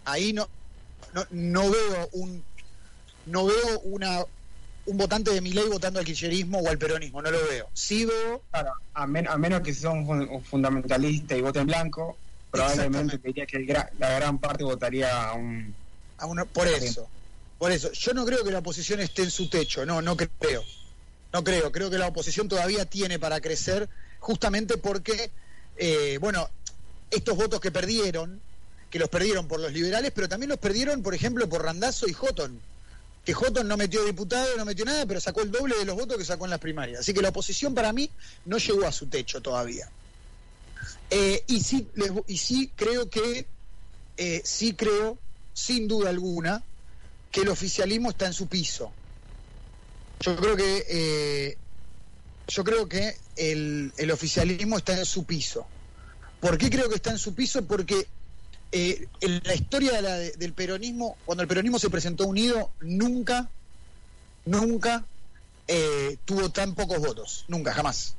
ahí 0.05 0.33
no, 0.33 0.47
no, 1.31 1.69
veo 1.69 2.09
un 2.13 2.43
no 3.25 3.45
veo 3.45 3.79
una 3.81 4.23
un 4.91 4.97
votante 4.97 5.31
de 5.31 5.39
mi 5.39 5.53
ley 5.53 5.67
votando 5.69 5.99
al 5.99 6.05
kirchnerismo 6.05 6.59
o 6.59 6.69
al 6.69 6.77
peronismo, 6.77 7.21
no 7.21 7.31
lo 7.31 7.39
veo. 7.47 7.69
Sí 7.73 8.05
veo... 8.05 8.43
a, 8.93 9.07
menos 9.07 9.61
que 9.61 9.73
sea 9.73 9.91
un, 9.91 10.43
fundamentalista 10.43 11.35
y 11.35 11.41
vote 11.41 11.59
en 11.59 11.67
blanco, 11.67 12.17
probablemente 12.51 13.17
diría 13.17 13.45
que 13.45 13.59
la 13.97 14.09
gran 14.09 14.37
parte 14.37 14.65
votaría 14.65 15.29
a 15.29 15.33
un... 15.33 15.73
A 16.17 16.25
una, 16.25 16.43
por 16.43 16.67
eso. 16.67 17.07
Por 17.57 17.71
eso, 17.71 17.89
yo 17.93 18.13
no 18.13 18.25
creo 18.25 18.43
que 18.43 18.51
la 18.51 18.59
oposición 18.59 18.99
esté 18.99 19.23
en 19.23 19.31
su 19.31 19.49
techo, 19.49 19.85
no, 19.85 20.01
no 20.01 20.17
creo. 20.17 20.63
No 21.31 21.43
creo, 21.43 21.71
creo 21.71 21.89
que 21.89 21.97
la 21.97 22.07
oposición 22.07 22.49
todavía 22.49 22.85
tiene 22.85 23.17
para 23.17 23.39
crecer, 23.39 23.87
justamente 24.19 24.77
porque, 24.77 25.31
eh, 25.77 26.17
bueno, 26.19 26.49
estos 27.09 27.37
votos 27.37 27.61
que 27.61 27.71
perdieron, 27.71 28.41
que 28.89 28.99
los 28.99 29.07
perdieron 29.07 29.47
por 29.47 29.61
los 29.61 29.71
liberales, 29.71 30.11
pero 30.13 30.27
también 30.27 30.49
los 30.49 30.59
perdieron, 30.59 31.01
por 31.01 31.15
ejemplo, 31.15 31.47
por 31.47 31.63
Randazo 31.63 32.09
y 32.09 32.13
Houghton, 32.13 32.59
que 33.25 33.33
Houghton 33.33 33.67
no 33.67 33.77
metió 33.77 34.03
diputado, 34.03 34.57
no 34.57 34.65
metió 34.65 34.85
nada, 34.85 35.05
pero 35.05 35.19
sacó 35.19 35.41
el 35.41 35.51
doble 35.51 35.77
de 35.77 35.85
los 35.85 35.95
votos 35.95 36.17
que 36.17 36.25
sacó 36.25 36.45
en 36.45 36.51
las 36.51 36.59
primarias. 36.59 37.01
Así 37.01 37.13
que 37.13 37.21
la 37.21 37.29
oposición 37.29 37.75
para 37.75 37.93
mí 37.93 38.09
no 38.45 38.57
llegó 38.57 38.87
a 38.87 38.91
su 38.91 39.07
techo 39.07 39.41
todavía. 39.41 39.89
Eh, 41.09 41.43
y, 41.47 41.59
sí, 41.61 41.87
y 42.27 42.37
sí 42.37 42.71
creo 42.75 43.09
que, 43.09 43.45
eh, 44.17 44.41
sí 44.43 44.73
creo, 44.73 45.17
sin 45.53 45.87
duda 45.87 46.09
alguna, 46.09 46.63
que 47.31 47.41
el 47.41 47.49
oficialismo 47.49 48.09
está 48.09 48.25
en 48.25 48.33
su 48.33 48.47
piso. 48.47 48.91
Yo 50.21 50.35
creo 50.35 50.55
que 50.55 50.85
eh, 50.87 51.57
yo 52.47 52.63
creo 52.63 52.87
que 52.87 53.15
el, 53.37 54.11
oficialismo 54.11 54.77
está 54.77 54.97
en 54.97 55.05
su 55.05 55.23
piso. 55.23 55.65
¿Por 56.39 56.57
qué 56.57 56.69
creo 56.69 56.89
que 56.89 56.95
está 56.95 57.11
en 57.11 57.17
su 57.17 57.33
piso? 57.33 57.63
Porque 57.63 58.07
eh, 58.71 59.07
en 59.19 59.41
la 59.43 59.53
historia 59.53 60.01
del 60.01 60.53
peronismo, 60.53 61.17
cuando 61.25 61.41
el 61.41 61.47
peronismo 61.47 61.79
se 61.79 61.89
presentó 61.89 62.25
unido, 62.25 62.71
nunca, 62.79 63.49
nunca 64.45 65.05
eh, 65.67 66.17
tuvo 66.25 66.49
tan 66.51 66.75
pocos 66.75 66.99
votos. 66.99 67.45
Nunca, 67.47 67.73
jamás. 67.73 68.15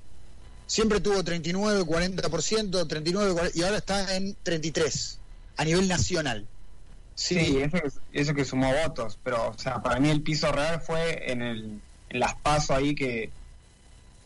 Siempre 0.67 1.01
tuvo 1.01 1.23
39, 1.23 1.83
40%, 1.83 2.89
39, 2.89 3.33
40, 3.33 3.59
y 3.59 3.63
ahora 3.63 3.79
está 3.79 4.17
en 4.17 4.37
33 4.43 5.19
a 5.57 5.65
nivel 5.65 5.89
nacional. 5.89 6.47
Sí, 7.15 7.63
eso, 8.13 8.35
que 8.35 8.45
sumó 8.45 8.73
votos, 8.83 9.19
pero 9.23 9.51
o 9.51 9.59
sea, 9.59 9.83
para 9.83 10.01
mí 10.01 10.09
el 10.09 10.23
piso 10.23 10.51
real 10.51 10.81
fue 10.81 11.31
en, 11.31 11.43
el, 11.43 11.81
en 12.09 12.21
las 12.21 12.35
pasos 12.37 12.71
ahí 12.71 12.95
que 12.95 13.31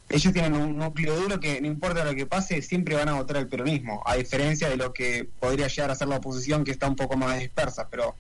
ellos 0.09 0.33
tienen 0.33 0.55
un 0.55 0.77
núcleo 0.77 1.17
duro 1.17 1.41
que 1.41 1.61
no 1.61 1.67
importa 1.67 2.05
lo 2.05 2.15
que 2.15 2.27
pase, 2.27 2.63
siempre 2.63 2.95
van 2.95 3.09
a 3.09 3.15
votar 3.15 3.39
el 3.39 3.49
peronismo, 3.49 4.03
a 4.07 4.17
diferencia 4.17 4.69
de 4.69 4.77
lo 4.77 4.93
que 4.93 5.29
podría 5.41 5.69
llegar 5.69 5.91
a 5.91 5.95
ser 5.95 6.09
la 6.09 6.17
oposición 6.17 6.65
que 6.65 6.71
está 6.71 6.89
un 6.89 6.97
poco 6.97 7.17
más 7.17 7.39
dispersa, 7.39 7.89
pero 7.91 8.15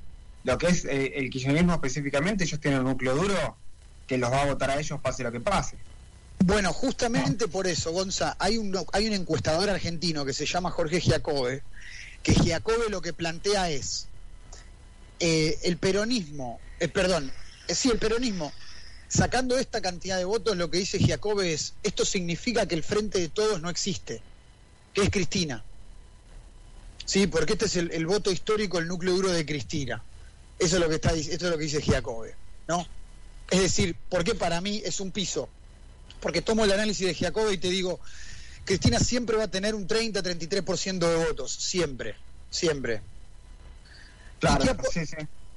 lo 0.44 0.58
que 0.58 0.66
es 0.66 0.84
eh, 0.84 1.12
el 1.16 1.30
kirchnerismo 1.30 1.74
específicamente, 1.74 2.44
ellos 2.44 2.60
tienen 2.60 2.80
un 2.80 2.86
núcleo 2.86 3.14
duro 3.14 3.56
que 4.06 4.18
los 4.18 4.30
va 4.30 4.42
a 4.42 4.46
votar 4.46 4.70
a 4.70 4.78
ellos 4.78 5.00
pase 5.00 5.22
lo 5.22 5.32
que 5.32 5.40
pase. 5.40 5.76
Bueno, 6.44 6.72
justamente 6.72 7.48
por 7.48 7.66
eso, 7.66 7.92
Gonza, 7.92 8.36
hay 8.38 8.58
un, 8.58 8.76
hay 8.92 9.08
un 9.08 9.14
encuestador 9.14 9.70
argentino 9.70 10.24
que 10.24 10.32
se 10.32 10.46
llama 10.46 10.70
Jorge 10.70 11.00
Giacobbe, 11.00 11.62
que 12.22 12.34
Giacobbe 12.34 12.88
lo 12.90 13.00
que 13.00 13.12
plantea 13.12 13.70
es, 13.70 14.06
eh, 15.18 15.58
el 15.62 15.78
peronismo, 15.78 16.60
eh, 16.78 16.88
perdón, 16.88 17.32
eh, 17.68 17.74
sí, 17.74 17.90
el 17.90 17.98
peronismo, 17.98 18.52
sacando 19.08 19.58
esta 19.58 19.80
cantidad 19.80 20.18
de 20.18 20.24
votos, 20.24 20.56
lo 20.56 20.70
que 20.70 20.78
dice 20.78 20.98
Giacobbe 20.98 21.52
es, 21.52 21.74
esto 21.82 22.04
significa 22.04 22.66
que 22.66 22.74
el 22.74 22.82
frente 22.82 23.18
de 23.18 23.28
todos 23.28 23.60
no 23.60 23.70
existe, 23.70 24.20
que 24.92 25.02
es 25.02 25.10
Cristina. 25.10 25.64
Sí, 27.04 27.26
porque 27.28 27.52
este 27.52 27.66
es 27.66 27.76
el, 27.76 28.06
voto 28.06 28.32
histórico, 28.32 28.78
el 28.78 28.88
núcleo 28.88 29.14
duro 29.14 29.30
de 29.30 29.46
Cristina. 29.46 30.02
Eso 30.58 30.76
es 30.76 30.82
lo 30.82 30.88
que 30.88 30.96
está 30.96 31.12
esto 31.12 31.46
es 31.46 31.50
lo 31.50 31.56
que 31.56 31.64
dice 31.64 31.80
Giacobbe, 31.80 32.34
¿no? 32.66 32.86
Es 33.48 33.60
decir, 33.60 33.96
¿por 34.08 34.24
qué 34.24 34.34
para 34.34 34.60
mí 34.60 34.82
es 34.84 34.98
un 34.98 35.12
piso? 35.12 35.48
Porque 36.20 36.42
tomo 36.42 36.64
el 36.64 36.72
análisis 36.72 37.06
de 37.06 37.14
Giacobbe 37.14 37.52
y 37.52 37.58
te 37.58 37.68
digo, 37.68 38.00
Cristina 38.64 38.98
siempre 38.98 39.36
va 39.36 39.44
a 39.44 39.48
tener 39.48 39.76
un 39.76 39.86
30-33% 39.86 40.98
de 40.98 41.26
votos, 41.26 41.52
siempre, 41.52 42.16
siempre. 42.50 43.02
Claro, 44.40 44.64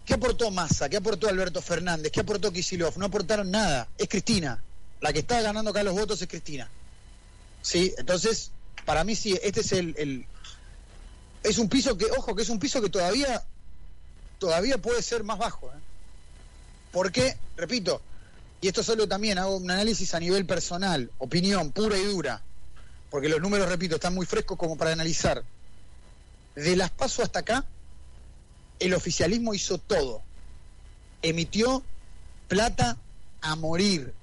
¿qué, 0.10 0.16
aportó 0.16 0.52
Massa? 0.52 0.90
¿Qué 0.90 0.98
aportó 0.98 1.30
Alberto 1.30 1.62
Fernández? 1.62 2.12
¿Qué 2.12 2.20
aportó 2.20 2.52
Kisilov? 2.52 2.98
No 2.98 3.06
aportaron 3.06 3.52
nada. 3.52 3.88
Es 3.98 4.10
Cristina. 4.10 4.62
La 5.02 5.14
que 5.14 5.20
está 5.20 5.40
ganando 5.42 5.72
acá 5.72 5.84
los 5.84 5.94
votos 5.94 6.22
es 6.22 6.28
Cristina. 6.28 6.70
Sí, 7.62 7.94
entonces, 7.98 8.52
para 8.86 9.04
mí 9.04 9.16
sí, 9.16 9.40
este 9.44 9.62
es 9.62 9.72
el, 9.72 10.26
es 11.44 11.58
un 11.58 11.70
piso 11.70 11.98
que, 11.98 12.06
ojo, 12.06 12.36
que 12.36 12.42
es 12.42 12.50
un 12.50 12.60
piso 12.60 12.82
que 12.82 12.90
todavía 12.90 13.44
todavía 14.40 14.78
puede 14.78 15.02
ser 15.02 15.24
más 15.24 15.38
bajo. 15.38 15.68
¿eh? 15.68 15.80
Porque, 16.92 17.38
repito, 17.56 18.02
y 18.62 18.68
esto 18.68 18.82
solo 18.82 19.08
también 19.08 19.38
hago 19.38 19.58
un 19.58 19.70
análisis 19.70 20.14
a 20.16 20.20
nivel 20.20 20.46
personal, 20.46 21.12
opinión 21.20 21.72
pura 21.72 21.98
y 21.98 22.06
dura, 22.06 22.42
porque 23.10 23.30
los 23.30 23.42
números, 23.42 23.70
repito, 23.70 23.96
están 23.96 24.16
muy 24.16 24.26
frescos 24.26 24.58
como 24.58 24.78
para 24.78 24.92
analizar. 24.92 25.44
De 26.56 26.76
las 26.76 26.90
paso 26.90 27.22
hasta 27.22 27.40
acá, 27.40 27.66
el 28.80 28.94
oficialismo 28.94 29.54
hizo 29.54 29.78
todo. 29.78 30.22
Emitió 31.22 31.84
plata 32.48 32.98
a 33.42 33.56
morir, 33.56 34.14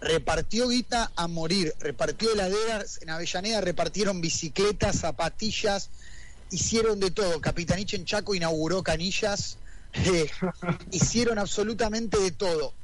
repartió 0.00 0.68
guita 0.68 1.12
a 1.16 1.28
morir, 1.28 1.74
repartió 1.80 2.32
heladeras 2.32 3.00
en 3.02 3.10
Avellaneda, 3.10 3.60
repartieron 3.60 4.20
bicicletas, 4.20 5.00
zapatillas, 5.00 5.90
hicieron 6.50 7.00
de 7.00 7.10
todo. 7.10 7.40
Capitanich 7.40 7.94
en 7.94 8.04
Chaco 8.04 8.34
inauguró 8.34 8.82
canillas, 8.82 9.56
eh, 9.94 10.30
hicieron 10.90 11.38
absolutamente 11.38 12.18
de 12.18 12.30
todo. 12.32 12.74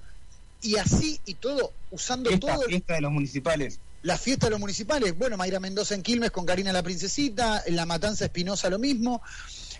Y 0.61 0.76
así 0.76 1.20
y 1.24 1.35
todo, 1.35 1.72
usando 1.90 2.31
Esta 2.31 2.54
todo 2.54 2.62
fiesta 2.62 2.94
de 2.94 3.00
los 3.00 3.12
municipales. 3.12 3.78
la 4.02 4.18
fiesta 4.18 4.46
de 4.46 4.50
los 4.50 4.61
municipales. 4.61 5.16
Bueno, 5.16 5.37
Mayra 5.37 5.61
Mendoza 5.61 5.94
en 5.94 6.02
Quilmes 6.02 6.33
con 6.33 6.46
Karina 6.46 6.72
la 6.72 6.83
Princesita, 6.83 7.62
en 7.64 7.76
La 7.76 7.87
Matanza 7.87 8.24
Espinosa 8.24 8.68
lo 8.68 8.78
mismo. 8.78 9.22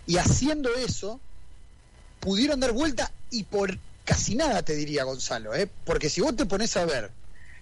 Y 0.07 0.17
haciendo 0.17 0.73
eso, 0.75 1.19
pudieron 2.19 2.59
dar 2.59 2.71
vuelta 2.71 3.11
y 3.31 3.43
por 3.43 3.77
casi 4.05 4.35
nada 4.35 4.63
te 4.63 4.75
diría 4.75 5.03
Gonzalo, 5.03 5.53
¿eh? 5.55 5.69
porque 5.85 6.09
si 6.09 6.21
vos 6.21 6.35
te 6.35 6.45
pones 6.45 6.75
a 6.77 6.85
ver 6.85 7.11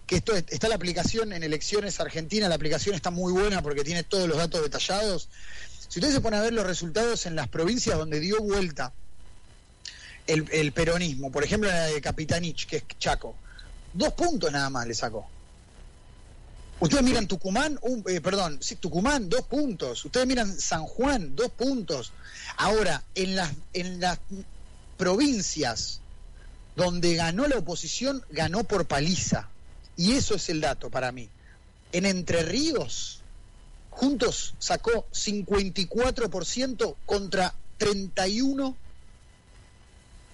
que 0.06 0.16
esto 0.18 0.34
es- 0.36 0.46
está 0.50 0.70
la 0.70 0.76
aplicación 0.76 1.34
en 1.34 1.44
elecciones 1.44 2.00
Argentina, 2.00 2.48
la 2.48 2.56
aplicación 2.56 2.96
está 2.96 3.12
muy 3.12 3.34
buena 3.34 3.62
porque 3.62 3.84
tiene 3.84 4.04
todos 4.04 4.28
los 4.30 4.38
datos 4.38 4.62
detallados. 4.62 5.28
Si 5.90 6.00
ustedes 6.00 6.16
se 6.16 6.22
ponen 6.22 6.40
a 6.40 6.44
ver 6.44 6.54
los 6.54 6.66
resultados 6.66 7.26
en 7.26 7.36
las 7.36 7.48
provincias 7.50 7.98
donde 7.98 8.20
dio 8.20 8.40
vuelta 8.42 8.94
el, 10.28 10.48
el 10.52 10.72
peronismo, 10.72 11.32
por 11.32 11.44
ejemplo 11.44 11.70
en 11.70 11.76
la 11.76 11.86
de 11.88 12.02
Capitanich, 12.02 12.66
que 12.68 12.78
es 12.78 12.84
Chaco, 13.00 13.36
dos 13.94 14.14
puntos 14.14 14.52
nada 14.52 14.70
más 14.70 14.88
le 14.88 14.94
sacó. 14.94 15.30
Ustedes 16.80 17.04
miran 17.04 17.28
Tucumán, 17.28 17.80
un- 17.82 18.04
eh, 18.08 18.22
perdón, 18.22 18.60
sí, 18.62 18.76
Tucumán, 18.76 19.30
dos 19.30 19.42
puntos. 19.48 20.06
Ustedes 20.06 20.28
miran 20.28 20.60
San 20.60 20.84
Juan, 20.84 21.36
dos 21.36 21.50
puntos. 21.52 22.14
Ahora, 22.58 23.04
en 23.16 23.36
las, 23.36 23.52
en 23.74 24.00
las 24.00 24.20
provincias 24.98 26.02
donde 26.76 27.16
ganó 27.16 27.48
la 27.48 27.58
oposición, 27.58 28.24
ganó 28.30 28.64
por 28.64 28.86
paliza. 28.86 29.50
Y 29.96 30.12
eso 30.14 30.36
es 30.36 30.50
el 30.50 30.62
dato 30.62 30.92
para 30.92 31.12
mí. 31.12 31.30
En 31.92 32.06
Entre 32.06 32.44
Ríos, 32.44 33.22
juntos 33.90 34.54
sacó 34.60 35.08
54% 35.12 36.96
contra 37.06 37.56
31 37.80 38.76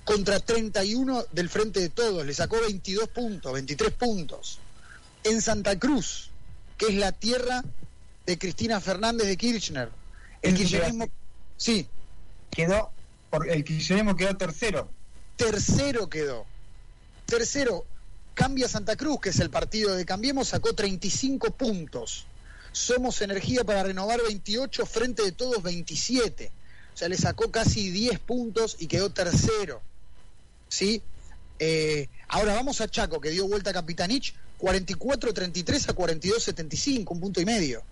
contra 0.03 0.39
31 0.41 1.23
del 1.31 1.47
Frente 1.49 1.79
de 1.79 1.87
Todos, 1.87 2.25
le 2.25 2.33
sacó 2.33 2.59
22 2.59 3.07
puntos, 3.07 3.53
23 3.53 3.93
puntos. 3.93 4.59
En 5.23 5.41
Santa 5.41 5.79
Cruz, 5.79 6.29
que 6.77 6.87
es 6.87 6.95
la 6.95 7.11
tierra 7.11 7.63
de 8.25 8.37
Cristina 8.37 8.79
Fernández 8.79 9.27
de 9.27 9.37
Kirchner, 9.37 9.89
el 10.41 10.55
kirchnerismo, 10.55 11.07
sí, 11.57 11.87
Quedó, 12.51 12.91
por, 13.29 13.49
el 13.49 13.63
kirchnerismo 13.63 14.15
quedó 14.15 14.37
tercero. 14.37 14.89
tercero 15.37 16.09
quedó. 16.09 16.45
Tercero, 17.25 17.85
Cambia 18.33 18.67
Santa 18.67 18.95
Cruz, 18.95 19.19
que 19.21 19.29
es 19.29 19.39
el 19.39 19.49
partido 19.49 19.95
de 19.95 20.05
Cambiemos, 20.05 20.49
sacó 20.49 20.73
35 20.73 21.51
puntos. 21.51 22.27
Somos 22.71 23.21
Energía 23.21 23.63
para 23.63 23.83
Renovar 23.83 24.19
28, 24.27 24.85
Frente 24.85 25.23
de 25.23 25.31
Todos 25.31 25.63
27. 25.63 26.51
O 26.93 26.97
sea, 26.97 27.09
le 27.09 27.17
sacó 27.17 27.51
casi 27.51 27.89
10 27.89 28.19
puntos 28.19 28.75
y 28.79 28.87
quedó 28.87 29.11
tercero. 29.11 29.81
¿Sí? 30.69 31.01
Eh, 31.59 32.09
ahora 32.27 32.55
vamos 32.55 32.81
a 32.81 32.87
Chaco, 32.87 33.21
que 33.21 33.29
dio 33.29 33.47
vuelta 33.47 33.69
a 33.69 33.73
Capitanich, 33.73 34.35
44-33 34.59 35.89
a 35.89 35.95
42-75, 35.95 37.11
un 37.11 37.19
punto 37.19 37.41
y 37.41 37.45
medio. 37.45 37.83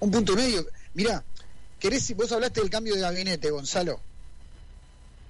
Un 0.00 0.10
punto 0.10 0.32
y 0.32 0.36
medio. 0.36 0.66
Mirá, 0.94 1.24
querés, 1.78 2.14
vos 2.16 2.32
hablaste 2.32 2.60
del 2.60 2.70
cambio 2.70 2.94
de 2.94 3.00
gabinete, 3.00 3.50
Gonzalo. 3.50 4.00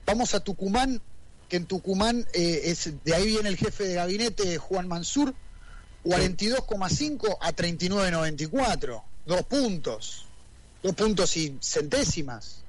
Vamos 0.07 0.35
a 0.35 0.41
Tucumán, 0.41 1.01
que 1.49 1.57
en 1.57 1.67
Tucumán 1.67 2.27
eh, 2.33 2.63
es, 2.65 2.93
de 3.05 3.15
ahí 3.15 3.27
viene 3.27 3.49
el 3.49 3.57
jefe 3.57 3.85
de 3.85 3.95
gabinete, 3.95 4.59
Juan 4.59 4.89
Mansur, 4.89 5.35
42,5 6.05 7.39
a 7.41 7.53
39,94. 7.53 9.03
Dos 9.27 9.43
puntos. 9.45 10.27
Dos 10.83 10.95
puntos 10.95 11.37
y 11.37 11.57
centésimas 11.63 12.63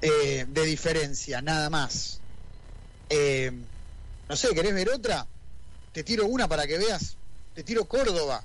eh, 0.00 0.46
de 0.48 0.64
diferencia, 0.64 1.42
nada 1.42 1.68
más. 1.70 2.20
Eh, 3.10 3.52
no 4.28 4.36
sé, 4.36 4.54
¿querés 4.54 4.74
ver 4.74 4.88
otra? 4.90 5.26
Te 5.94 6.02
tiro 6.02 6.26
una 6.26 6.48
para 6.48 6.66
que 6.66 6.76
veas. 6.76 7.16
Te 7.54 7.62
tiro 7.62 7.84
Córdoba. 7.84 8.42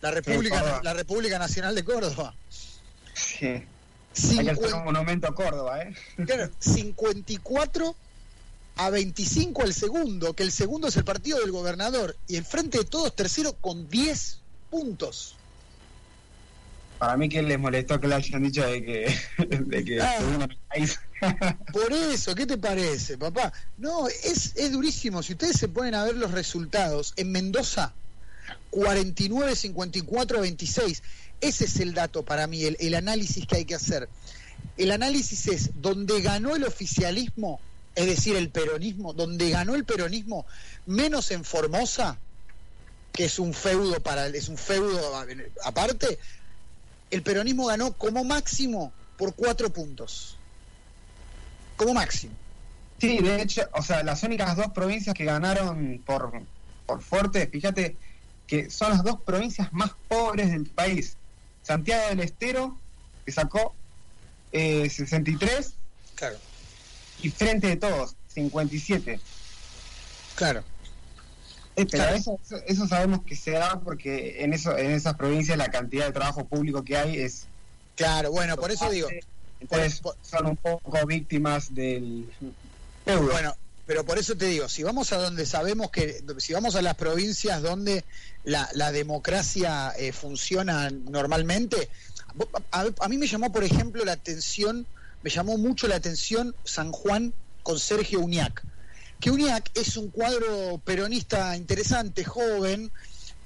La 0.00 0.10
República, 0.10 0.58
Córdoba. 0.58 0.80
la 0.82 0.94
República 0.94 1.38
Nacional 1.38 1.74
de 1.74 1.84
Córdoba. 1.84 2.34
Sí. 3.12 3.46
Hay 3.46 3.66
que 4.14 4.14
50 4.14 4.52
hacer 4.52 4.74
un 4.74 4.84
monumento 4.84 5.28
a 5.28 5.34
Córdoba, 5.34 5.82
¿eh? 5.82 5.94
Claro, 6.26 6.50
54 6.58 7.94
a 8.76 8.90
25 8.90 9.62
al 9.62 9.74
segundo, 9.74 10.32
que 10.32 10.42
el 10.42 10.50
segundo 10.50 10.88
es 10.88 10.96
el 10.96 11.04
partido 11.04 11.40
del 11.40 11.52
gobernador, 11.52 12.16
y 12.26 12.36
el 12.36 12.44
frente 12.44 12.78
de 12.78 12.84
todos 12.84 13.14
tercero 13.14 13.52
con 13.60 13.88
10 13.90 14.38
puntos. 14.70 15.36
Para 17.02 17.16
mí 17.16 17.28
que 17.28 17.42
les 17.42 17.58
molestó 17.58 17.98
que 17.98 18.06
le 18.06 18.14
hayan 18.14 18.44
dicho 18.44 18.64
de 18.64 18.80
que, 18.80 19.18
de 19.66 19.84
que 19.84 20.00
Ah. 20.00 21.56
Por 21.72 21.92
eso, 21.92 22.32
¿qué 22.32 22.46
te 22.46 22.56
parece, 22.56 23.18
papá? 23.18 23.52
No, 23.76 24.06
es, 24.06 24.52
es 24.54 24.70
durísimo. 24.70 25.20
Si 25.20 25.32
ustedes 25.32 25.56
se 25.56 25.66
ponen 25.66 25.96
a 25.96 26.04
ver 26.04 26.14
los 26.14 26.30
resultados, 26.30 27.12
en 27.16 27.32
Mendoza, 27.32 27.92
49, 28.70 29.56
54 29.56 30.38
a 30.38 30.40
26. 30.42 31.02
Ese 31.40 31.64
es 31.64 31.80
el 31.80 31.92
dato 31.92 32.22
para 32.22 32.46
mí, 32.46 32.62
el, 32.62 32.76
el 32.78 32.94
análisis 32.94 33.48
que 33.48 33.56
hay 33.56 33.64
que 33.64 33.74
hacer. 33.74 34.08
El 34.76 34.92
análisis 34.92 35.48
es 35.48 35.82
donde 35.82 36.20
ganó 36.20 36.54
el 36.54 36.62
oficialismo, 36.62 37.58
es 37.96 38.06
decir, 38.06 38.36
el 38.36 38.50
peronismo, 38.50 39.12
donde 39.12 39.50
ganó 39.50 39.74
el 39.74 39.84
peronismo, 39.84 40.46
menos 40.86 41.32
en 41.32 41.42
Formosa, 41.42 42.16
que 43.12 43.24
es 43.24 43.40
un 43.40 43.54
feudo 43.54 44.00
para 44.00 44.28
es 44.28 44.48
un 44.48 44.56
feudo 44.56 45.00
aparte, 45.64 46.20
el 47.12 47.22
peronismo 47.22 47.66
ganó 47.66 47.92
como 47.92 48.24
máximo 48.24 48.92
por 49.16 49.34
cuatro 49.34 49.72
puntos. 49.72 50.36
Como 51.76 51.94
máximo. 51.94 52.32
Sí, 52.98 53.18
de 53.18 53.42
hecho, 53.42 53.68
o 53.72 53.82
sea, 53.82 54.02
las 54.02 54.22
únicas 54.22 54.56
dos 54.56 54.68
provincias 54.72 55.14
que 55.14 55.24
ganaron 55.24 56.02
por, 56.06 56.32
por 56.86 57.02
fuerte, 57.02 57.46
fíjate 57.48 57.96
que 58.46 58.70
son 58.70 58.90
las 58.90 59.02
dos 59.02 59.20
provincias 59.22 59.72
más 59.72 59.92
pobres 60.08 60.50
del 60.50 60.66
país. 60.66 61.16
Santiago 61.62 62.08
del 62.08 62.20
Estero, 62.20 62.78
que 63.24 63.32
sacó 63.32 63.74
eh, 64.52 64.88
63, 64.90 65.74
Claro. 66.14 66.36
y 67.22 67.30
Frente 67.30 67.68
de 67.68 67.76
Todos, 67.76 68.14
57. 68.28 69.20
Claro. 70.34 70.64
Pero 71.74 72.04
eso, 72.14 72.38
eso- 72.66 72.86
sabemos 72.86 73.22
que 73.24 73.34
se 73.36 73.52
da 73.52 73.80
porque 73.80 74.42
en, 74.44 74.52
eso, 74.52 74.76
en 74.76 74.90
esas 74.90 75.14
provincias 75.16 75.56
la 75.56 75.70
cantidad 75.70 76.06
de 76.06 76.12
trabajo 76.12 76.44
público 76.46 76.84
que 76.84 76.96
hay 76.96 77.16
es... 77.20 77.46
Claro, 77.96 78.30
bueno, 78.30 78.56
por 78.56 78.70
eso 78.70 78.90
digo, 78.90 79.08
Entonces 79.60 80.00
por- 80.00 80.16
son 80.22 80.46
un 80.46 80.56
poco 80.56 81.06
víctimas 81.06 81.74
del 81.74 82.26
euro. 83.06 83.32
Bueno, 83.32 83.54
pero 83.86 84.04
por 84.04 84.18
eso 84.18 84.36
te 84.36 84.46
digo, 84.46 84.68
si 84.68 84.82
vamos 84.82 85.12
a 85.12 85.16
donde 85.18 85.46
sabemos 85.46 85.90
que, 85.90 86.22
si 86.38 86.52
vamos 86.52 86.74
a 86.76 86.82
las 86.82 86.94
provincias 86.94 87.62
donde 87.62 88.04
la, 88.44 88.68
la 88.74 88.92
democracia 88.92 89.92
eh, 89.98 90.12
funciona 90.12 90.90
normalmente, 90.90 91.88
a- 92.70 92.86
a 93.00 93.08
mí 93.08 93.18
me 93.18 93.26
llamó, 93.26 93.52
por 93.52 93.64
ejemplo, 93.64 94.04
la 94.04 94.12
atención, 94.12 94.86
me 95.22 95.30
llamó 95.30 95.56
mucho 95.58 95.86
la 95.88 95.96
atención 95.96 96.54
San 96.64 96.92
Juan 96.92 97.32
con 97.62 97.78
Sergio 97.78 98.20
Uñac. 98.20 98.62
Que 99.22 99.30
Uñac 99.30 99.70
es 99.74 99.96
un 99.96 100.10
cuadro 100.10 100.82
peronista 100.84 101.56
interesante, 101.56 102.24
joven, 102.24 102.90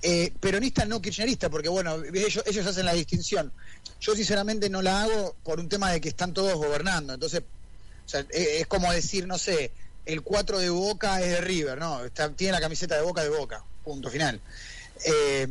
eh, 0.01 0.33
peronista 0.41 0.87
no 0.87 1.03
kirchnerista, 1.03 1.51
porque 1.51 1.69
bueno, 1.69 2.03
ellos, 2.15 2.67
hacen 2.67 2.87
la 2.87 2.95
distinción. 2.95 3.53
Yo 4.01 4.17
sinceramente 4.17 4.71
no 4.71 4.81
la 4.81 5.03
hago 5.03 5.37
por 5.45 5.61
un 5.61 5.69
tema 5.69 5.93
de 5.93 6.01
que 6.01 6.09
están 6.09 6.33
todos 6.33 6.55
gobernando, 6.55 7.13
entonces 7.13 7.43
o 7.43 8.09
sea, 8.09 8.25
e- 8.31 8.61
es 8.61 8.67
como 8.67 8.91
decir, 8.91 9.27
no 9.27 9.37
sé, 9.37 9.71
el 10.07 10.23
4 10.23 10.61
de 10.61 10.71
Boca 10.71 11.21
es 11.21 11.29
de 11.29 11.41
River, 11.43 11.77
¿no? 11.77 12.01
Tiene 12.37 12.53
la 12.53 12.61
camiseta 12.63 12.95
de 12.95 13.03
Boca 13.03 13.23
de 13.23 13.29
Boca, 13.29 13.63
punto 13.85 14.09
final. 14.09 14.41
Eh, 15.05 15.47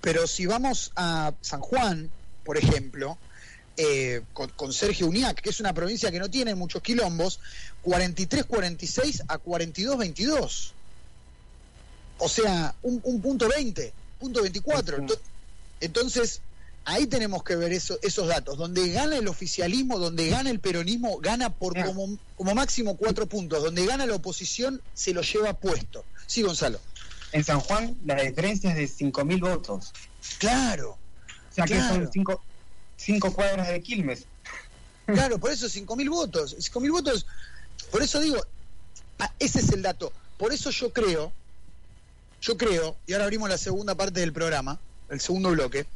pero 0.00 0.28
si 0.28 0.46
vamos 0.46 0.92
a 0.94 1.34
San 1.40 1.60
Juan, 1.60 2.08
por 2.44 2.58
ejemplo, 2.58 3.18
eh, 3.82 4.22
con, 4.34 4.50
con 4.50 4.72
Sergio 4.74 5.06
Uñac, 5.06 5.40
que 5.40 5.48
es 5.50 5.58
una 5.60 5.72
provincia 5.72 6.10
que 6.10 6.18
no 6.18 6.28
tiene 6.30 6.54
muchos 6.54 6.82
quilombos, 6.82 7.40
43-46 7.84 9.22
a 9.28 9.38
42-22. 9.38 10.72
O 12.18 12.28
sea, 12.28 12.74
un, 12.82 13.00
un 13.04 13.20
punto 13.22 13.48
20, 13.48 13.92
punto 14.18 14.42
24. 14.42 14.96
Ujú. 14.98 15.06
Ento- 15.06 15.18
Entonces, 15.80 16.42
ahí 16.84 17.06
tenemos 17.06 17.42
que 17.42 17.56
ver 17.56 17.72
eso- 17.72 17.98
esos 18.02 18.28
datos. 18.28 18.58
Donde 18.58 18.90
gana 18.90 19.16
el 19.16 19.28
oficialismo, 19.28 19.98
donde 19.98 20.28
gana 20.28 20.50
el 20.50 20.60
peronismo, 20.60 21.18
gana 21.18 21.48
por 21.50 21.72
como, 21.82 22.18
como 22.36 22.54
máximo 22.54 22.96
cuatro 22.96 23.26
puntos. 23.26 23.62
Donde 23.62 23.86
gana 23.86 24.04
la 24.04 24.14
oposición, 24.14 24.82
se 24.92 25.14
lo 25.14 25.22
lleva 25.22 25.54
puesto. 25.54 26.04
Sí, 26.26 26.42
Gonzalo. 26.42 26.78
En 27.32 27.44
San 27.44 27.60
Juan 27.60 27.96
la 28.04 28.16
diferencia 28.22 28.70
es 28.76 28.76
de 28.98 29.06
5.000 29.06 29.40
votos. 29.40 29.92
Claro, 30.38 30.98
O 31.50 31.54
sea 31.54 31.64
que 31.64 31.78
son 31.78 32.10
cinco, 32.12 32.42
cinco 33.00 33.32
cuadras 33.32 33.68
de 33.68 33.80
Quilmes. 33.80 34.24
claro, 35.06 35.38
por 35.38 35.50
eso 35.50 35.66
5.000 35.66 36.10
votos. 36.10 36.56
5.000 36.56 36.90
votos, 36.90 37.26
por 37.90 38.02
eso 38.02 38.20
digo, 38.20 38.44
ah, 39.18 39.32
ese 39.38 39.60
es 39.60 39.70
el 39.70 39.82
dato. 39.82 40.12
Por 40.36 40.52
eso 40.52 40.70
yo 40.70 40.92
creo, 40.92 41.32
yo 42.40 42.56
creo, 42.56 42.96
y 43.06 43.12
ahora 43.12 43.24
abrimos 43.24 43.48
la 43.48 43.58
segunda 43.58 43.94
parte 43.94 44.20
del 44.20 44.32
programa, 44.32 44.78
el 45.08 45.20
segundo 45.20 45.50
bloque. 45.50 45.86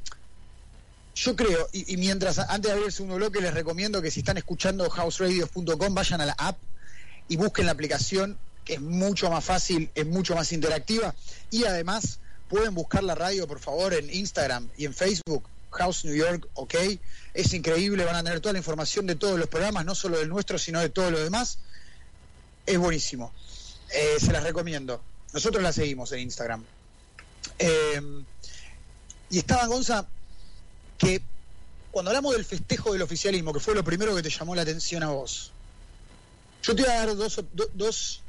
Yo 1.14 1.36
creo, 1.36 1.68
y, 1.72 1.96
mientras, 1.96 2.38
antes 2.40 2.62
de 2.62 2.72
abrir 2.72 2.86
el 2.86 2.92
segundo 2.92 3.16
bloque, 3.16 3.40
les 3.40 3.54
recomiendo 3.54 4.02
que 4.02 4.10
si 4.10 4.20
están 4.20 4.36
escuchando 4.36 4.90
houseradios.com, 4.90 5.94
vayan 5.94 6.20
a 6.20 6.26
la 6.26 6.34
app 6.36 6.58
y 7.28 7.36
busquen 7.36 7.66
la 7.66 7.72
aplicación 7.72 8.36
que 8.64 8.74
es 8.74 8.80
mucho 8.80 9.30
más 9.30 9.44
fácil, 9.44 9.90
es 9.94 10.06
mucho 10.06 10.34
más 10.34 10.50
interactiva 10.50 11.14
y 11.50 11.64
además 11.64 12.18
pueden 12.48 12.74
buscar 12.74 13.04
la 13.04 13.14
radio, 13.14 13.46
por 13.46 13.60
favor, 13.60 13.94
en 13.94 14.12
Instagram 14.12 14.68
y 14.76 14.86
en 14.86 14.94
Facebook, 14.94 15.44
House 15.74 16.04
New 16.04 16.14
York, 16.14 16.48
ok. 16.54 16.74
Es 17.34 17.52
increíble, 17.52 18.04
van 18.04 18.16
a 18.16 18.22
tener 18.22 18.40
toda 18.40 18.52
la 18.52 18.58
información 18.58 19.06
de 19.06 19.14
todos 19.14 19.38
los 19.38 19.48
programas, 19.48 19.84
no 19.84 19.94
solo 19.94 20.18
del 20.18 20.28
nuestro, 20.28 20.58
sino 20.58 20.80
de 20.80 20.88
todos 20.88 21.10
los 21.10 21.22
demás. 21.22 21.58
Es 22.66 22.78
buenísimo. 22.78 23.32
Eh, 23.90 24.16
se 24.18 24.32
las 24.32 24.42
recomiendo. 24.42 25.02
Nosotros 25.32 25.62
la 25.62 25.72
seguimos 25.72 26.12
en 26.12 26.20
Instagram. 26.20 26.64
Eh, 27.58 28.00
y 29.30 29.38
estaba 29.38 29.66
Gonza, 29.66 30.06
que 30.98 31.20
cuando 31.90 32.10
hablamos 32.10 32.34
del 32.34 32.44
festejo 32.44 32.92
del 32.92 33.02
oficialismo, 33.02 33.52
que 33.52 33.60
fue 33.60 33.74
lo 33.74 33.84
primero 33.84 34.14
que 34.14 34.22
te 34.22 34.30
llamó 34.30 34.54
la 34.54 34.62
atención 34.62 35.02
a 35.02 35.08
vos, 35.08 35.52
yo 36.62 36.74
te 36.74 36.82
voy 36.82 36.90
a 36.90 36.94
dar 36.94 37.16
dos, 37.16 37.44
dos, 37.74 38.22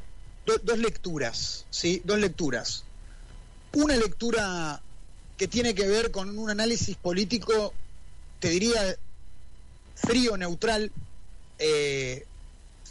dos 0.46 0.78
lecturas, 0.78 1.66
¿sí? 1.70 2.02
Dos 2.04 2.20
lecturas. 2.20 2.84
Una 3.74 3.96
lectura 3.96 4.82
que 5.38 5.48
tiene 5.48 5.76
que 5.76 5.88
ver 5.88 6.12
con 6.12 6.38
un 6.38 6.50
análisis 6.50 6.96
político, 6.96 7.74
te 8.40 8.50
diría, 8.50 8.96
frío, 9.96 10.38
neutral, 10.38 10.92
eh, 11.60 12.26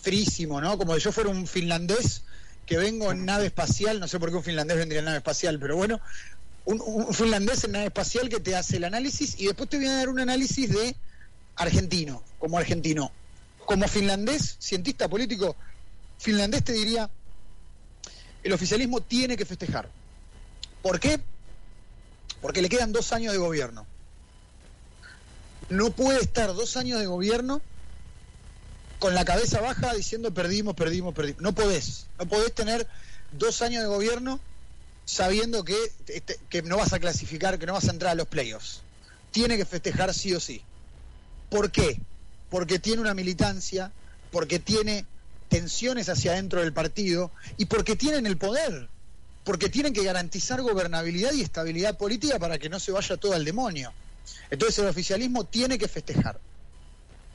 frísimo, 0.02 0.60
¿no? 0.60 0.76
Como 0.76 0.94
si 0.94 1.00
yo 1.00 1.12
fuera 1.12 1.30
un 1.30 1.46
finlandés 1.46 2.22
que 2.66 2.76
vengo 2.76 3.10
en 3.10 3.24
nave 3.24 3.46
espacial, 3.46 4.00
no 4.00 4.08
sé 4.08 4.18
por 4.18 4.30
qué 4.30 4.36
un 4.36 4.44
finlandés 4.44 4.76
vendría 4.76 5.00
en 5.00 5.06
nave 5.06 5.18
espacial, 5.18 5.58
pero 5.58 5.76
bueno, 5.76 6.00
un, 6.64 7.12
finlandés 7.12 7.64
en 7.64 7.72
nave 7.72 7.86
espacial 7.86 8.28
que 8.28 8.40
te 8.40 8.56
hace 8.56 8.76
el 8.76 8.84
análisis 8.84 9.38
y 9.38 9.46
después 9.46 9.68
te 9.68 9.76
voy 9.76 9.86
a 9.86 9.96
dar 9.96 10.08
un 10.08 10.20
análisis 10.20 10.70
de 10.70 10.96
argentino, 11.56 12.22
como 12.38 12.58
argentino. 12.58 13.12
Como 13.66 13.88
finlandés, 13.88 14.56
cientista 14.60 15.08
político, 15.08 15.56
finlandés 16.18 16.64
te 16.64 16.72
diría, 16.72 17.08
el 18.42 18.52
oficialismo 18.52 19.00
tiene 19.00 19.36
que 19.36 19.46
festejar. 19.46 19.88
¿Por 20.82 21.00
qué? 21.00 21.18
Porque 22.44 22.60
le 22.60 22.68
quedan 22.68 22.92
dos 22.92 23.14
años 23.14 23.32
de 23.32 23.38
gobierno. 23.38 23.86
No 25.70 25.92
puede 25.92 26.20
estar 26.20 26.52
dos 26.52 26.76
años 26.76 27.00
de 27.00 27.06
gobierno 27.06 27.62
con 28.98 29.14
la 29.14 29.24
cabeza 29.24 29.62
baja 29.62 29.94
diciendo 29.94 30.34
perdimos, 30.34 30.74
perdimos, 30.74 31.14
perdimos. 31.14 31.40
No 31.40 31.54
podés. 31.54 32.04
No 32.18 32.26
podés 32.26 32.54
tener 32.54 32.86
dos 33.32 33.62
años 33.62 33.82
de 33.82 33.88
gobierno 33.88 34.40
sabiendo 35.06 35.64
que, 35.64 35.74
este, 36.08 36.38
que 36.50 36.60
no 36.60 36.76
vas 36.76 36.92
a 36.92 36.98
clasificar, 36.98 37.58
que 37.58 37.64
no 37.64 37.72
vas 37.72 37.88
a 37.88 37.92
entrar 37.92 38.12
a 38.12 38.14
los 38.14 38.28
playoffs. 38.28 38.82
Tiene 39.30 39.56
que 39.56 39.64
festejar 39.64 40.12
sí 40.12 40.34
o 40.34 40.40
sí. 40.40 40.60
¿Por 41.48 41.70
qué? 41.70 41.98
Porque 42.50 42.78
tiene 42.78 43.00
una 43.00 43.14
militancia, 43.14 43.90
porque 44.30 44.58
tiene 44.58 45.06
tensiones 45.48 46.10
hacia 46.10 46.32
adentro 46.32 46.60
del 46.60 46.74
partido 46.74 47.30
y 47.56 47.64
porque 47.64 47.96
tienen 47.96 48.26
el 48.26 48.36
poder, 48.36 48.90
porque 49.44 49.68
tienen 49.68 49.92
que 49.92 50.02
garantizar 50.02 50.60
gobernabilidad 50.62 51.32
y 51.32 51.42
estabilidad 51.42 51.96
política 51.96 52.38
para 52.38 52.58
que 52.58 52.68
no 52.68 52.80
se 52.80 52.92
vaya 52.92 53.16
todo 53.16 53.34
al 53.34 53.44
demonio. 53.44 53.92
Entonces 54.50 54.78
el 54.78 54.88
oficialismo 54.88 55.44
tiene 55.44 55.78
que 55.78 55.86
festejar, 55.86 56.40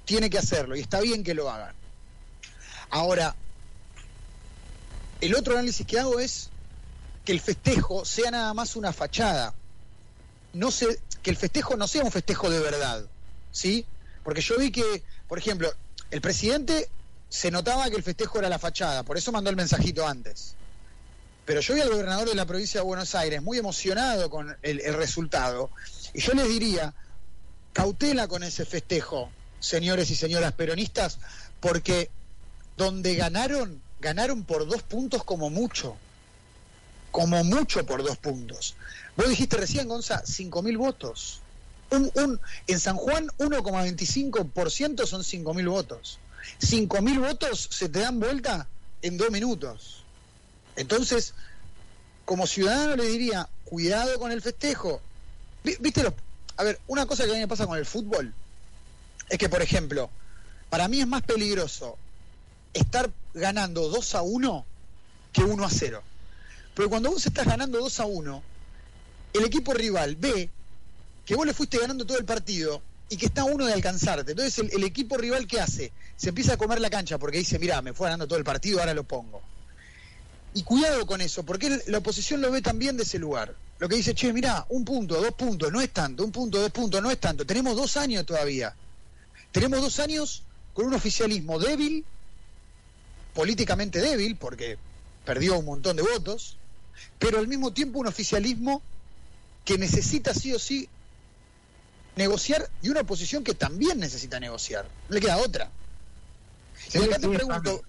tiene 0.06 0.30
que 0.30 0.39
hacerlo 0.39 0.76
y 0.76 0.82
está 0.82 1.00
bien 1.02 1.24
que 1.24 1.36
lo 1.36 1.50
hagan. 1.50 1.76
Ahora, 2.89 3.36
el 5.22 5.36
otro 5.36 5.54
análisis 5.54 5.86
que 5.86 6.00
hago 6.00 6.19
es 6.19 6.50
que 7.26 7.32
el 7.32 7.39
festejo 7.39 8.06
sea 8.06 8.32
nada 8.32 8.54
más 8.54 8.76
una 8.76 8.91
fachada. 8.91 9.54
No 10.54 10.72
se, 10.72 11.00
que 11.22 11.30
el 11.30 11.38
festejo 11.38 11.78
no 11.78 11.88
sea 11.88 12.04
un 12.04 12.12
festejo 12.12 12.50
de 12.50 12.60
verdad, 12.60 13.06
¿sí? 13.52 13.86
Porque 14.24 14.41
yo 14.41 14.58
vi 14.58 14.72
que, 14.72 15.04
por 15.28 15.38
ejemplo, 15.38 15.72
el 16.10 16.22
presidente 16.22 16.89
se 17.30 17.52
notaba 17.52 17.89
que 17.91 17.98
el 17.98 18.04
festejo 18.04 18.39
era 18.39 18.50
la 18.50 18.58
fachada, 18.58 19.04
por 19.04 19.17
eso 19.17 19.32
mandó 19.32 19.52
el 19.52 19.56
mensajito 19.56 20.08
antes. 20.08 20.56
Pero 21.49 21.62
yo 21.62 21.73
vi 21.73 21.81
al 21.81 21.89
gobernador 21.89 22.29
de 22.29 22.35
la 22.35 22.45
provincia 22.45 22.79
de 22.79 22.85
Buenos 22.85 23.15
Aires 23.15 23.41
muy 23.41 23.57
emocionado 23.57 24.29
con 24.29 24.55
el, 24.62 24.81
el 24.81 24.93
resultado, 24.93 25.71
y 26.13 26.21
yo 26.21 26.33
les 26.33 26.47
diría, 26.47 26.93
cautela 27.73 28.27
con 28.27 28.43
ese 28.43 28.65
festejo, 28.65 29.31
señores 29.59 30.12
y 30.12 30.15
señoras 30.15 30.53
peronistas, 30.53 31.17
porque 31.59 32.12
donde 32.77 33.15
ganaron, 33.15 33.81
ganaron 33.99 34.43
por 34.43 34.67
dos 34.67 34.83
puntos 34.83 35.23
como 35.23 35.49
mucho 35.49 35.97
como 37.09 37.43
mucho 37.43 37.83
por 37.83 38.03
dos 38.03 38.17
puntos. 38.17 38.75
Vos 39.17 39.27
dijiste 39.27 39.57
recién, 39.57 39.88
Gonza, 39.88 40.21
5.000 40.21 40.77
votos. 40.77 41.41
Un, 41.89 42.12
un, 42.13 42.39
en 42.67 42.79
San 42.79 42.95
Juan, 42.95 43.25
1,25% 43.39 45.07
son 45.07 45.23
5.000 45.23 45.67
votos. 45.67 46.19
5.000 46.62 47.19
votos 47.19 47.69
se 47.71 47.89
te 47.89 48.01
dan 48.01 48.19
vuelta 48.19 48.67
en 49.01 49.17
dos 49.17 49.31
minutos. 49.31 49.98
Entonces, 50.80 51.34
como 52.24 52.48
ciudadano 52.48 52.96
le 52.96 53.04
diría, 53.04 53.50
cuidado 53.65 54.18
con 54.18 54.32
el 54.32 54.42
festejo. 54.42 55.02
¿Viste 55.62 56.02
A 56.56 56.63
ver, 56.63 56.80
una 56.88 57.06
cosa 57.06 57.26
que 57.26 57.32
a 57.32 57.34
mí 57.34 57.39
me 57.42 57.50
pasa 57.50 57.68
con 57.68 57.78
el 57.78 57.86
fútbol 57.86 58.34
es 59.28 59.38
que, 59.38 59.50
por 59.50 59.62
ejemplo, 59.62 60.10
para 60.70 60.88
mí 60.88 61.02
es 61.02 61.08
más 61.08 61.22
peligroso 61.24 61.98
estar 62.74 63.12
ganando 63.34 63.89
2 63.89 64.15
a 64.15 64.22
1 64.22 64.65
que 65.34 65.44
1 65.44 65.65
a 65.65 65.70
0. 65.70 66.02
Pero 66.76 66.89
cuando 66.89 67.12
vos 67.12 67.26
estás 67.26 67.46
ganando 67.46 67.80
2 67.80 68.00
a 68.00 68.06
1, 68.06 68.44
el 69.34 69.44
equipo 69.44 69.74
rival 69.74 70.15
ve 70.15 70.50
que 71.26 71.36
vos 71.36 71.46
le 71.46 71.54
fuiste 71.54 71.78
ganando 71.78 72.06
todo 72.06 72.18
el 72.18 72.26
partido 72.26 72.82
y 73.10 73.18
que 73.18 73.26
está 73.26 73.44
uno 73.44 73.65
de 73.65 73.74
alcanzarte. 73.74 74.32
Entonces 74.32 74.72
el, 74.72 74.84
equipo 74.86 75.18
rival 75.18 75.46
¿qué 75.46 75.60
hace? 75.60 75.92
Se 76.15 76.30
empieza 76.30 76.54
a 76.54 76.58
comer 76.58 76.80
la 76.80 76.89
cancha 76.89 77.18
porque 77.18 77.39
dice, 77.39 77.60
mira, 77.60 77.82
me 77.82 77.92
fue 77.92 78.06
ganando 78.06 78.28
todo 78.28 78.39
el 78.39 78.46
partido, 78.46 78.80
ahora 78.80 78.94
lo 78.94 79.04
pongo. 79.04 79.42
Y 80.53 80.63
cuidado 80.63 81.05
con 81.05 81.21
eso, 81.21 81.43
porque 81.43 81.81
la 81.88 81.99
oposición 81.99 82.41
lo 82.41 82.51
ve 82.51 82.62
también 82.62 82.97
de 82.97 83.03
ese 83.03 83.19
lugar. 83.19 83.55
Lo 83.77 83.88
que 83.88 83.95
dice, 83.95 84.15
che, 84.15 84.33
mira, 84.33 84.65
un 84.69 84.83
punto, 84.83 85.21
dos 85.21 85.33
puntos, 85.33 85.71
no 85.71 85.79
es 85.79 85.91
tanto, 85.91 86.23
un 86.25 86.31
punto, 86.31 86.59
dos 86.59 86.71
puntos, 86.71 87.01
no 87.01 87.12
es 87.12 87.19
tanto. 87.19 87.45
Tenemos 87.45 87.75
dos 87.75 87.97
años 87.97 88.25
todavía. 88.25 88.75
Tenemos 89.51 89.81
dos 89.81 89.99
años 89.99 90.43
con 90.73 90.85
un 90.85 90.93
oficialismo 90.93 91.59
débil, 91.59 92.03
políticamente 93.33 93.99
débil, 93.99 94.35
porque 94.35 94.77
perdió 95.23 95.59
un 95.59 95.65
montón 95.65 95.95
de 95.95 96.03
votos, 96.03 96.57
pero 97.19 97.39
al 97.39 97.47
mismo 97.47 97.71
tiempo 97.71 97.99
un 97.99 98.07
oficialismo 98.07 98.81
que 99.63 99.77
necesita 99.77 100.33
sí 100.33 100.53
o 100.53 100.59
sí 100.59 100.89
negociar 102.15 102.69
y 102.81 102.89
una 102.89 103.01
oposición 103.01 103.43
que 103.43 103.53
también 103.53 103.99
necesita 103.99 104.39
negociar. 104.39 104.85
No 105.07 105.15
le 105.15 105.21
queda 105.21 105.38
otra. 105.38 105.71
y 106.93 106.97
acá 106.97 107.19
te 107.19 107.29
pregunto, 107.29 107.81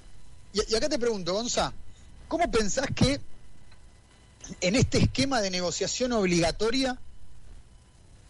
y, 0.53 0.75
acá 0.75 0.89
te 0.89 0.99
pregunto, 0.99 1.33
Gonza, 1.33 1.73
¿cómo 2.31 2.49
pensás 2.49 2.87
que 2.95 3.21
en 4.61 4.77
este 4.77 4.99
esquema 4.99 5.41
de 5.41 5.51
negociación 5.51 6.13
obligatoria 6.13 6.97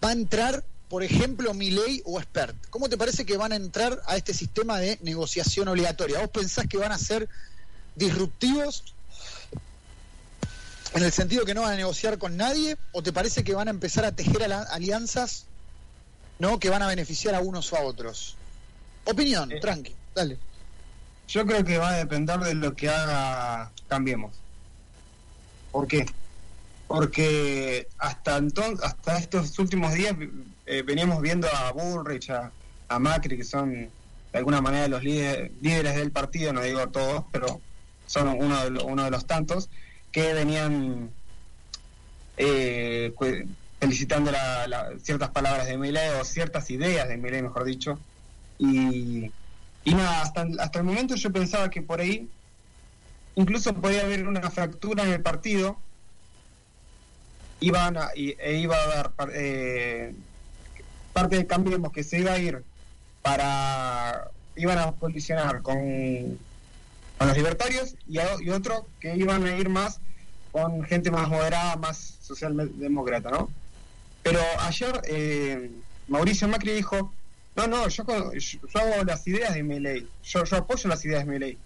va 0.03 0.09
a 0.09 0.13
entrar, 0.13 0.65
por 0.89 1.05
ejemplo, 1.05 1.53
Milei 1.53 2.03
o 2.07 2.19
Expert? 2.19 2.57
¿Cómo 2.71 2.89
te 2.89 2.97
parece 2.97 3.27
que 3.27 3.37
van 3.37 3.53
a 3.53 3.57
entrar 3.57 4.01
a 4.07 4.17
este 4.17 4.33
sistema 4.33 4.79
de 4.79 4.99
negociación 5.03 5.69
obligatoria? 5.69 6.19
¿Vos 6.19 6.31
pensás 6.31 6.67
que 6.67 6.79
van 6.79 6.93
a 6.93 6.99
ser 6.99 7.29
disruptivos 7.95 8.95
en 10.95 11.03
el 11.03 11.13
sentido 11.13 11.45
que 11.45 11.53
no 11.53 11.61
van 11.61 11.75
a 11.75 11.77
negociar 11.77 12.17
con 12.17 12.39
nadie 12.39 12.79
o 12.93 13.03
te 13.03 13.13
parece 13.13 13.45
que 13.45 13.55
van 13.55 13.69
a 13.69 13.71
empezar 13.71 14.07
a 14.07 14.17
tejer 14.17 14.51
alianzas 14.51 15.45
no 16.39 16.59
que 16.59 16.71
van 16.71 16.83
a 16.83 16.89
beneficiar 16.89 17.35
a 17.35 17.41
unos 17.41 17.71
o 17.73 17.77
a 17.77 17.83
otros 17.83 18.35
opinión 19.05 19.53
eh, 19.53 19.61
tranqui 19.61 19.95
dale 20.15 20.39
yo 21.31 21.47
creo 21.47 21.65
que 21.65 21.79
va 21.79 21.91
a 21.91 21.97
depender 21.97 22.39
de 22.41 22.55
lo 22.55 22.75
que 22.75 22.89
haga 22.89 23.71
cambiemos 23.89 24.33
¿por 25.73 25.87
qué? 25.87 26.07
porque 26.89 27.89
hasta 27.99 28.37
entonces 28.37 28.85
hasta 28.85 29.19
estos 29.19 29.59
últimos 29.59 29.95
días 29.95 30.15
eh, 30.67 30.83
veníamos 30.83 31.23
viendo 31.23 31.49
a 31.49 31.73
Bullrich 31.73 32.31
a, 32.31 32.51
Macri 32.99 33.37
que 33.37 33.45
son 33.45 33.73
de 34.33 34.39
alguna 34.39 34.61
manera 34.61 34.89
los 34.89 35.05
líderes, 35.05 35.53
líderes 35.63 35.95
del 35.95 36.11
partido 36.11 36.53
no 36.53 36.61
digo 36.61 36.89
todos 36.89 37.25
pero 37.31 37.61
son 38.07 38.29
uno 38.29 38.69
de, 38.69 38.83
uno 38.83 39.05
de 39.05 39.11
los 39.13 39.27
tantos 39.27 39.71
que 40.11 40.35
venían 40.35 41.11
eh, 42.37 43.13
felicitando 43.79 44.31
ciertas 45.03 45.31
palabras 45.31 45.67
de 45.67 45.79
Milei 45.79 46.11
o 46.21 46.25
ciertas 46.25 46.71
ideas 46.71 47.09
de 47.09 47.17
Milei, 47.17 47.43
mejor 47.43 47.65
dicho. 47.65 47.99
Y, 48.59 49.31
y 49.85 49.95
nada, 49.95 50.23
hasta, 50.23 50.47
hasta 50.59 50.79
el 50.79 50.85
momento 50.85 51.15
yo 51.15 51.33
pensaba 51.33 51.71
que 51.71 51.83
por 51.83 52.01
ahí 52.01 52.29
incluso 53.35 53.75
podía 53.75 54.03
haber 54.03 54.27
una 54.27 54.51
fractura 54.51 55.05
en 55.05 55.13
el 55.13 55.23
partido 55.23 55.79
iban 57.61 57.97
a, 57.97 58.11
e 58.15 58.59
iba 58.59 58.77
a 58.77 58.87
dar 58.87 59.13
eh, 59.35 60.15
parte 61.13 61.37
de 61.37 61.47
Cambiemos 61.47 61.93
que 61.93 62.05
se 62.05 62.19
iba 62.21 62.33
a 62.33 62.39
ir 62.39 62.63
para 63.23 64.31
iban 64.57 64.79
a 64.79 64.93
colisionar 64.93 65.63
con 65.63 66.39
con 67.21 67.29
los 67.29 67.37
libertarios 67.37 67.97
y, 68.09 68.17
y 68.17 68.51
otro 68.51 68.87
que 68.99 69.15
iban 69.15 69.45
a 69.45 69.55
ir 69.55 69.69
más 69.69 70.01
con 70.53 70.83
gente 70.85 71.11
más 71.11 71.29
moderada, 71.29 71.77
más 71.77 72.17
socialdemócrata, 72.23 73.31
¿no? 73.31 73.51
Pero 74.23 74.41
ayer 74.61 75.01
eh, 75.07 75.71
Mauricio 76.09 76.49
Macri 76.49 76.73
dijo, 76.73 77.13
no, 77.57 77.67
no, 77.67 77.89
yo, 77.89 78.05
hago 78.75 79.05
las 79.05 79.27
ideas 79.27 79.55
de 79.55 79.63
mi 79.63 79.81
ley, 79.81 80.09
yo, 80.25 80.45
yo 80.45 80.57
apoyo 80.57 80.89
las 80.89 81.05
ideas 81.05 81.25
de 81.27 81.33
mi 81.33 81.39
ley, 81.39 81.59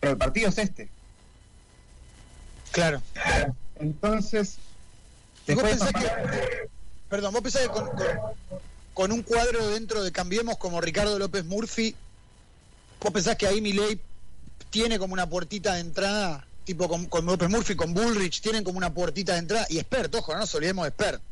pero 0.00 0.12
el 0.12 0.18
partido 0.18 0.48
es 0.48 0.58
este. 0.58 0.88
Claro. 2.72 3.00
Entonces, 3.76 4.56
¿Y 5.46 5.54
vos 5.54 5.62
después 5.64 5.92
pensás 5.92 5.92
que, 6.02 6.68
perdón, 7.08 7.32
vos 7.32 7.42
pensás 7.42 7.62
que 7.62 7.68
con, 7.68 7.86
con- 7.88 8.58
con 8.94 9.10
un 9.12 9.22
cuadro 9.22 9.68
dentro 9.70 10.02
de 10.04 10.12
Cambiemos 10.12 10.56
como 10.56 10.80
Ricardo 10.80 11.18
López 11.18 11.44
Murphy, 11.44 11.94
vos 13.00 13.12
pensás 13.12 13.36
que 13.36 13.46
ahí 13.46 13.60
Milei 13.60 14.00
tiene 14.70 14.98
como 14.98 15.14
una 15.14 15.28
puertita 15.28 15.74
de 15.74 15.80
entrada, 15.80 16.46
tipo 16.64 16.88
con, 16.88 17.06
con 17.06 17.26
López 17.26 17.48
Murphy, 17.50 17.74
con 17.74 17.92
Bullrich, 17.92 18.40
tienen 18.40 18.62
como 18.64 18.78
una 18.78 18.94
puertita 18.94 19.32
de 19.32 19.40
entrada, 19.40 19.66
y 19.68 19.78
Expert, 19.78 20.14
ojo, 20.14 20.32
no 20.32 20.40
nos 20.40 20.54
olvidemos 20.54 20.84
de 20.84 20.88
Expert. 20.90 21.22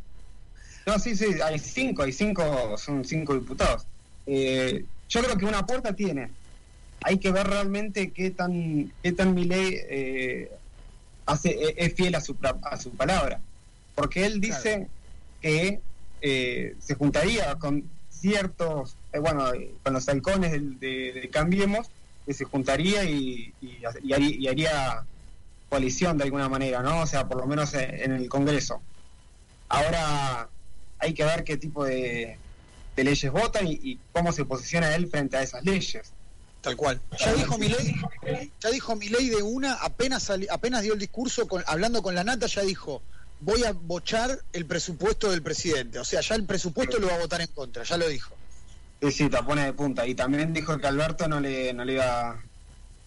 No, 0.87 0.99
sí, 0.99 1.17
sí, 1.17 1.41
hay 1.41 1.59
cinco, 1.61 2.03
hay 2.03 2.13
cinco, 2.13 2.77
son 2.77 3.05
cinco 3.05 3.35
diputados. 3.35 3.87
Eh, 4.27 4.85
yo 5.09 5.23
creo 5.23 5.37
que 5.37 5.45
una 5.45 5.67
puerta 5.67 5.95
tiene. 5.95 6.31
Hay 7.03 7.19
que 7.19 7.33
ver 7.33 7.47
realmente 7.47 8.11
qué 8.13 8.31
tan, 8.31 8.93
qué 9.03 9.13
tan 9.13 9.35
Milei 9.35 9.77
eh, 9.91 10.51
hace, 11.27 11.51
e- 11.51 11.75
es 11.77 11.95
fiel 11.95 12.15
a 12.15 12.21
su, 12.21 12.37
a 12.63 12.77
su 12.77 12.91
palabra. 12.93 13.41
Porque 13.95 14.25
él 14.25 14.41
dice 14.41 14.87
que 15.41 15.81
eh, 16.21 16.77
se 16.79 16.95
juntaría 16.95 17.57
con 17.57 17.85
ciertos, 18.11 18.97
eh, 19.13 19.19
bueno, 19.19 19.53
eh, 19.53 19.75
con 19.83 19.93
los 19.93 20.09
halcones 20.09 20.53
del- 20.53 20.79
de, 20.79 21.13
de 21.13 21.29
Cambiemos, 21.29 21.89
que 22.25 22.33
se 22.35 22.45
juntaría 22.45 23.05
y, 23.05 23.53
y, 23.61 23.79
y 24.05 24.13
haría, 24.13 24.37
y 24.39 24.47
haría 24.49 25.05
coalición 25.69 26.17
de 26.19 26.25
alguna 26.25 26.49
manera, 26.49 26.81
¿no? 26.83 27.01
O 27.03 27.07
sea, 27.07 27.27
por 27.27 27.39
lo 27.39 27.47
menos 27.47 27.75
en, 27.75 28.01
en 28.01 28.13
el 28.13 28.29
Congreso. 28.29 28.81
Ahora 29.69 30.49
hay 31.01 31.15
que 31.15 31.25
ver 31.25 31.43
qué 31.45 31.57
tipo 31.57 31.85
de, 31.85 32.39
de 32.97 33.05
leyes 33.05 33.33
votan 33.33 33.67
y, 33.67 33.73
y 33.83 33.99
cómo 34.13 34.33
se 34.33 34.45
posiciona 34.45 34.95
él 34.95 35.09
frente 35.09 35.37
a 35.37 35.43
esas 35.43 35.65
leyes. 35.65 36.13
Tal 36.61 36.77
cual. 36.77 37.01
Ya 37.19 37.33
dijo 37.33 37.59
Milei, 37.59 37.95
ya 38.61 38.71
dijo 38.71 38.95
Milei 38.95 39.29
de 39.31 39.43
una, 39.43 39.75
apenas 39.75 40.23
sali- 40.23 40.47
apenas 40.49 40.83
dio 40.83 40.93
el 40.93 40.99
discurso 41.01 41.49
con- 41.49 41.65
hablando 41.67 42.03
con 42.03 42.15
la 42.15 42.23
nata, 42.23 42.47
ya 42.47 42.63
dijo, 42.63 43.03
voy 43.41 43.65
a 43.65 43.73
bochar 43.73 44.39
el 44.53 44.67
presupuesto 44.67 45.31
del 45.31 45.43
presidente. 45.43 45.99
O 45.99 46.05
sea, 46.05 46.21
ya 46.21 46.37
el 46.37 46.45
presupuesto 46.45 46.99
lo 47.01 47.09
va 47.09 47.15
a 47.15 47.19
votar 47.19 47.41
en 47.41 47.49
contra, 47.49 47.83
ya 47.83 47.97
lo 47.97 48.07
dijo. 48.09 48.37
Sí, 49.01 49.11
sí, 49.11 49.29
te 49.29 49.43
pone 49.43 49.65
de 49.65 49.73
punta. 49.73 50.07
Y 50.07 50.15
también 50.15 50.53
dijo 50.53 50.79
que 50.79 50.87
Alberto 50.87 51.27
no 51.27 51.41
le, 51.41 51.73
no 51.73 51.85
le 51.85 51.95
iba... 51.95 52.41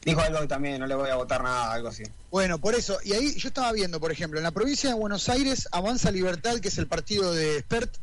Dijo 0.03 0.19
algo 0.21 0.41
que 0.41 0.47
también, 0.47 0.79
no 0.79 0.86
le 0.86 0.93
voy 0.93 1.09
a 1.09 1.15
votar 1.15 1.41
nada, 1.41 1.71
algo 1.71 1.88
así. 1.88 2.03
Bueno, 2.29 2.59
por 2.59 2.75
eso, 2.75 2.99
y 3.03 3.13
ahí 3.13 3.33
yo 3.38 3.47
estaba 3.47 3.71
viendo, 3.71 3.99
por 3.99 4.11
ejemplo, 4.11 4.38
en 4.38 4.43
la 4.43 4.51
provincia 4.51 4.89
de 4.89 4.95
Buenos 4.95 5.29
Aires, 5.29 5.67
Avanza 5.71 6.11
Libertad, 6.11 6.59
que 6.59 6.67
es 6.67 6.77
el 6.77 6.86
partido 6.88 7.33
de 7.33 7.61
Spert, 7.61 7.95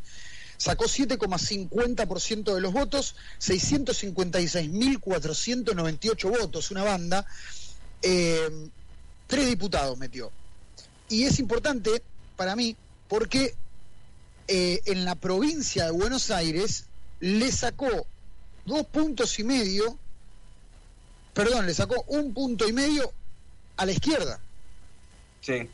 sacó 0.62 0.84
7,50% 0.84 2.54
de 2.54 2.60
los 2.60 2.72
votos, 2.72 3.16
656.498 3.40 6.38
votos, 6.38 6.70
una 6.70 6.84
banda, 6.84 7.26
eh, 8.00 8.48
tres 9.26 9.48
diputados 9.48 9.98
metió. 9.98 10.30
Y 11.08 11.24
es 11.24 11.40
importante 11.40 12.04
para 12.36 12.54
mí 12.54 12.76
porque 13.08 13.56
eh, 14.46 14.80
en 14.84 15.04
la 15.04 15.16
provincia 15.16 15.86
de 15.86 15.90
Buenos 15.90 16.30
Aires 16.30 16.84
le 17.18 17.50
sacó 17.50 18.06
dos 18.64 18.86
puntos 18.86 19.40
y 19.40 19.44
medio, 19.44 19.98
perdón, 21.34 21.66
le 21.66 21.74
sacó 21.74 22.04
un 22.06 22.32
punto 22.32 22.68
y 22.68 22.72
medio 22.72 23.12
a 23.78 23.84
la 23.84 23.90
izquierda. 23.90 24.38
Sí. 25.40 25.68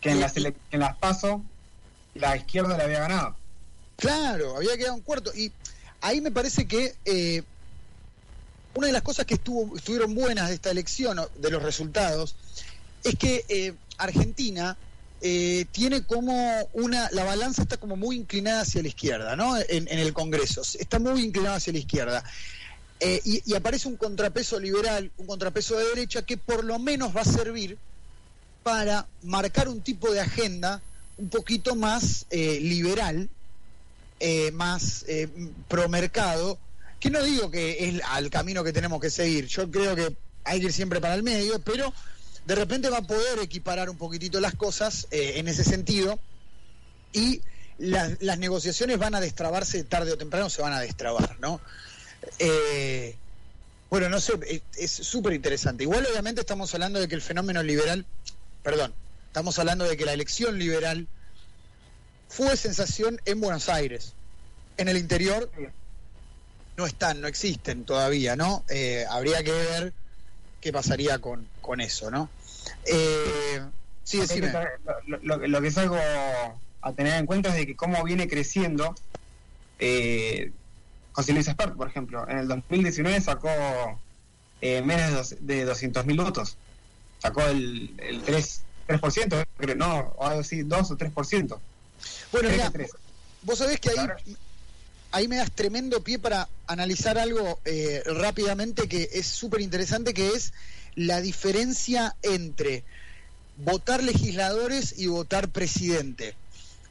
Que 0.00 0.10
en 0.10 0.20
las, 0.20 0.36
en 0.36 0.54
las 0.78 0.96
PASO 0.98 1.42
la 2.14 2.36
izquierda 2.36 2.76
le 2.76 2.84
había 2.84 3.00
ganado. 3.00 3.34
Claro, 3.96 4.56
había 4.56 4.76
quedado 4.76 4.94
un 4.94 5.00
cuarto. 5.00 5.32
Y 5.34 5.52
ahí 6.00 6.20
me 6.20 6.30
parece 6.30 6.66
que 6.66 6.94
eh, 7.04 7.42
una 8.76 8.88
de 8.88 8.92
las 8.92 9.02
cosas 9.02 9.26
que 9.26 9.34
estuvo, 9.34 9.76
estuvieron 9.76 10.14
buenas 10.14 10.48
de 10.48 10.54
esta 10.54 10.70
elección, 10.70 11.18
de 11.38 11.50
los 11.50 11.62
resultados, 11.62 12.36
es 13.02 13.16
que 13.16 13.44
eh, 13.48 13.74
Argentina 13.98 14.76
eh, 15.22 15.64
tiene 15.72 16.02
como 16.02 16.68
una, 16.74 17.08
la 17.12 17.24
balanza 17.24 17.62
está 17.62 17.78
como 17.78 17.96
muy 17.96 18.16
inclinada 18.16 18.62
hacia 18.62 18.82
la 18.82 18.88
izquierda, 18.88 19.34
¿no? 19.34 19.56
En, 19.56 19.88
el 19.88 20.12
Congreso, 20.12 20.62
está 20.78 20.98
muy 20.98 21.22
inclinada 21.22 21.56
hacia 21.56 21.72
la 21.72 21.78
izquierda. 21.78 22.24
Eh, 23.00 23.20
y, 23.24 23.42
y 23.50 23.54
aparece 23.54 23.88
un 23.88 23.96
contrapeso 23.96 24.60
liberal, 24.60 25.10
un 25.16 25.26
contrapeso 25.26 25.76
de 25.76 25.84
derecha 25.86 26.22
que 26.22 26.36
por 26.36 26.64
lo 26.64 26.78
menos 26.78 27.16
va 27.16 27.22
a 27.22 27.24
servir 27.24 27.78
para 28.62 29.06
marcar 29.22 29.68
un 29.68 29.80
tipo 29.80 30.10
de 30.10 30.20
agenda 30.20 30.82
un 31.18 31.30
poquito 31.30 31.74
más 31.76 32.26
liberal, 32.30 33.30
eh, 34.20 34.50
más 34.52 35.04
eh, 35.08 35.28
pro 35.68 35.88
mercado, 35.88 36.58
que 37.00 37.10
no 37.10 37.22
digo 37.22 37.50
que 37.50 37.88
es 37.88 38.00
al 38.04 38.30
camino 38.30 38.64
que 38.64 38.72
tenemos 38.72 39.00
que 39.00 39.10
seguir, 39.10 39.46
yo 39.46 39.70
creo 39.70 39.94
que 39.94 40.16
hay 40.44 40.60
que 40.60 40.66
ir 40.66 40.72
siempre 40.72 41.00
para 41.00 41.14
el 41.14 41.22
medio, 41.22 41.58
pero 41.60 41.92
de 42.46 42.54
repente 42.54 42.88
va 42.88 42.98
a 42.98 43.02
poder 43.06 43.38
equiparar 43.40 43.90
un 43.90 43.98
poquitito 43.98 44.40
las 44.40 44.54
cosas 44.54 45.06
eh, 45.10 45.34
en 45.36 45.48
ese 45.48 45.64
sentido 45.64 46.18
y 47.12 47.40
las, 47.78 48.22
las 48.22 48.38
negociaciones 48.38 48.98
van 48.98 49.14
a 49.14 49.20
destrabarse 49.20 49.84
tarde 49.84 50.12
o 50.12 50.16
temprano, 50.18 50.48
se 50.48 50.62
van 50.62 50.72
a 50.72 50.80
destrabar, 50.80 51.36
¿no? 51.40 51.60
Eh, 52.38 53.16
bueno, 53.90 54.08
no 54.08 54.20
sé, 54.20 54.32
es- 54.48 54.62
es 54.76 54.90
súper 55.06 55.32
interesante. 55.34 55.84
Igual 55.84 56.06
obviamente 56.10 56.40
estamos 56.40 56.72
hablando 56.74 56.98
de 57.00 57.08
que 57.08 57.14
el 57.14 57.22
fenómeno 57.22 57.62
liberal, 57.62 58.06
perdón, 58.62 58.94
estamos 59.26 59.58
hablando 59.58 59.84
de 59.84 59.96
que 59.96 60.04
la 60.04 60.12
elección 60.12 60.58
liberal 60.58 61.06
fue 62.28 62.56
sensación 62.56 63.20
en 63.24 63.40
Buenos 63.40 63.68
Aires. 63.68 64.12
En 64.76 64.88
el 64.88 64.96
interior 64.98 65.50
no 66.76 66.86
están, 66.86 67.20
no 67.20 67.28
existen 67.28 67.84
todavía, 67.84 68.36
¿no? 68.36 68.64
Eh, 68.68 69.04
habría 69.08 69.42
que 69.42 69.52
ver 69.52 69.92
qué 70.60 70.72
pasaría 70.72 71.18
con, 71.18 71.46
con 71.60 71.80
eso, 71.80 72.10
¿no? 72.10 72.28
Eh, 72.84 73.62
sí, 74.04 74.18
decime. 74.20 74.52
Lo, 75.06 75.18
lo- 75.38 75.46
lo 75.46 75.60
que 75.62 75.68
es 75.68 75.78
algo 75.78 75.96
a 76.82 76.92
tener 76.92 77.14
en 77.14 77.26
cuenta 77.26 77.48
es 77.50 77.54
de 77.56 77.66
que 77.66 77.76
cómo 77.76 78.02
viene 78.04 78.28
creciendo 78.28 78.94
eh, 79.78 80.52
José 81.12 81.32
Luis 81.32 81.48
Espert, 81.48 81.74
por 81.76 81.88
ejemplo. 81.88 82.28
En 82.28 82.38
el 82.38 82.48
2019 82.48 83.20
sacó 83.20 83.48
eh, 84.60 84.82
menos 84.82 85.34
de 85.40 85.66
200.000 85.66 86.22
votos. 86.22 86.56
Sacó 87.18 87.42
el, 87.46 87.94
el 87.98 88.20
3, 88.22 88.62
3%, 88.88 89.46
creo, 89.56 89.74
no, 89.76 90.12
o 90.16 90.26
algo 90.26 90.40
así, 90.40 90.62
2 90.62 90.90
o 90.90 90.96
3%. 90.98 91.58
Bueno, 92.32 92.48
tres. 92.72 92.90
vos 93.42 93.58
sabés 93.58 93.80
que 93.80 93.90
ahí, 93.90 93.96
Claro. 93.96 94.16
ahí 95.12 95.28
me 95.28 95.36
das 95.36 95.50
tremendo 95.52 96.02
pie 96.02 96.18
para 96.18 96.48
analizar 96.66 97.18
algo 97.18 97.60
eh, 97.64 98.02
rápidamente 98.06 98.88
que 98.88 99.08
es 99.12 99.26
súper 99.26 99.60
interesante, 99.60 100.14
que 100.14 100.30
es 100.30 100.52
la 100.94 101.20
diferencia 101.20 102.16
entre 102.22 102.84
votar 103.58 104.02
legisladores 104.02 104.94
y 104.98 105.06
votar 105.06 105.48
presidente. 105.48 106.34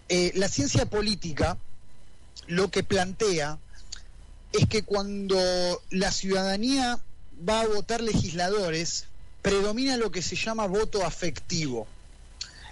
Eh, 0.10 0.32
la 0.36 0.50
ciencia 0.50 0.86
política 0.86 1.58
lo 2.48 2.70
que 2.70 2.84
plantea 2.84 3.58
es 4.54 4.68
que 4.68 4.84
cuando 4.84 5.82
la 5.90 6.12
ciudadanía 6.12 7.00
va 7.48 7.62
a 7.62 7.68
votar 7.68 8.02
legisladores, 8.02 9.06
predomina 9.42 9.98
lo 9.98 10.12
que 10.12 10.22
se 10.22 10.36
llama 10.36 10.66
voto 10.68 11.06
afectivo. 11.06 11.88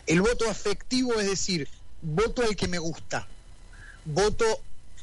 El 0.06 0.22
voto 0.22 0.50
afectivo 0.50 1.20
es 1.20 1.28
decir, 1.28 1.68
voto 2.04 2.43
al 2.43 2.56
que 2.56 2.68
me 2.68 2.78
gusta, 2.78 3.28
voto 4.06 4.45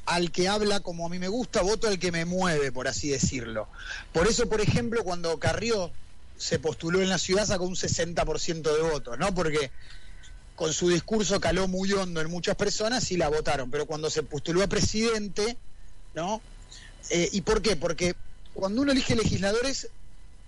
al 0.07 0.31
que 0.31 0.49
habla 0.49 0.81
como 0.81 1.07
a 1.07 1.09
mí 1.09 1.19
me 1.19 1.29
gusta, 1.29 1.63
voto 1.63 1.89
al 1.89 1.99
que 1.99 2.13
me 2.13 2.25
mueve, 2.25 2.71
por 2.71 2.89
así 2.89 3.09
decirlo. 3.09 3.69
Por 4.13 4.29
eso, 4.29 4.49
por 4.49 4.61
ejemplo, 4.61 5.03
cuando 5.03 5.39
Carrió 5.39 5.91
se 6.37 6.59
postuló 6.59 7.03
en 7.03 7.09
la 7.09 7.19
ciudad 7.19 7.47
sacó 7.47 7.65
un 7.65 7.77
60% 7.77 8.63
de 8.63 8.83
votos, 8.83 9.19
¿no? 9.19 9.35
Porque 9.35 9.71
con 10.57 10.73
su 10.73 10.89
discurso 10.89 11.41
caló 11.41 11.69
muy 11.69 11.93
hondo 11.93 12.21
en 12.21 12.31
muchas 12.31 12.57
personas 12.57 13.11
y 13.13 13.17
la 13.17 13.29
votaron, 13.29 13.71
pero 13.71 13.87
cuando 13.87 14.11
se 14.11 14.23
postuló 14.23 14.63
a 14.63 14.67
presidente, 14.67 15.57
¿no? 16.15 16.41
Eh, 17.11 17.29
¿Y 17.33 17.41
por 17.43 17.63
qué? 17.63 17.77
Porque 17.77 18.15
cuando 18.53 18.83
uno 18.83 18.93
elige 18.93 19.17
legisladores, 19.17 19.89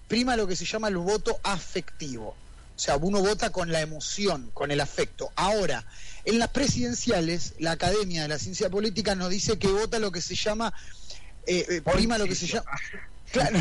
prima 0.09 0.37
lo 0.37 0.47
que 0.47 0.57
se 0.57 0.67
llama 0.67 0.89
el 0.89 0.99
voto 0.99 1.39
afectivo. 1.43 2.35
O 2.75 2.79
sea, 2.79 2.97
uno 2.97 3.21
vota 3.21 3.51
con 3.51 3.71
la 3.71 3.81
emoción, 3.81 4.51
con 4.55 4.71
el 4.71 4.81
afecto. 4.81 5.31
Ahora, 5.37 5.85
en 6.25 6.39
las 6.39 6.49
presidenciales, 6.49 7.55
la 7.59 7.73
Academia 7.73 8.23
de 8.23 8.29
la 8.29 8.39
Ciencia 8.39 8.71
Política 8.71 9.15
nos 9.15 9.31
dice 9.31 9.59
que 9.59 9.69
vota 9.69 9.99
lo 9.99 10.13
que 10.13 10.21
se 10.21 10.35
llama, 10.35 10.73
eh, 11.47 11.67
eh, 11.69 11.83
prima 11.83 12.19
lo 12.19 12.27
que 12.27 12.35
se 12.35 12.47
llama... 12.47 12.71
Claro, 13.33 13.59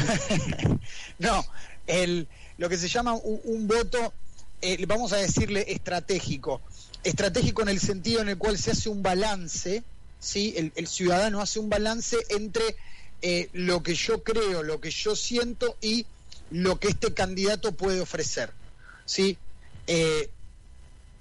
no, 1.20 1.46
el, 1.88 2.28
lo 2.58 2.70
que 2.70 2.78
se 2.78 2.90
llama 2.90 3.14
un, 3.14 3.40
un 3.46 3.68
voto, 3.68 4.14
eh, 4.62 4.86
vamos 4.86 5.14
a 5.14 5.18
decirle 5.18 5.66
estratégico. 5.68 6.62
Estratégico 7.04 7.62
en 7.62 7.70
el 7.70 7.80
sentido 7.80 8.22
en 8.22 8.30
el 8.30 8.38
cual 8.38 8.58
se 8.58 8.72
hace 8.72 8.90
un 8.90 9.02
balance, 9.02 9.84
¿sí? 10.20 10.54
El, 10.58 10.72
el 10.76 10.88
ciudadano 10.88 11.42
hace 11.42 11.60
un 11.60 11.70
balance 11.70 12.18
entre 12.30 12.76
eh, 13.24 13.50
lo 13.54 13.84
que 13.84 13.94
yo 13.94 14.24
creo, 14.24 14.64
lo 14.64 14.82
que 14.82 14.90
yo 14.90 15.16
siento 15.16 15.78
y 15.80 16.06
lo 16.50 16.80
que 16.80 16.88
este 16.90 17.14
candidato 17.14 17.72
puede 17.72 18.02
ofrecer, 18.02 18.52
¿sí? 19.06 19.38
Eh, 19.86 20.30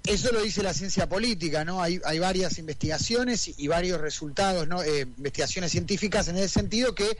eso 0.05 0.31
lo 0.31 0.41
dice 0.41 0.63
la 0.63 0.73
ciencia 0.73 1.07
política, 1.07 1.63
¿no? 1.63 1.81
Hay, 1.81 2.01
hay 2.05 2.19
varias 2.19 2.57
investigaciones 2.57 3.51
y, 3.57 3.67
varios 3.67 4.01
resultados, 4.01 4.67
¿no? 4.67 4.81
Eh, 4.81 5.01
investigaciones 5.01 5.71
científicas 5.71 6.27
en 6.27 6.37
ese 6.37 6.49
sentido 6.49 6.95
que 6.95 7.17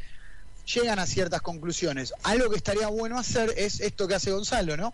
llegan 0.65 0.99
a 0.99 1.05
ciertas 1.05 1.41
conclusiones. 1.41 2.13
Algo 2.23 2.49
que 2.49 2.57
estaría 2.57 2.87
bueno 2.87 3.19
hacer 3.19 3.53
es 3.57 3.79
esto 3.81 4.07
que 4.07 4.15
hace 4.15 4.31
Gonzalo, 4.31 4.77
¿no? 4.77 4.93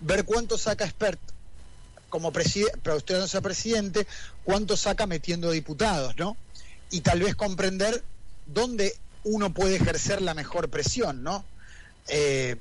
ver 0.00 0.24
cuánto 0.24 0.58
saca 0.58 0.84
Expert 0.84 1.18
como 2.08 2.32
presidente, 2.32 2.78
pero 2.82 2.96
usted 2.96 3.18
no 3.18 3.28
sea 3.28 3.40
presidente, 3.40 4.06
cuánto 4.44 4.76
saca 4.76 5.06
metiendo 5.06 5.50
diputados, 5.50 6.16
¿no? 6.16 6.36
Y 6.90 7.02
tal 7.02 7.20
vez 7.20 7.34
comprender 7.34 8.02
dónde 8.46 8.94
uno 9.24 9.52
puede 9.52 9.76
ejercer 9.76 10.22
la 10.22 10.32
mejor 10.32 10.70
presión, 10.70 11.22
¿no? 11.22 11.44
Eh, 12.08 12.56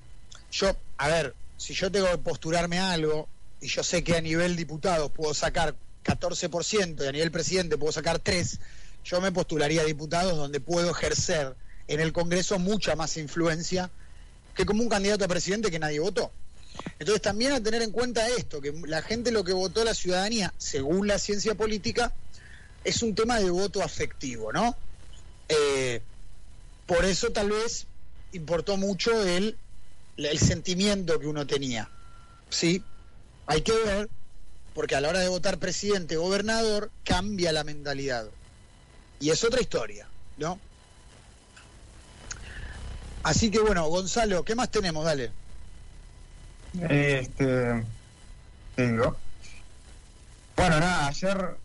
yo, 0.52 0.76
a 0.98 1.08
ver, 1.08 1.34
si 1.56 1.74
yo 1.74 1.90
tengo 1.90 2.12
que 2.12 2.18
postularme 2.18 2.80
a 2.80 2.92
algo 2.92 3.30
y 3.62 3.68
yo 3.68 3.84
sé 3.84 4.04
que 4.04 4.16
a 4.16 4.22
nivel 4.22 4.56
diputados 4.56 5.12
puedo 5.12 5.34
sacar 5.34 5.76
14% 6.04 7.04
y 7.04 7.08
a 7.08 7.12
nivel 7.12 7.32
presidente 7.32 7.78
puedo 7.78 7.92
sacar 7.92 8.20
3, 8.20 8.60
yo 9.04 9.22
me 9.22 9.32
postularía 9.32 9.82
a 9.82 9.86
diputados 9.86 10.38
donde 10.38 10.60
puedo 10.60 10.92
ejercer 10.92 11.56
en 11.88 12.00
el 12.00 12.14
Congreso 12.14 12.60
mucha 12.60 12.96
más 12.96 13.18
influencia 13.18 13.90
que 14.54 14.66
como 14.66 14.84
un 14.84 14.90
candidato 14.90 15.26
a 15.26 15.28
presidente 15.28 15.72
que 15.72 15.80
nadie 15.80 16.00
votó. 16.00 16.32
Entonces 17.00 17.22
también 17.22 17.52
a 17.54 17.62
tener 17.62 17.82
en 17.82 17.92
cuenta 17.92 18.28
esto, 18.28 18.62
que 18.62 18.74
la 18.86 19.02
gente 19.02 19.32
lo 19.32 19.44
que 19.44 19.54
votó 19.54 19.84
la 19.84 19.94
ciudadanía, 19.94 20.54
según 20.58 21.08
la 21.08 21.20
ciencia 21.20 21.56
política, 21.56 22.14
es 22.84 23.02
un 23.02 23.16
tema 23.16 23.40
de 23.40 23.50
voto 23.50 23.84
afectivo, 23.84 24.52
¿no? 24.54 24.76
Eh, 25.50 26.02
por 26.86 27.06
eso 27.06 27.32
tal 27.32 27.50
vez 27.50 27.86
importó 28.34 28.78
mucho 28.78 29.26
el, 29.26 29.58
el 30.18 30.40
sentimiento 30.40 31.20
que 31.20 31.28
uno 31.28 31.46
tenía. 31.48 31.90
Sí, 32.50 32.84
hay 33.48 33.62
que 33.62 33.72
ver, 33.72 34.10
porque 34.74 34.96
a 34.96 35.02
la 35.02 35.10
hora 35.10 35.20
de 35.20 35.30
votar 35.30 35.58
presidente 35.58 36.18
o 36.18 36.22
gobernador 36.22 36.92
cambia 37.04 37.52
la 37.52 37.64
mentalidad. 37.64 38.28
Y 39.20 39.32
es 39.32 39.44
otra 39.44 39.62
historia, 39.62 40.08
¿no? 40.38 40.60
Así 43.24 43.50
que 43.50 43.60
bueno, 43.60 43.88
Gonzalo, 43.88 44.44
¿qué 44.44 44.54
más 44.54 44.70
tenemos? 44.70 45.04
Dale. 45.04 45.32
Este, 46.90 47.84
tengo. 48.76 49.18
Bueno, 50.56 50.80
nada, 50.80 51.08
ayer 51.08 51.58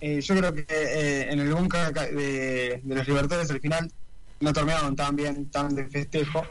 eh, 0.00 0.20
yo 0.20 0.36
creo 0.36 0.54
que 0.54 0.66
eh, 0.68 1.32
en 1.32 1.40
el 1.40 1.54
búnker 1.54 1.92
de, 1.92 2.80
de, 2.82 2.94
los 2.94 3.06
Libertadores 3.06 3.50
al 3.50 3.60
final 3.60 3.90
no 4.40 4.52
terminaron 4.52 4.94
tan 4.94 5.16
bien, 5.16 5.50
tan 5.50 5.74
de 5.74 5.86
festejo, 5.86 6.44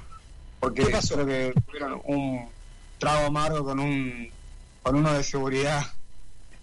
porque 0.60 0.84
creo 0.84 1.26
que 1.26 1.54
tuvieron 1.66 2.02
un 2.06 2.50
trago 2.98 3.28
amargo 3.28 3.64
con 3.64 3.80
un 3.80 4.32
con 4.88 4.96
uno 4.96 5.14
de 5.14 5.22
seguridad, 5.22 5.86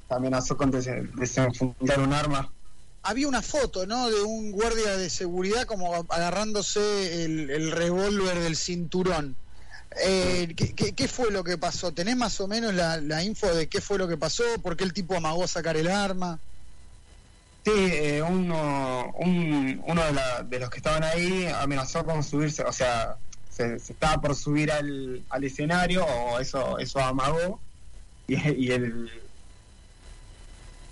amenazó 0.09 0.57
con 0.57 0.71
desenfundar 0.71 2.01
un 2.01 2.15
arma. 2.15 2.51
Había 3.03 3.29
una 3.29 3.43
foto, 3.43 3.87
¿no? 3.87 4.09
De 4.09 4.23
un 4.23 4.51
guardia 4.51 4.97
de 4.97 5.11
seguridad 5.11 5.67
como 5.67 5.95
agarrándose 6.09 7.27
el, 7.27 7.51
el 7.51 7.71
revólver 7.71 8.39
del 8.39 8.57
cinturón. 8.57 9.37
Eh, 10.03 10.55
¿qué, 10.57 11.07
fue 11.07 11.31
lo 11.31 11.45
que 11.45 11.59
pasó? 11.59 11.93
¿Tenés 11.93 12.17
más 12.17 12.41
o 12.41 12.49
menos 12.49 12.73
la, 12.73 13.23
info 13.23 13.55
de 13.55 13.69
qué 13.69 13.83
fue 13.83 13.99
lo 13.99 14.09
que 14.09 14.17
pasó? 14.17 14.43
¿Por 14.63 14.75
qué 14.75 14.85
el 14.85 14.95
tipo 14.95 15.15
amagó 15.15 15.47
sacar 15.47 15.77
el 15.77 15.89
arma? 15.89 16.39
Sí, 17.67 17.73
eh, 17.75 18.23
uno, 18.23 19.13
uno 19.19 20.03
de, 20.49 20.59
los 20.61 20.71
que 20.71 20.79
estaban 20.79 21.05
ahí 21.05 21.47
amenazó 21.47 22.07
con 22.07 22.25
subirse, 22.25 22.63
o 22.63 22.73
sea, 22.73 23.17
se, 23.51 23.75
estaba 23.75 24.19
por 24.23 24.35
subir 24.35 24.73
al, 24.73 25.23
escenario, 25.43 26.07
o 26.07 26.41
eso, 26.41 26.79
eso 26.79 27.01
amagó, 27.01 27.61
y, 28.29 28.67
y, 28.67 28.71
el 28.71 29.11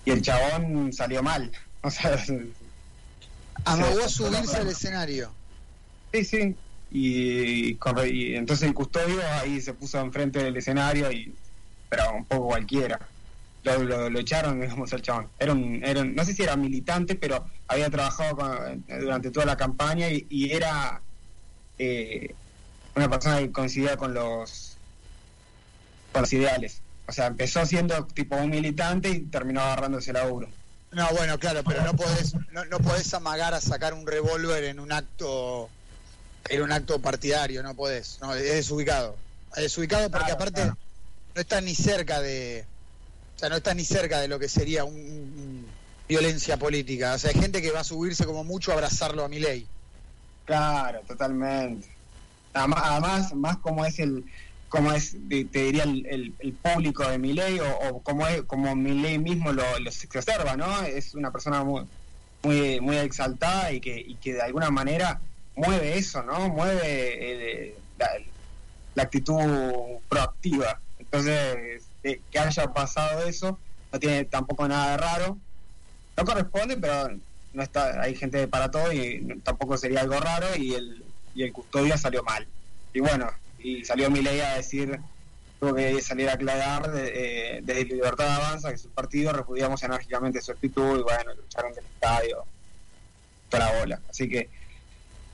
y 0.05 0.11
el 0.11 0.22
chabón 0.22 0.93
salió 0.93 1.22
mal. 1.22 1.51
O 1.85 1.91
sea, 1.91 2.16
amagó 3.64 4.05
a 4.05 4.09
subirse 4.09 4.57
al 4.57 4.68
escenario. 4.68 5.33
Sí, 6.12 6.24
sí, 6.24 6.57
y, 6.93 7.76
entonces 8.37 8.68
el 8.68 8.72
custodio 8.72 9.20
ahí 9.41 9.61
se 9.61 9.74
puso 9.74 9.99
enfrente 9.99 10.45
del 10.45 10.57
escenario 10.57 11.11
y 11.11 11.35
pero 11.89 12.12
un 12.12 12.24
poco 12.24 12.47
cualquiera. 12.47 13.01
Lo, 13.64 13.83
lo, 14.11 14.18
echaron 14.20 14.61
digamos 14.61 14.93
al 14.93 15.03
chabón. 15.03 15.26
Era 15.41 15.55
un, 15.55 15.83
era 15.85 16.05
no 16.05 16.24
sé 16.24 16.35
si 16.35 16.45
era 16.45 16.55
militante 16.55 17.16
pero 17.16 17.45
había 17.66 17.91
trabajado 17.91 18.78
durante 18.87 19.33
toda 19.33 19.47
la 19.47 19.57
campaña 19.57 20.07
y, 20.09 20.53
era 20.53 21.03
eh, 21.78 22.33
una 22.95 23.11
persona 23.11 23.41
que 23.41 23.51
coincidía 23.51 23.97
con 23.97 24.14
los 24.14 24.76
con 26.12 26.22
los 26.22 26.33
ideales 26.33 26.82
o 27.07 27.12
sea 27.12 27.26
empezó 27.26 27.64
siendo 27.66 28.07
tipo 28.07 28.36
un 28.36 28.50
militante 28.50 29.11
y 29.11 29.20
terminó 29.20 29.61
agarrándose 29.61 30.11
el 30.11 30.14
laburo 30.14 30.48
no 30.92 31.09
bueno 31.16 31.38
claro 31.38 31.62
pero 31.64 31.82
no 31.82 31.94
podés 31.94 32.34
no, 32.53 32.64
no 32.66 32.78
podés 32.78 33.12
amagar 33.14 33.55
a 33.55 33.61
sacar 33.61 33.94
un 33.94 34.07
revólver 34.07 34.64
en 34.64 34.80
un 34.80 34.92
acto 34.92 35.70
era 36.48 36.64
un 36.64 36.72
acto 36.72 36.98
partidario, 37.00 37.62
no 37.62 37.74
podés, 37.74 38.18
no, 38.20 38.34
es 38.34 38.42
desubicado. 38.42 39.16
Es 39.57 39.64
desubicado 39.64 40.11
porque 40.11 40.32
aparte 40.32 40.64
no 40.64 40.76
estás 41.34 41.62
ni 41.62 41.74
cerca 41.74 42.20
de, 42.20 42.64
o 43.36 43.38
sea, 43.38 43.48
no 43.48 43.57
estás 43.57 43.76
ni 43.76 43.84
cerca 43.84 44.20
de 44.20 44.28
lo 44.28 44.38
que 44.38 44.48
sería 44.48 44.84
un, 44.84 45.66
violencia 46.09 46.57
política. 46.57 47.14
O 47.14 47.18
sea, 47.18 47.30
hay 47.30 47.40
gente 47.40 47.62
que 47.62 47.70
va 47.70 47.80
a 47.80 47.84
subirse 47.84 48.24
como 48.24 48.44
mucho 48.44 48.70
a 48.70 48.74
abrazarlo 48.74 49.24
a 49.24 49.28
mi 49.28 49.38
ley. 49.38 49.66
Claro, 50.44 51.00
totalmente. 51.07 51.88
Además, 52.53 53.32
más 53.34 53.57
como 53.59 53.84
es 53.84 53.98
el, 53.98 54.24
como 54.72 54.90
es, 54.90 55.14
te 55.28 55.44
diría 55.44 55.82
el, 55.82 56.32
el, 56.38 56.52
público 56.54 57.06
de 57.06 57.18
mi 57.18 57.34
ley 57.34 57.60
o, 57.60 58.00
como 58.02 58.26
es, 58.26 58.40
como 58.44 58.74
mi 58.74 58.94
ley 58.94 59.18
mismo 59.18 59.52
lo, 59.52 59.62
lo 59.78 59.90
observa, 59.90 60.56
¿no? 60.56 60.82
Es 60.84 61.14
una 61.14 61.30
persona 61.30 61.62
muy, 61.62 61.84
muy, 62.42 62.80
muy 62.80 62.96
exaltada 62.96 63.70
y 63.70 63.82
que, 63.82 64.00
y 64.00 64.14
que 64.14 64.32
de 64.32 64.40
alguna 64.40 64.70
manera 64.70 65.20
mueve 65.56 65.98
eso, 65.98 66.22
¿no? 66.22 66.48
Mueve 66.48 66.80
eh, 66.84 67.76
la, 68.94 69.02
actitud 69.02 69.42
proactiva. 70.08 70.80
Entonces, 70.98 71.82
que 72.02 72.38
haya 72.38 72.72
pasado 72.72 73.28
eso 73.28 73.58
no 73.92 74.00
tiene 74.00 74.24
tampoco 74.24 74.66
nada 74.66 74.92
de 74.92 74.96
raro. 74.96 75.38
No 76.16 76.24
corresponde, 76.24 76.78
pero 76.78 77.10
no 77.52 77.62
está 77.62 78.00
hay 78.00 78.14
gente 78.14 78.48
para 78.48 78.70
todo 78.70 78.90
y 78.90 79.38
tampoco 79.44 79.76
sería 79.76 80.00
algo 80.00 80.18
raro 80.18 80.46
y 80.56 80.72
el, 80.72 81.04
y 81.34 81.42
el 81.42 81.52
custodia 81.52 81.98
salió 81.98 82.22
mal. 82.22 82.46
Y 82.94 83.00
bueno, 83.00 83.30
y 83.62 83.84
salió 83.84 84.10
mi 84.10 84.22
ley 84.22 84.40
a 84.40 84.54
decir 84.54 85.00
tuvo 85.62 85.74
que 85.74 86.00
salir 86.02 86.28
a 86.28 86.32
aclarar 86.32 86.90
desde 86.90 87.62
de, 87.62 87.74
de 87.74 87.84
Libertad 87.84 88.24
de 88.24 88.32
Avanza, 88.32 88.70
que 88.70 88.74
es 88.74 88.84
un 88.84 88.90
partido, 88.90 89.32
repudiamos 89.32 89.80
enérgicamente 89.84 90.40
su 90.40 90.50
actitud 90.50 90.98
y 90.98 91.02
bueno, 91.02 91.34
lucharon 91.34 91.72
del 91.72 91.84
estadio, 91.84 92.44
toda 93.48 93.66
la 93.66 93.78
bola. 93.78 94.00
Así 94.10 94.28
que 94.28 94.50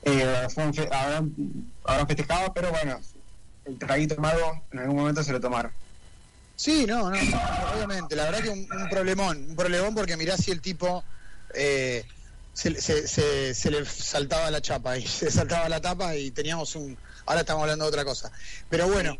eh, 0.03 0.47
habrán, 0.91 2.07
festejado, 2.07 2.53
pero 2.53 2.69
bueno, 2.69 2.99
el 3.65 3.79
traguito 3.79 4.15
mago 4.17 4.63
en 4.71 4.79
algún 4.79 4.97
momento 4.97 5.23
se 5.23 5.31
lo 5.31 5.39
tomaron. 5.39 5.71
Sí, 6.55 6.85
no, 6.85 7.09
no, 7.09 7.17
obviamente. 7.73 8.15
La 8.15 8.25
verdad 8.25 8.41
que 8.41 8.49
un, 8.49 8.67
un 8.71 8.89
problemón, 8.89 9.49
un 9.49 9.55
problemón 9.55 9.95
porque 9.95 10.15
mirá 10.15 10.37
si 10.37 10.51
el 10.51 10.61
tipo 10.61 11.03
eh, 11.55 12.05
se, 12.53 12.79
se, 12.79 13.55
se, 13.55 13.71
le 13.71 13.85
saltaba 13.85 14.51
la 14.51 14.61
chapa 14.61 14.97
y 14.97 15.07
se 15.07 15.31
saltaba 15.31 15.69
la 15.69 15.81
tapa 15.81 16.15
y 16.15 16.31
teníamos 16.31 16.75
un... 16.75 16.97
Ahora 17.29 17.41
estamos 17.41 17.61
hablando 17.61 17.85
de 17.85 17.89
otra 17.89 18.03
cosa. 18.03 18.31
Pero 18.71 18.87
bueno, 18.87 19.15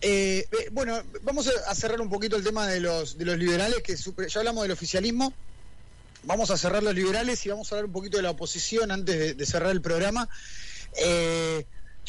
eh, 0.00 0.46
eh, 0.52 0.68
bueno, 0.70 1.02
vamos 1.22 1.50
a 1.66 1.74
cerrar 1.74 2.00
un 2.00 2.08
poquito 2.08 2.36
el 2.36 2.44
tema 2.44 2.68
de 2.68 2.78
los, 2.78 3.18
de 3.18 3.24
los 3.24 3.36
liberales, 3.36 3.82
que 3.82 3.96
ya 3.96 4.38
hablamos 4.38 4.62
del 4.62 4.70
oficialismo, 4.70 5.34
vamos 6.22 6.52
a 6.52 6.56
cerrar 6.56 6.80
los 6.80 6.94
liberales 6.94 7.44
y 7.44 7.48
vamos 7.48 7.72
a 7.72 7.74
hablar 7.74 7.86
un 7.86 7.92
poquito 7.92 8.18
de 8.18 8.22
la 8.22 8.30
oposición 8.30 8.92
antes 8.92 9.36
de, 9.36 9.46
cerrar 9.46 9.72
el 9.72 9.80
programa. 9.80 10.28
Eh, 10.96 11.66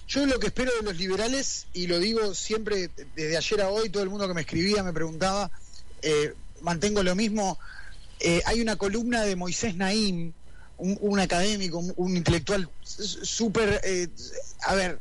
yo 0.08 0.28
lo 0.28 0.38
que 0.38 0.46
espero 0.46 0.72
de 0.76 0.84
los 0.84 0.96
liberales, 0.96 1.66
y 1.74 1.88
lo 1.88 1.98
digo 1.98 2.36
siempre 2.36 2.92
desde 3.16 3.36
ayer 3.36 3.62
a 3.62 3.70
hoy, 3.70 3.90
todo 3.90 4.04
el 4.04 4.12
mundo 4.12 4.28
que 4.28 4.36
me 4.36 4.42
escribía 4.42 4.84
me 4.84 4.94
preguntaba, 4.94 5.50
eh, 6.04 6.36
mantengo 6.62 7.02
lo 7.02 7.16
mismo, 7.16 7.58
eh, 8.20 8.44
hay 8.46 8.62
una 8.62 8.76
columna 8.76 9.24
de 9.24 9.36
Moisés 9.36 9.76
Naim, 9.76 10.34
un, 10.84 11.20
académico, 11.20 11.80
un, 11.80 12.18
intelectual 12.18 12.70
súper, 12.84 13.82
a 14.62 14.76
ver, 14.76 15.00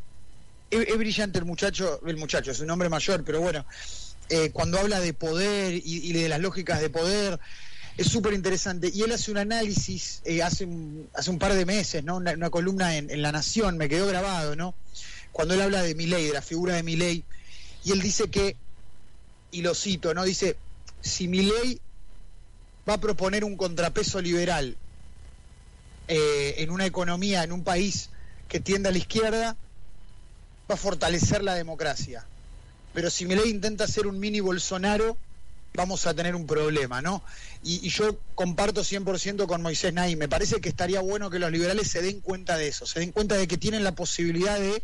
es, 0.70 0.96
brillante 0.96 1.38
el 1.38 1.44
muchacho, 1.44 2.00
el 2.06 2.16
muchacho, 2.16 2.52
es 2.52 2.60
un 2.60 2.70
hombre 2.70 2.88
mayor, 2.88 3.24
pero 3.24 3.40
bueno, 3.40 3.64
cuando 4.52 4.78
habla 4.78 5.00
de 5.00 5.12
poder 5.12 5.74
y 5.84 6.12
de 6.12 6.28
las 6.28 6.40
lógicas 6.40 6.80
de 6.80 6.88
poder, 6.88 7.40
es 7.96 8.08
súper 8.08 8.32
interesante. 8.32 8.90
Y 8.92 9.02
él 9.02 9.12
hace 9.12 9.30
un 9.30 9.38
análisis 9.38 10.22
eh, 10.24 10.42
hace, 10.42 10.64
un, 10.64 11.08
hace 11.14 11.30
un 11.30 11.38
par 11.38 11.54
de 11.54 11.66
meses, 11.66 12.02
¿no? 12.04 12.16
Una, 12.16 12.50
columna 12.50 12.96
en, 12.96 13.22
La 13.22 13.32
Nación, 13.32 13.76
me 13.76 13.88
quedó 13.88 14.06
grabado, 14.06 14.56
¿no? 14.56 14.74
Cuando 15.32 15.54
él 15.54 15.62
habla 15.62 15.82
de 15.82 15.94
Milei, 15.94 16.26
de 16.26 16.32
la 16.32 16.42
figura 16.42 16.74
de 16.74 16.82
Milei, 16.82 17.24
y 17.84 17.92
él 17.92 18.00
dice 18.00 18.28
que, 18.28 18.56
y 19.50 19.62
lo 19.62 19.74
cito, 19.74 20.14
¿no? 20.14 20.24
Dice, 20.24 20.56
si 21.00 21.28
Milei 21.28 21.80
va 22.88 22.94
a 22.94 23.00
proponer 23.00 23.44
un 23.44 23.56
contrapeso 23.56 24.20
liberal 24.20 24.76
eh, 26.08 26.54
en 26.58 26.70
una 26.70 26.86
economía, 26.86 27.44
en 27.44 27.52
un 27.52 27.64
país 27.64 28.10
que 28.48 28.60
tienda 28.60 28.90
a 28.90 28.92
la 28.92 28.98
izquierda, 28.98 29.56
va 30.70 30.74
a 30.74 30.78
fortalecer 30.78 31.42
la 31.42 31.54
democracia. 31.54 32.24
Pero 32.94 33.10
si 33.10 33.24
Milei 33.24 33.50
intenta 33.50 33.84
hacer 33.84 34.06
un 34.06 34.18
mini 34.18 34.40
Bolsonaro, 34.40 35.16
vamos 35.74 36.06
a 36.06 36.14
tener 36.14 36.34
un 36.34 36.46
problema, 36.46 37.00
¿no? 37.00 37.22
Y, 37.62 37.88
yo 37.88 38.18
comparto 38.34 38.82
100% 38.82 39.46
con 39.46 39.62
Moisés 39.62 39.94
Nay, 39.94 40.16
me 40.16 40.28
parece 40.28 40.60
que 40.60 40.68
estaría 40.68 41.00
bueno 41.00 41.30
que 41.30 41.38
los 41.38 41.50
liberales 41.50 41.88
se 41.88 42.02
den 42.02 42.20
cuenta 42.20 42.58
de 42.58 42.68
eso, 42.68 42.86
se 42.86 43.00
den 43.00 43.12
cuenta 43.12 43.36
de 43.36 43.48
que 43.48 43.56
tienen 43.56 43.84
la 43.84 43.92
posibilidad 43.92 44.58
de 44.58 44.82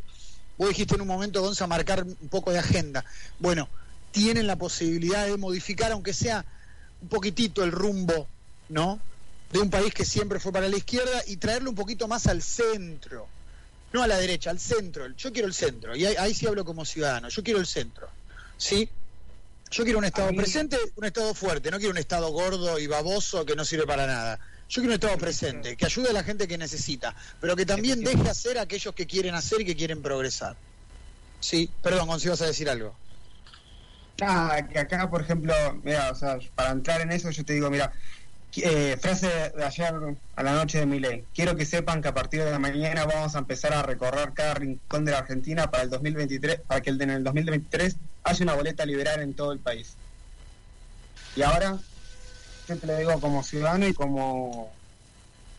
vos 0.56 0.68
dijiste 0.68 0.96
en 0.96 1.02
un 1.02 1.06
momento, 1.06 1.40
Gonza, 1.40 1.66
marcar 1.68 2.02
un 2.02 2.28
poco 2.28 2.50
de 2.50 2.58
agenda. 2.58 3.04
Bueno, 3.38 3.68
tienen 4.10 4.46
la 4.46 4.56
posibilidad 4.56 5.24
de 5.24 5.36
modificar, 5.36 5.92
aunque 5.92 6.12
sea 6.12 6.44
un 7.00 7.08
poquitito 7.08 7.62
el 7.62 7.70
rumbo, 7.70 8.26
¿no? 8.68 9.00
De 9.52 9.58
un 9.60 9.70
país 9.70 9.94
que 9.94 10.04
siempre 10.04 10.38
fue 10.40 10.52
para 10.52 10.68
la 10.68 10.76
izquierda 10.76 11.22
y 11.26 11.36
traerlo 11.38 11.70
un 11.70 11.76
poquito 11.76 12.06
más 12.06 12.26
al 12.26 12.42
centro. 12.42 13.26
No 13.92 14.02
a 14.02 14.06
la 14.06 14.18
derecha, 14.18 14.50
al 14.50 14.60
centro. 14.60 15.06
Yo 15.16 15.32
quiero 15.32 15.48
el 15.48 15.54
centro. 15.54 15.96
Y 15.96 16.04
ahí, 16.04 16.14
ahí 16.18 16.34
sí 16.34 16.46
hablo 16.46 16.64
como 16.64 16.84
ciudadano. 16.84 17.28
Yo 17.30 17.42
quiero 17.42 17.58
el 17.58 17.66
centro. 17.66 18.08
¿Sí? 18.58 18.88
Yo 19.70 19.84
quiero 19.84 19.98
un 19.98 20.04
Estado 20.04 20.30
mí- 20.30 20.36
presente, 20.36 20.76
un 20.96 21.04
Estado 21.06 21.32
fuerte. 21.34 21.70
No 21.70 21.78
quiero 21.78 21.92
un 21.92 21.98
Estado 21.98 22.28
gordo 22.30 22.78
y 22.78 22.86
baboso 22.86 23.46
que 23.46 23.56
no 23.56 23.64
sirve 23.64 23.86
para 23.86 24.06
nada. 24.06 24.38
Yo 24.68 24.82
quiero 24.82 24.88
un 24.88 24.94
Estado 24.94 25.16
presente, 25.16 25.76
que 25.76 25.86
ayude 25.86 26.10
a 26.10 26.12
la 26.12 26.22
gente 26.22 26.46
que 26.46 26.58
necesita, 26.58 27.14
pero 27.40 27.56
que 27.56 27.64
también 27.64 28.04
deje 28.04 28.28
hacer 28.28 28.58
a 28.58 28.62
aquellos 28.62 28.94
que 28.94 29.06
quieren 29.06 29.34
hacer 29.34 29.62
y 29.62 29.64
que 29.64 29.74
quieren 29.74 30.02
progresar. 30.02 30.56
Sí, 31.40 31.70
perdón, 31.82 32.06
Gonzalo, 32.08 32.30
ibas 32.34 32.42
a 32.42 32.46
decir 32.46 32.68
algo. 32.68 32.94
Ah, 34.20 34.60
que 34.70 34.78
acá, 34.78 35.08
por 35.08 35.22
ejemplo, 35.22 35.54
mira, 35.84 36.10
o 36.10 36.14
sea, 36.14 36.38
para 36.54 36.72
entrar 36.72 37.00
en 37.00 37.12
eso, 37.12 37.30
yo 37.30 37.44
te 37.44 37.52
digo, 37.54 37.70
mira, 37.70 37.92
eh, 38.56 38.96
frase 39.00 39.28
de 39.54 39.64
ayer 39.64 39.94
a 40.36 40.42
la 40.42 40.52
noche 40.52 40.78
de 40.78 40.86
mi 40.86 41.00
ley. 41.00 41.24
Quiero 41.34 41.54
que 41.56 41.64
sepan 41.64 42.02
que 42.02 42.08
a 42.08 42.14
partir 42.14 42.42
de 42.42 42.50
la 42.50 42.58
mañana 42.58 43.04
vamos 43.04 43.36
a 43.36 43.38
empezar 43.38 43.72
a 43.72 43.82
recorrer 43.82 44.32
cada 44.32 44.54
rincón 44.54 45.04
de 45.04 45.12
la 45.12 45.18
Argentina 45.18 45.70
para 45.70 45.84
el 45.84 45.90
2023, 45.90 46.60
para 46.66 46.80
que 46.80 46.90
en 46.90 47.10
el 47.10 47.24
2023 47.24 47.96
haya 48.24 48.42
una 48.42 48.54
boleta 48.54 48.86
liberal 48.86 49.20
en 49.20 49.34
todo 49.34 49.52
el 49.52 49.58
país. 49.58 49.94
Y 51.36 51.42
ahora, 51.42 51.78
yo 52.68 52.76
te 52.76 52.86
lo 52.86 52.96
digo 52.96 53.20
como 53.20 53.42
ciudadano 53.42 53.86
y 53.86 53.94
como, 53.94 54.72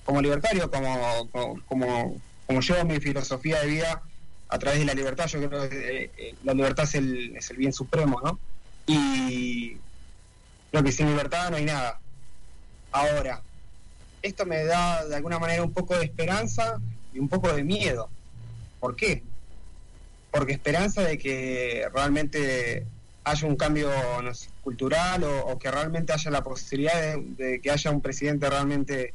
como 0.03 0.21
libertario, 0.21 0.69
como, 0.69 1.29
como, 1.67 2.19
como, 2.47 2.61
yo 2.61 2.85
mi 2.85 2.99
filosofía 2.99 3.61
de 3.61 3.67
vida 3.67 4.01
a 4.49 4.59
través 4.59 4.79
de 4.79 4.85
la 4.85 4.93
libertad, 4.93 5.27
yo 5.27 5.47
creo 5.47 5.69
que 5.69 6.03
eh, 6.03 6.11
eh, 6.17 6.35
la 6.43 6.53
libertad 6.53 6.85
es 6.85 6.95
el, 6.95 7.35
es 7.37 7.49
el 7.51 7.57
bien 7.57 7.71
supremo, 7.71 8.19
¿no? 8.23 8.39
Y 8.87 9.77
creo 10.71 10.83
que 10.83 10.91
sin 10.91 11.07
libertad 11.07 11.51
no 11.51 11.57
hay 11.57 11.65
nada. 11.65 11.99
Ahora, 12.91 13.41
esto 14.21 14.45
me 14.45 14.63
da 14.65 15.05
de 15.05 15.15
alguna 15.15 15.39
manera 15.39 15.63
un 15.63 15.73
poco 15.73 15.97
de 15.97 16.05
esperanza 16.05 16.79
y 17.13 17.19
un 17.19 17.29
poco 17.29 17.53
de 17.53 17.63
miedo. 17.63 18.09
¿Por 18.79 18.95
qué? 18.95 19.23
Porque 20.31 20.53
esperanza 20.53 21.01
de 21.01 21.17
que 21.17 21.87
realmente 21.93 22.85
haya 23.23 23.47
un 23.47 23.55
cambio 23.55 23.89
cultural 24.63 25.23
o, 25.23 25.57
que 25.59 25.69
realmente 25.69 26.13
haya 26.13 26.31
la 26.31 26.43
posibilidad 26.43 26.93
de, 27.01 27.23
de 27.37 27.61
que 27.61 27.71
haya 27.71 27.91
un 27.91 28.01
presidente 28.01 28.49
realmente 28.49 29.13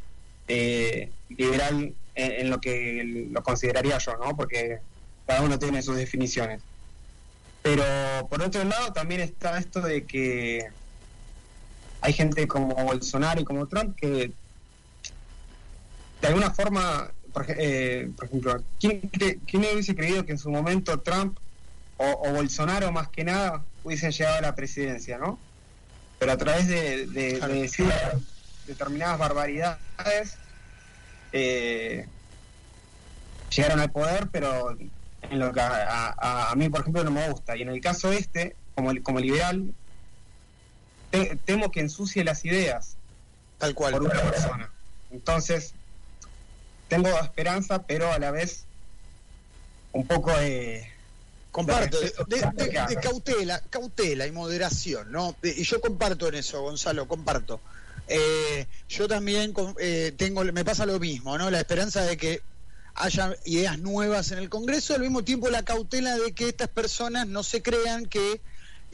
eh, 0.48 1.10
liberal 1.30 1.94
en, 2.14 2.32
en 2.32 2.50
lo 2.50 2.60
que 2.60 3.28
lo 3.30 3.42
consideraría 3.42 3.98
yo, 3.98 4.16
¿no? 4.16 4.36
Porque 4.36 4.78
cada 5.26 5.42
uno 5.42 5.58
tiene 5.58 5.82
sus 5.82 5.96
definiciones. 5.96 6.60
Pero 7.62 7.82
por 8.28 8.42
otro 8.42 8.62
lado 8.64 8.92
también 8.92 9.22
está 9.22 9.58
esto 9.58 9.80
de 9.80 10.04
que 10.04 10.68
hay 12.04 12.12
gente 12.12 12.46
como 12.46 12.74
Bolsonaro 12.74 13.40
y 13.40 13.44
como 13.44 13.66
Trump 13.66 13.96
que 13.96 14.30
de 16.20 16.28
alguna 16.28 16.50
forma, 16.50 17.10
por, 17.32 17.46
eh, 17.48 18.10
por 18.14 18.26
ejemplo, 18.26 18.62
¿quién, 18.78 19.00
cre- 19.10 19.38
quién 19.46 19.62
hubiese 19.62 19.94
creído 19.94 20.24
que 20.26 20.32
en 20.32 20.38
su 20.38 20.50
momento 20.50 21.00
Trump 21.00 21.38
o, 21.96 22.04
o 22.28 22.32
Bolsonaro 22.32 22.92
más 22.92 23.08
que 23.08 23.24
nada 23.24 23.64
hubiesen 23.84 24.10
llegado 24.12 24.36
a 24.36 24.40
la 24.42 24.54
presidencia, 24.54 25.16
¿no? 25.16 25.38
Pero 26.18 26.32
a 26.32 26.36
través 26.36 26.68
de, 26.68 27.06
de- 27.06 27.38
Claro. 27.38 27.54
de 27.54 27.62
decir 27.62 27.86
determinadas 28.66 29.18
barbaridades, 29.18 30.36
eh, 31.32 32.06
llegaron 33.54 33.80
al 33.80 33.90
poder, 33.92 34.28
pero 34.30 34.76
en 35.30 35.38
lo 35.38 35.52
que 35.52 35.60
a, 35.60 36.14
a- 36.18 36.50
a 36.50 36.54
mí, 36.54 36.68
por 36.68 36.80
ejemplo, 36.82 37.02
no 37.02 37.10
me 37.10 37.28
gusta. 37.30 37.56
Y 37.56 37.62
en 37.62 37.70
el 37.70 37.80
caso 37.80 38.12
este, 38.12 38.56
como, 38.74 38.92
como 39.02 39.20
liberal, 39.20 39.72
te- 41.14 41.36
temo 41.44 41.70
que 41.70 41.80
ensucie 41.80 42.24
las 42.24 42.44
ideas 42.44 42.96
Tal 43.58 43.74
cual. 43.74 43.92
por 43.92 44.02
una 44.02 44.20
persona. 44.22 44.70
Entonces, 45.10 45.72
tengo 46.88 47.08
esperanza, 47.20 47.82
pero 47.82 48.12
a 48.12 48.18
la 48.18 48.30
vez 48.30 48.64
un 49.92 50.06
poco 50.06 50.36
de... 50.36 50.90
Comparto, 51.50 52.00
de, 52.00 52.98
cautela, 53.00 53.62
cautela 53.70 54.26
y 54.26 54.32
moderación, 54.32 55.12
¿no? 55.12 55.36
Y 55.40 55.62
yo 55.62 55.80
comparto 55.80 56.26
en 56.26 56.34
eso, 56.34 56.60
Gonzalo, 56.62 57.06
comparto. 57.06 57.60
Eh, 58.08 58.66
yo 58.88 59.06
también 59.06 59.54
eh, 59.78 60.12
tengo, 60.16 60.42
me 60.42 60.64
pasa 60.64 60.84
lo 60.84 60.98
mismo, 60.98 61.38
¿no? 61.38 61.52
La 61.52 61.60
esperanza 61.60 62.02
de 62.02 62.16
que 62.16 62.42
haya 62.96 63.36
ideas 63.44 63.78
nuevas 63.78 64.32
en 64.32 64.38
el 64.38 64.48
Congreso, 64.48 64.94
al 64.94 65.02
mismo 65.02 65.22
tiempo 65.22 65.48
la 65.48 65.62
cautela 65.62 66.16
de 66.18 66.32
que 66.32 66.48
estas 66.48 66.68
personas 66.68 67.28
no 67.28 67.44
se 67.44 67.62
crean 67.62 68.06
que 68.06 68.40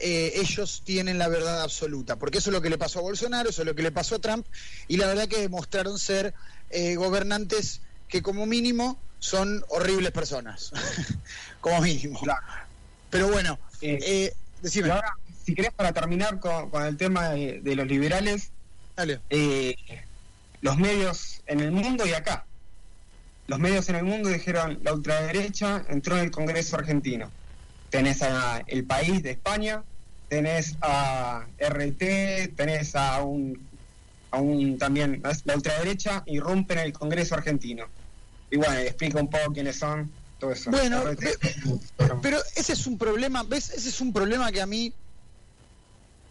eh, 0.01 0.33
ellos 0.35 0.81
tienen 0.85 1.17
la 1.17 1.27
verdad 1.27 1.61
absoluta, 1.61 2.15
porque 2.17 2.39
eso 2.39 2.49
es 2.49 2.53
lo 2.53 2.61
que 2.61 2.69
le 2.69 2.77
pasó 2.77 2.99
a 2.99 3.03
Bolsonaro, 3.03 3.49
eso 3.49 3.61
es 3.61 3.65
lo 3.67 3.75
que 3.75 3.83
le 3.83 3.91
pasó 3.91 4.15
a 4.15 4.19
Trump, 4.19 4.45
y 4.87 4.97
la 4.97 5.07
verdad 5.07 5.27
que 5.27 5.39
demostraron 5.39 5.97
ser 5.99 6.33
eh, 6.69 6.95
gobernantes 6.95 7.81
que 8.07 8.21
como 8.21 8.45
mínimo 8.45 8.99
son 9.19 9.63
horribles 9.69 10.11
personas, 10.11 10.71
como 11.61 11.81
mínimo. 11.81 12.19
Claro. 12.19 12.41
Pero 13.09 13.27
bueno, 13.29 13.59
Eh, 13.81 13.99
eh, 14.01 14.33
y 14.63 14.89
ahora, 14.89 15.13
si 15.45 15.55
querés, 15.55 15.71
para 15.73 15.91
terminar 15.91 16.39
con, 16.39 16.69
con 16.69 16.83
el 16.85 16.97
tema 16.97 17.29
de, 17.29 17.59
de 17.61 17.75
los 17.75 17.87
liberales, 17.87 18.51
dale. 18.95 19.19
eh, 19.29 19.75
los 20.61 20.77
medios 20.77 21.41
en 21.47 21.59
el 21.61 21.71
mundo 21.71 22.05
y 22.05 22.13
acá. 22.13 22.45
Los 23.47 23.59
medios 23.59 23.89
en 23.89 23.95
el 23.95 24.03
mundo 24.03 24.29
dijeron 24.29 24.79
la 24.83 24.93
ultraderecha 24.93 25.83
entró 25.89 26.15
en 26.17 26.25
el 26.25 26.31
Congreso 26.31 26.77
argentino. 26.77 27.31
Tenés 27.89 28.21
a 28.21 28.59
El 28.67 28.85
País 28.85 29.23
de 29.23 29.31
España, 29.31 29.83
tenés 30.31 30.77
a 30.81 31.45
RT, 31.59 32.55
tenés 32.55 32.95
a 32.95 33.21
un, 33.21 33.67
a 34.31 34.39
un 34.39 34.77
también, 34.77 35.21
la 35.43 35.55
ultraderecha 35.55 36.23
irrumpe 36.25 36.71
en 36.73 36.79
el 36.79 36.93
Congreso 36.93 37.35
argentino. 37.35 37.83
Y 38.49 38.55
bueno, 38.55 38.75
explica 38.75 39.19
un 39.19 39.29
poco 39.29 39.51
quiénes 39.51 39.77
son, 39.77 40.09
todo 40.39 40.53
eso. 40.53 40.71
Bueno, 40.71 41.03
RT, 41.03 41.21
Pero 42.21 42.37
ese 42.55 42.71
es 42.71 42.87
un 42.87 42.97
problema, 42.97 43.43
¿ves? 43.43 43.71
Ese 43.71 43.89
es 43.89 43.99
un 43.99 44.13
problema 44.13 44.49
que 44.53 44.61
a 44.61 44.65
mí 44.65 44.93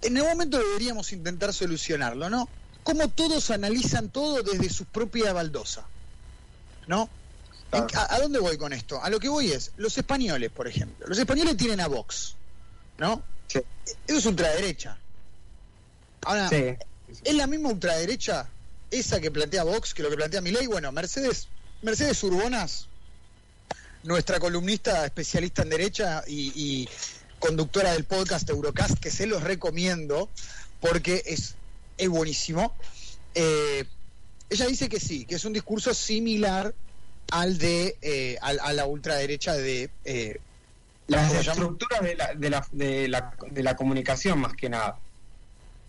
en 0.00 0.16
el 0.16 0.22
momento 0.24 0.56
deberíamos 0.58 1.12
intentar 1.12 1.52
solucionarlo, 1.52 2.30
¿no? 2.30 2.48
Cómo 2.82 3.08
todos 3.08 3.50
analizan 3.50 4.08
todo 4.08 4.42
desde 4.42 4.70
su 4.70 4.86
propia 4.86 5.34
baldosa, 5.34 5.84
¿no? 6.86 7.02
¿En- 7.02 7.84
Claro. 7.84 8.08
a, 8.10 8.14
a 8.14 8.18
dónde 8.20 8.38
voy 8.38 8.56
con 8.56 8.72
esto? 8.72 9.02
A 9.04 9.10
lo 9.10 9.20
que 9.20 9.28
voy 9.28 9.52
es, 9.52 9.72
los 9.76 9.96
españoles, 9.98 10.50
por 10.50 10.66
ejemplo. 10.66 11.06
Los 11.06 11.18
españoles 11.18 11.54
tienen 11.58 11.80
a 11.80 11.86
Vox, 11.86 12.34
¿no? 12.96 13.22
Sí. 13.50 13.60
Eso 14.06 14.18
es 14.18 14.26
ultraderecha. 14.26 14.98
Ahora, 16.22 16.48
Sí. 16.48 16.64
¿Es 17.24 17.34
la 17.34 17.46
misma 17.48 17.70
ultraderecha 17.70 18.48
esa 18.90 19.20
que 19.20 19.30
plantea 19.32 19.64
Vox 19.64 19.94
que 19.94 20.02
lo 20.02 20.10
que 20.10 20.16
plantea 20.16 20.40
Milei? 20.40 20.66
Bueno, 20.68 20.92
Mercedes, 20.92 21.48
Mercedes 21.82 22.22
Urbonas, 22.22 22.86
nuestra 24.04 24.38
columnista 24.38 25.04
especialista 25.04 25.62
en 25.62 25.70
derecha 25.70 26.22
y, 26.26 26.52
y 26.54 26.88
conductora 27.40 27.92
del 27.92 28.04
podcast 28.04 28.48
Eurocast, 28.48 28.98
que 29.00 29.10
se 29.10 29.26
los 29.26 29.42
recomiendo 29.42 30.28
porque 30.80 31.22
es, 31.26 31.54
es 31.98 32.08
buenísimo. 32.08 32.74
eh, 33.34 33.84
ella 34.48 34.66
dice 34.66 34.88
que 34.88 34.98
sí, 35.00 35.26
que 35.26 35.36
es 35.36 35.44
un 35.44 35.52
discurso 35.52 35.94
similar 35.94 36.74
al 37.30 37.58
de 37.58 37.96
eh, 38.02 38.36
al- 38.40 38.58
a 38.60 38.72
la 38.72 38.84
ultraderecha 38.86 39.54
de 39.54 39.90
eh, 40.04 40.40
Las 41.10 41.32
estructuras 41.46 42.02
de 42.02 42.14
la, 42.16 42.34
de, 42.34 42.50
la, 42.50 42.66
de, 42.72 43.08
la, 43.08 43.34
de 43.50 43.62
la 43.62 43.76
comunicación 43.76 44.38
más 44.40 44.52
que 44.54 44.68
nada 44.68 44.96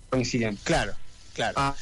coinciden. 0.09 0.57
claro, 0.63 0.93
claro. 1.33 1.53
Ah, 1.57 1.75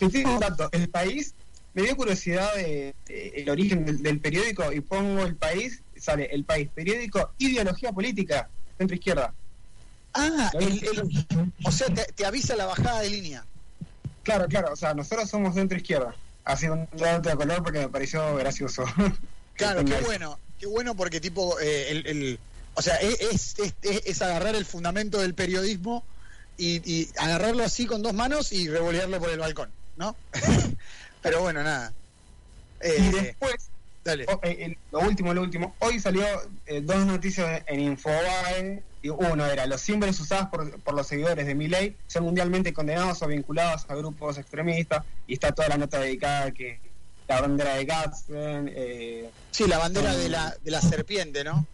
un 0.00 0.40
dato. 0.40 0.68
El 0.72 0.88
país, 0.88 1.34
me 1.72 1.82
dio 1.82 1.96
curiosidad 1.96 2.54
de, 2.54 2.94
de- 3.06 3.28
el 3.36 3.50
origen 3.50 3.84
del, 3.84 4.02
del 4.02 4.18
periódico 4.20 4.72
y 4.72 4.80
pongo 4.80 5.24
el 5.24 5.36
país, 5.36 5.80
sale 5.96 6.26
el 6.32 6.44
país, 6.44 6.68
periódico, 6.74 7.32
ideología 7.38 7.92
política, 7.92 8.48
centro 8.78 8.96
izquierda. 8.96 9.32
Ah, 10.14 10.50
el- 10.58 10.84
el- 10.84 11.26
o 11.64 11.72
sea, 11.72 11.88
te, 11.88 12.04
te 12.12 12.24
avisa 12.26 12.56
la 12.56 12.66
bajada 12.66 13.00
de 13.00 13.10
línea. 13.10 13.44
Claro, 14.22 14.46
claro, 14.48 14.72
o 14.72 14.76
sea, 14.76 14.94
nosotros 14.94 15.28
somos 15.28 15.54
centro 15.54 15.76
izquierda. 15.76 16.14
Así 16.44 16.66
un 16.68 16.88
dato 16.96 17.28
de 17.30 17.36
color 17.36 17.62
porque 17.62 17.78
me 17.80 17.88
pareció 17.88 18.34
gracioso. 18.36 18.84
Claro, 19.54 19.84
qué 19.84 19.94
bueno, 20.00 20.38
qué 20.58 20.66
bueno 20.66 20.94
porque 20.94 21.20
tipo, 21.20 21.58
eh, 21.60 21.90
el, 21.90 22.06
el- 22.06 22.38
o 22.74 22.82
sea, 22.82 22.96
es, 22.96 23.20
es, 23.20 23.74
es- 23.82 24.02
es 24.04 24.22
agarrar 24.22 24.54
el 24.54 24.64
fundamento 24.64 25.18
del 25.20 25.34
periodismo 25.34 26.04
y, 26.56 26.76
y 26.90 27.08
agarrarlo 27.18 27.64
así 27.64 27.86
con 27.86 28.02
dos 28.02 28.14
manos 28.14 28.52
y 28.52 28.68
revolearlo 28.68 29.18
por 29.20 29.30
el 29.30 29.38
balcón, 29.38 29.70
¿no? 29.96 30.16
Pero 31.22 31.40
bueno, 31.40 31.62
nada. 31.62 31.92
Eh, 32.80 32.96
Y 32.98 33.08
después, 33.10 33.54
dale. 34.04 34.26
oh, 34.28 34.40
eh, 34.42 34.56
el- 34.60 34.78
lo 34.92 35.00
último, 35.00 35.32
lo 35.34 35.42
último, 35.42 35.74
hoy 35.80 35.98
salió 36.00 36.24
eh, 36.66 36.80
dos 36.82 37.04
noticias 37.06 37.62
en 37.66 37.80
Infobae. 37.80 38.82
Y 39.02 39.10
uno 39.10 39.44
era, 39.44 39.66
los 39.66 39.82
símbolos 39.82 40.18
usados 40.18 40.48
por, 40.48 40.80
por 40.80 40.94
los 40.94 41.06
seguidores 41.06 41.46
de 41.46 41.54
Milei 41.54 41.94
son 42.06 42.24
mundialmente 42.24 42.72
condenados 42.72 43.20
o 43.20 43.26
vinculados 43.26 43.84
a 43.88 43.94
grupos 43.94 44.38
extremistas. 44.38 45.04
Y 45.26 45.34
está 45.34 45.52
toda 45.52 45.68
la 45.68 45.76
nota 45.76 45.98
dedicada 46.00 46.46
a 46.46 46.50
que 46.52 46.80
la 47.28 47.40
bandera 47.42 47.74
de 47.74 47.86
eh, 48.74 49.30
Sí, 49.50 49.66
la 49.66 49.76
bandera 49.76 50.14
de 50.16 50.30
la, 50.30 50.56
de 50.62 50.70
la 50.70 50.80
serpiente, 50.80 51.44
¿no? 51.44 51.66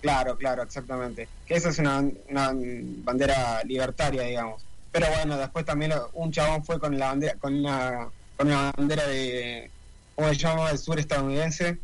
Claro, 0.00 0.36
claro, 0.36 0.62
exactamente. 0.62 1.28
Que 1.46 1.56
esa 1.56 1.70
es 1.70 1.78
una, 1.78 2.04
una 2.28 2.52
bandera 2.54 3.62
libertaria, 3.64 4.22
digamos. 4.22 4.62
Pero 4.92 5.08
bueno, 5.08 5.36
después 5.36 5.64
también 5.64 5.92
un 6.14 6.32
chabón 6.32 6.64
fue 6.64 6.78
con 6.78 6.98
la 6.98 7.08
bandera, 7.08 7.34
con 7.34 7.54
una, 7.54 8.08
con 8.36 8.46
una 8.46 8.72
bandera 8.76 9.06
de, 9.06 9.70
¿cómo 10.14 10.28
se 10.28 10.36
llama? 10.36 10.70
El 10.70 10.78
sur 10.78 10.98
estadounidense. 10.98 11.78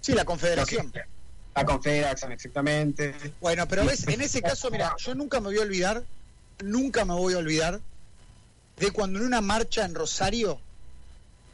Sí, 0.00 0.12
la 0.12 0.24
Confederación. 0.24 0.92
La 1.54 1.64
Confederación, 1.64 2.32
exactamente. 2.32 3.14
Bueno, 3.40 3.66
pero 3.68 3.84
ves, 3.84 4.06
en 4.08 4.20
ese 4.20 4.42
caso, 4.42 4.70
mira, 4.70 4.94
yo 4.98 5.14
nunca 5.14 5.40
me 5.40 5.46
voy 5.46 5.58
a 5.58 5.62
olvidar, 5.62 6.02
nunca 6.62 7.04
me 7.04 7.14
voy 7.14 7.34
a 7.34 7.38
olvidar 7.38 7.80
de 8.78 8.90
cuando 8.90 9.18
en 9.20 9.26
una 9.26 9.40
marcha 9.40 9.84
en 9.84 9.94
Rosario, 9.94 10.60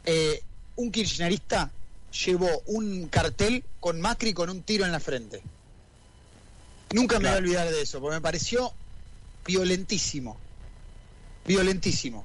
eh, 0.04 0.42
un 0.76 0.90
kirchnerista 0.90 1.70
llevó 2.12 2.62
un 2.66 3.08
cartel 3.08 3.64
con 3.80 4.00
Macri 4.00 4.32
con 4.32 4.50
un 4.50 4.62
tiro 4.62 4.84
en 4.84 4.92
la 4.92 5.00
frente. 5.00 5.42
Nunca 6.92 7.18
me 7.18 7.28
voy 7.28 7.36
a 7.36 7.38
olvidar 7.38 7.70
de 7.70 7.82
eso, 7.82 8.00
porque 8.00 8.16
me 8.16 8.20
pareció 8.20 8.72
violentísimo. 9.46 10.36
Violentísimo. 11.46 12.24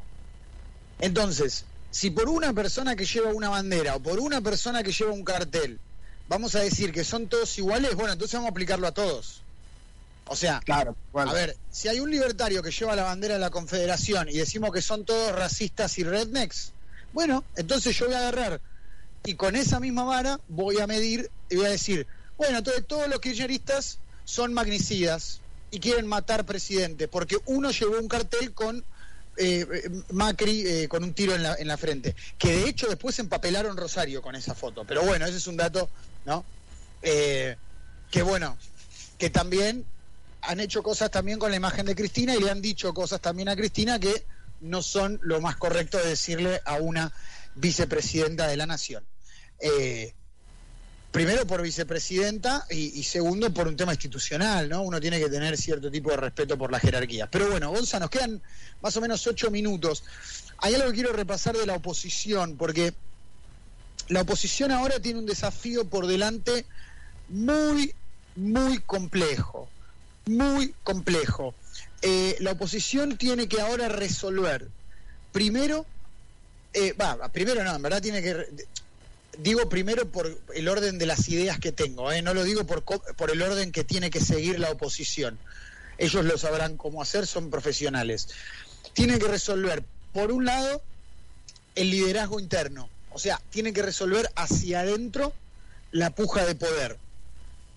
Entonces, 1.00 1.66
si 1.92 2.12
por 2.12 2.30
una 2.30 2.54
persona 2.54 2.96
que 2.96 3.06
lleva 3.06 3.32
una 3.32 3.50
bandera 3.50 3.96
o 3.96 4.00
por 4.00 4.20
una 4.20 4.42
persona 4.42 4.84
que 4.84 4.92
lleva 4.92 5.12
un 5.12 5.24
cartel, 5.24 5.80
vamos 6.28 6.56
a 6.56 6.60
decir 6.60 6.92
que 6.92 7.04
son 7.04 7.28
todos 7.28 7.58
iguales, 7.58 7.96
bueno, 7.96 8.14
entonces 8.14 8.34
vamos 8.34 8.50
a 8.50 8.52
aplicarlo 8.52 8.88
a 8.88 8.94
todos. 8.94 9.42
O 10.30 10.36
sea, 10.36 10.60
claro, 10.60 10.96
a 11.14 11.32
ver, 11.32 11.56
si 11.72 11.88
hay 11.88 12.02
un 12.02 12.12
libertario 12.12 12.62
que 12.62 12.72
lleva 12.72 12.98
la 12.98 13.04
bandera 13.04 13.36
de 13.36 13.40
la 13.40 13.50
Confederación 13.50 14.28
y 14.28 14.34
decimos 14.34 14.74
que 14.74 14.82
son 14.82 15.06
todos 15.06 15.34
racistas 15.34 15.98
y 15.98 16.04
rednecks, 16.04 16.74
bueno, 17.14 17.46
entonces 17.56 17.98
yo 17.98 18.08
voy 18.08 18.16
a 18.16 18.20
agarrar 18.20 18.60
y 19.28 19.36
con 19.36 19.58
esa 19.58 19.82
misma 19.82 20.06
vara 20.06 20.40
voy 20.48 20.80
a 20.80 20.88
medir 20.88 21.30
y 21.50 21.58
voy 21.58 21.66
a 21.66 21.72
decir, 21.72 22.08
bueno, 22.38 22.60
entonces 22.60 22.88
todos 22.88 23.10
los 23.10 23.20
kirchneristas 23.20 24.00
son 24.24 24.54
magnicidas 24.54 25.42
y 25.70 25.82
quieren 25.82 26.08
matar 26.08 26.46
presidente, 26.46 27.10
porque 27.10 27.36
uno 27.46 27.72
llevó 27.72 28.00
un 28.00 28.08
cartel 28.08 28.54
con 28.54 28.86
eh, 29.36 29.68
Macri 30.12 30.64
eh, 30.66 30.88
con 30.88 31.04
un 31.04 31.14
tiro 31.14 31.36
en 31.36 31.44
la, 31.44 31.56
en 31.56 31.68
la 31.68 31.76
frente, 31.76 32.16
que 32.38 32.54
de 32.56 32.70
hecho 32.70 32.88
después 32.88 33.20
empapelaron 33.20 33.76
Rosario 33.76 34.22
con 34.22 34.34
esa 34.34 34.56
foto, 34.56 34.86
pero 34.86 35.04
bueno, 35.04 35.26
ese 35.26 35.40
es 35.40 35.48
un 35.48 35.58
dato, 35.58 35.90
¿no? 36.26 36.46
Eh, 37.02 37.58
que 38.10 38.22
bueno, 38.22 38.58
que 39.18 39.30
también 39.30 39.84
han 40.42 40.62
hecho 40.62 40.82
cosas 40.82 41.12
también 41.12 41.38
con 41.38 41.52
la 41.52 41.58
imagen 41.58 41.86
de 41.86 41.96
Cristina 41.96 42.34
y 42.34 42.40
le 42.40 42.50
han 42.50 42.62
dicho 42.62 42.94
cosas 42.94 43.20
también 43.20 43.50
a 43.50 43.58
Cristina 43.58 44.00
que 44.00 44.26
no 44.62 44.82
son 44.82 45.20
lo 45.22 45.42
más 45.42 45.58
correcto 45.58 45.98
de 45.98 46.08
decirle 46.08 46.62
a 46.64 46.76
una 46.76 47.12
vicepresidenta 47.56 48.48
de 48.48 48.56
la 48.56 48.66
nación. 48.66 49.04
Eh, 49.60 50.14
primero 51.12 51.48
por 51.48 51.62
vicepresidenta 51.62 52.66
y, 52.70 53.04
segundo 53.04 53.52
por 53.54 53.68
un 53.68 53.76
tema 53.76 53.94
institucional, 53.94 54.70
¿no? 54.70 54.84
Uno 54.84 55.00
tiene 55.00 55.20
que 55.20 55.30
tener 55.30 55.58
cierto 55.58 55.90
tipo 55.90 56.12
de 56.12 56.18
respeto 56.18 56.58
por 56.58 56.72
la 56.72 56.80
jerarquía. 56.80 57.28
Pero 57.28 57.50
bueno, 57.50 57.72
Gonza, 57.72 58.00
nos 58.00 58.10
quedan 58.10 58.42
más 58.82 58.96
o 58.98 59.02
menos 59.02 59.26
ocho 59.26 59.50
minutos. 59.50 60.04
Hay 60.60 60.76
algo 60.76 60.90
que 60.90 60.96
quiero 60.96 61.14
repasar 61.14 61.58
de 61.58 61.66
la 61.66 61.74
oposición, 61.74 62.56
porque 62.56 62.94
la 64.10 64.22
oposición 64.22 64.72
ahora 64.72 65.00
tiene 65.00 65.20
un 65.20 65.26
desafío 65.26 65.86
por 65.90 66.08
delante 66.08 66.66
muy, 67.30 67.94
muy 68.36 68.80
complejo, 68.80 69.70
muy 70.28 70.74
complejo. 70.84 71.56
Eh, 72.02 72.36
la 72.42 72.52
oposición 72.52 73.18
tiene 73.18 73.48
que 73.48 73.60
ahora 73.60 73.90
resolver, 73.90 74.68
primero, 75.32 75.86
eh, 76.74 76.96
primero 77.34 77.64
no, 77.64 77.76
en 77.76 77.82
verdad 77.82 78.02
tiene 78.02 78.22
que 78.22 78.46
digo 79.38 79.70
primero 79.70 80.12
por 80.12 80.40
el 80.54 80.68
orden 80.68 80.98
de 80.98 81.06
las 81.06 81.28
ideas 81.30 81.60
que 81.60 81.72
tengo, 81.72 82.12
¿eh? 82.12 82.22
no 82.22 82.34
lo 82.34 82.44
digo 82.44 82.66
por, 82.66 82.84
por 82.84 83.32
el 83.32 83.42
orden 83.42 83.72
que 83.72 83.84
tiene 83.84 84.10
que 84.10 84.20
seguir 84.20 84.60
la 84.60 84.72
oposición. 84.72 85.38
Ellos 85.98 86.26
lo 86.26 86.38
sabrán 86.38 86.78
cómo 86.78 87.02
hacer, 87.02 87.26
son 87.26 87.50
profesionales. 87.50 88.30
Tienen 88.94 89.20
que 89.20 89.28
resolver, 89.28 89.84
por 90.14 90.32
un 90.32 90.46
lado, 90.46 90.82
el 91.76 91.90
liderazgo 91.90 92.40
interno, 92.40 92.90
o 93.12 93.20
sea, 93.20 93.42
tienen 93.50 93.74
que 93.74 93.82
resolver 93.82 94.32
hacia 94.36 94.82
adentro 94.82 95.34
la 95.92 96.12
puja 96.12 96.46
de 96.46 96.56
poder. 96.56 96.98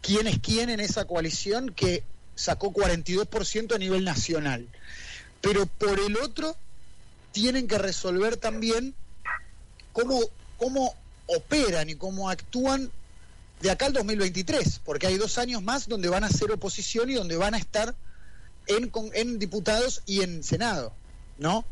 ¿Quién 0.02 0.26
es 0.26 0.38
quién 0.38 0.70
en 0.70 0.80
esa 0.80 1.04
coalición 1.06 1.70
que 1.70 2.02
sacó 2.34 2.72
42% 2.72 3.74
a 3.74 3.78
nivel 3.78 4.04
nacional? 4.04 4.68
Pero 5.40 5.66
por 5.66 5.98
el 6.00 6.16
otro, 6.16 6.56
tienen 7.32 7.68
que 7.68 7.78
resolver 7.78 8.36
también 8.36 8.94
cómo, 9.92 10.20
cómo 10.56 10.94
operan 11.36 11.88
y 11.90 11.94
cómo 11.94 12.30
actúan 12.30 12.90
de 13.60 13.70
acá 13.70 13.86
al 13.86 13.92
2023, 13.92 14.80
porque 14.84 15.06
hay 15.06 15.18
dos 15.18 15.38
años 15.38 15.62
más 15.62 15.88
donde 15.88 16.08
van 16.08 16.24
a 16.24 16.30
ser 16.30 16.50
oposición 16.50 17.10
y 17.10 17.14
donde 17.14 17.36
van 17.36 17.54
a 17.54 17.58
estar 17.58 17.94
en, 18.66 18.90
en 19.14 19.38
diputados 19.38 20.02
y 20.06 20.22
en 20.22 20.42
Senado, 20.42 20.92
¿no? 21.38 21.64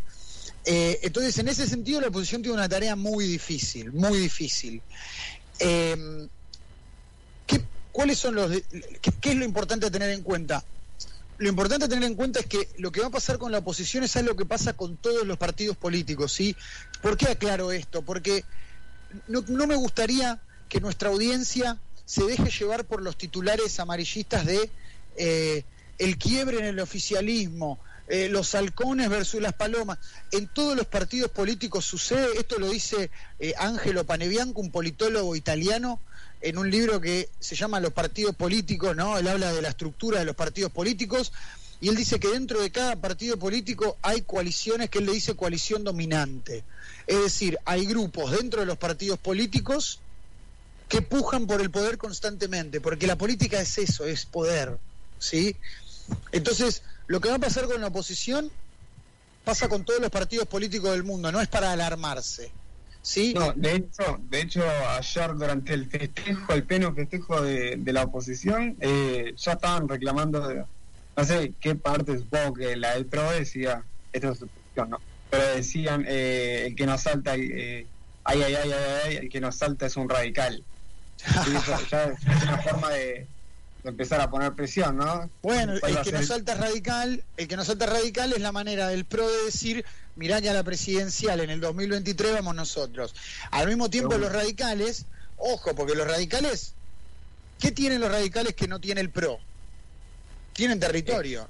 Eh, 0.65 1.01
entonces, 1.03 1.39
en 1.39 1.49
ese 1.49 1.67
sentido, 1.67 2.01
la 2.01 2.09
oposición 2.09 2.43
tiene 2.43 2.59
una 2.59 2.69
tarea 2.69 2.95
muy 2.95 3.27
difícil, 3.27 3.93
muy 3.93 4.19
difícil. 4.19 4.83
Eh, 5.61 6.29
¿qué, 7.47 7.63
¿Cuáles 7.91 8.19
son 8.19 8.35
los... 8.35 8.51
Qué, 9.01 9.13
¿Qué 9.21 9.31
es 9.31 9.37
lo 9.37 9.45
importante 9.45 9.87
a 9.87 9.91
tener 9.91 10.11
en 10.11 10.23
cuenta? 10.23 10.63
lo 11.39 11.49
importante 11.49 11.85
a 11.85 11.89
tener 11.89 12.05
en 12.05 12.17
cuenta 12.17 12.41
es 12.41 12.47
que 12.47 12.69
lo 12.79 12.91
que 12.91 13.01
va 13.01 13.07
a 13.07 13.11
pasar 13.11 13.39
con 13.39 13.53
la 13.53 13.59
oposición 13.59 14.03
es 14.03 14.17
algo 14.17 14.35
que 14.35 14.45
pasa 14.45 14.73
con 14.73 14.97
todos 14.97 15.25
los 15.27 15.39
partidos 15.39 15.77
políticos, 15.77 16.33
¿sí? 16.33 16.57
¿Por 17.01 17.17
qué 17.17 17.29
aclaro 17.29 17.71
esto? 17.71 18.03
Porque 18.03 18.45
no, 19.27 19.45
no 19.49 19.67
me 19.67 19.77
gustaría 19.77 20.41
que 20.69 20.81
nuestra 20.81 21.09
audiencia 21.09 21.79
se 22.05 22.25
deje 22.25 22.51
llevar 22.51 22.85
por 22.85 23.03
los 23.03 23.17
titulares 23.17 23.79
amarillistas 23.81 24.47
de 24.47 24.71
eh, 25.17 25.65
el 25.99 26.17
quiebre 26.17 26.59
en 26.59 26.65
el 26.65 26.81
oficialismo, 26.81 27.79
eh, 28.09 28.29
los 28.31 28.55
halcones 28.55 29.11
versus 29.11 29.43
las 29.43 29.53
palomas. 29.53 29.99
En 30.33 30.47
todos 30.49 30.77
los 30.77 30.87
partidos 30.87 31.31
políticos 31.31 31.85
sucede, 31.85 32.39
esto 32.39 32.59
lo 32.59 32.71
dice 32.71 33.11
eh, 33.39 33.53
Angelo 33.59 34.05
Panebianco, 34.05 34.61
un 34.61 34.71
politólogo 34.71 35.37
italiano, 35.37 36.01
en 36.41 36.57
un 36.57 36.71
libro 36.71 37.01
que 37.01 37.29
se 37.41 37.57
llama 37.57 37.81
Los 37.81 37.93
partidos 37.93 38.35
políticos, 38.35 38.95
¿no? 38.97 39.19
Él 39.19 39.27
habla 39.27 39.53
de 39.53 39.61
la 39.61 39.71
estructura 39.71 40.21
de 40.21 40.25
los 40.25 40.37
partidos 40.37 40.71
políticos 40.71 41.33
y 41.81 41.89
él 41.89 41.97
dice 41.97 42.19
que 42.19 42.29
dentro 42.29 42.61
de 42.61 42.71
cada 42.71 42.97
partido 42.97 43.39
político 43.39 43.97
hay 44.03 44.23
coaliciones 44.23 44.91
que 44.91 44.99
él 44.99 45.07
le 45.07 45.13
dice 45.13 45.35
coalición 45.35 45.85
dominante. 45.85 46.65
Es 47.07 47.23
decir, 47.23 47.59
hay 47.65 47.87
grupos 47.87 48.33
dentro 48.33 48.61
de 48.61 48.67
los 48.67 48.79
partidos 48.79 49.19
políticos 49.19 50.01
que 50.89 51.03
pujan 51.03 51.47
por 51.47 51.61
el 51.61 51.71
poder 51.71 51.99
constantemente, 51.99 52.81
porque 52.81 53.07
la 53.07 53.17
política 53.17 53.61
es 53.61 53.79
eso, 53.79 54.05
es 54.07 54.27
poder, 54.27 54.79
¿sí? 55.19 55.55
Entonces, 56.33 56.83
lo 57.07 57.21
que 57.21 57.29
va 57.29 57.37
a 57.37 57.41
pasar 57.41 57.67
con 57.67 57.81
la 57.81 57.89
oposición 57.89 58.51
pasa 59.45 59.69
con 59.69 59.85
todos 59.85 60.01
los 60.01 60.11
partidos 60.11 60.49
políticos 60.49 60.91
del 60.91 61.05
mundo, 61.05 61.31
no 61.31 61.41
es 61.41 61.49
para 61.49 61.73
alarmarse. 61.73 62.51
¿Sí? 63.01 63.33
No, 63.33 63.53
de 63.55 63.77
hecho, 63.77 64.21
de 64.29 64.41
hecho 64.41 64.63
ayer 64.99 65.35
durante 65.35 65.73
el 65.73 65.87
festejo, 65.87 66.53
el 66.53 66.65
pleno 66.65 66.93
festejo 66.93 67.41
de, 67.41 67.81
la 67.87 68.03
oposición, 68.03 68.77
eh, 68.81 69.33
ya 69.37 69.53
estaban 69.53 69.89
reclamando, 69.89 70.67
no 71.19 71.25
sé 71.25 71.53
qué 71.61 71.75
parte, 71.75 72.17
supongo 72.17 72.55
que 72.55 72.77
la 72.77 72.95
del 72.95 73.07
PRO 73.07 73.29
decía, 73.33 73.83
esto 74.13 74.31
es 74.31 74.41
¿no? 74.89 75.01
pero 75.29 75.45
decían 75.55 76.05
eh, 76.07 76.67
el 76.67 76.77
que 76.77 76.87
nos 76.87 77.03
salta 77.03 77.35
eh, 77.35 77.87
ay, 78.23 78.43
ay, 78.43 78.55
ay, 78.55 78.73
ay, 79.05 79.17
el 79.17 79.29
que 79.29 79.41
nos 79.41 79.57
salta 79.57 79.87
es 79.87 79.97
un 79.97 80.09
radical 80.09 80.63
ya 81.91 82.05
es 82.05 82.43
una 82.45 82.59
forma 82.59 82.91
de, 82.91 83.27
empezar 83.83 84.21
a 84.21 84.31
poner 84.31 84.53
presión 84.53 84.97
¿no? 84.97 85.29
bueno 85.43 85.75
el 85.75 86.03
que 86.03 86.13
nos 86.13 86.27
salta 86.27 86.53
es 86.53 86.61
radical 86.61 87.25
el 87.37 87.49
que 87.49 87.57
nos 87.57 87.67
salta 87.67 87.87
es 87.87 87.91
radical 87.91 88.33
es 88.33 88.41
la 88.41 88.53
manera 88.53 88.87
del 88.87 89.05
PRO 89.05 89.29
de 89.29 89.45
decir 89.47 89.85
mirá 90.15 90.41
que 90.41 90.49
a 90.49 90.55
la 90.55 90.63
presidencial 90.63 91.41
en 91.41 91.51
el 91.51 91.61
2023 91.61 92.35
vamos 92.35 92.55
nosotros 92.55 93.15
al 93.51 93.67
mismo 93.67 93.91
tiempo 93.91 94.17
los 94.19 94.31
radicales 94.31 95.07
ojo 95.37 95.75
porque 95.75 95.97
los 95.97 96.07
radicales 96.07 96.75
¿qué 97.59 97.73
tienen 97.73 98.01
los 98.01 98.11
radicales 98.11 98.55
que 98.55 98.69
no 98.69 98.79
tiene 98.81 99.01
el 99.01 99.11
PRO? 99.11 99.41
Tienen 100.59 100.81
territorio 100.81 101.47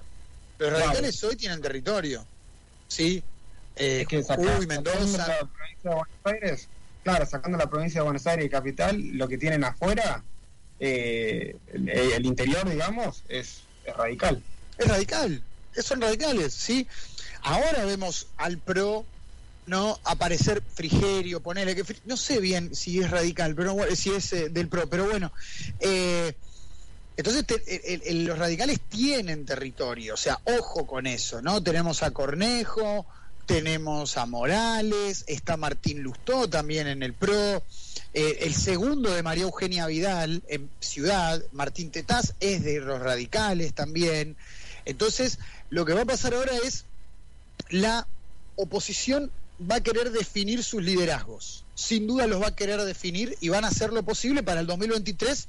los 0.59 0.71
radicales 0.71 1.25
hoy 1.25 1.35
tienen 1.35 1.63
territorio 1.63 2.27
¿sí? 2.89 3.23
Eh, 3.77 4.05
que 4.07 4.17
Mendoza. 4.67 5.29
La 5.29 5.39
provincia 5.39 5.91
de 5.91 5.95
Buenos 5.95 6.09
Aires, 6.25 6.69
claro, 7.05 7.27
sacando 7.27 7.57
la 7.57 7.71
provincia 7.71 8.01
de 8.01 8.05
Buenos 8.05 8.27
Aires 8.27 8.45
y 8.45 8.49
capital, 8.51 9.01
lo 9.17 9.29
que 9.29 9.39
tienen 9.39 9.63
afuera, 9.63 10.25
eh, 10.81 11.57
el, 11.73 12.27
interior, 12.27 12.69
digamos, 12.69 13.23
es, 13.29 13.63
radical. 13.97 14.43
Es 14.77 14.89
radical, 14.89 15.43
son 15.81 16.01
radicales, 16.01 16.53
¿sí? 16.53 16.89
Ahora 17.43 17.85
vemos 17.85 18.27
al 18.37 18.59
PRO 18.59 19.07
no 19.67 20.01
aparecer 20.05 20.63
Frigerio, 20.75 21.41
ponerle 21.41 21.77
que 21.77 21.85
no 22.07 22.17
sé 22.17 22.41
bien 22.41 22.75
si 22.75 23.01
es 23.01 23.11
radical, 23.11 23.55
pero 23.55 23.77
si 23.95 24.11
es 24.11 24.33
eh, 24.33 24.49
del 24.49 24.69
PRO, 24.69 24.89
pero 24.89 25.09
bueno, 25.09 25.31
eh, 25.79 26.35
entonces 27.19 27.45
los 28.15 28.39
radicales 28.39 28.79
tienen 28.89 29.45
territorio, 29.45 30.15
o 30.15 30.17
sea, 30.17 30.39
ojo 30.45 30.87
con 30.87 31.09
eso, 31.09 31.43
¿no? 31.43 31.61
Tenemos 31.61 32.05
a 32.05 32.13
Cornejo, 32.13 33.05
tenemos 33.45 34.17
a 34.17 34.25
Morales, 34.25 35.25
está 35.27 35.57
Martín 35.57 36.01
Lustó 36.01 36.49
también 36.49 36.87
en 36.87 37.03
el 37.03 37.15
PRO, 37.15 37.63
Eh, 38.15 38.39
el 38.47 38.55
segundo 38.55 39.11
de 39.11 39.23
María 39.23 39.45
Eugenia 39.45 39.87
Vidal 39.87 40.43
en 40.49 40.71
Ciudad, 40.81 41.43
Martín 41.53 41.91
Tetaz, 41.91 42.35
es 42.41 42.65
de 42.65 42.81
los 42.81 43.01
radicales 43.01 43.75
también. 43.75 44.37
Entonces, 44.87 45.39
lo 45.69 45.85
que 45.85 45.93
va 45.93 46.03
a 46.03 46.07
pasar 46.07 46.33
ahora 46.35 46.53
es 46.65 46.85
la 47.69 48.07
oposición 48.57 49.31
va 49.61 49.77
a 49.77 49.81
querer 49.83 50.11
definir 50.11 50.65
sus 50.65 50.83
liderazgos. 50.83 51.65
Sin 51.75 52.07
duda 52.07 52.27
los 52.27 52.41
va 52.41 52.49
a 52.49 52.57
querer 52.57 52.81
definir 52.83 53.37
y 53.41 53.51
van 53.51 53.65
a 53.65 53.69
hacer 53.69 53.93
lo 53.93 54.03
posible 54.03 54.43
para 54.43 54.61
el 54.61 54.67
2023 54.67 55.49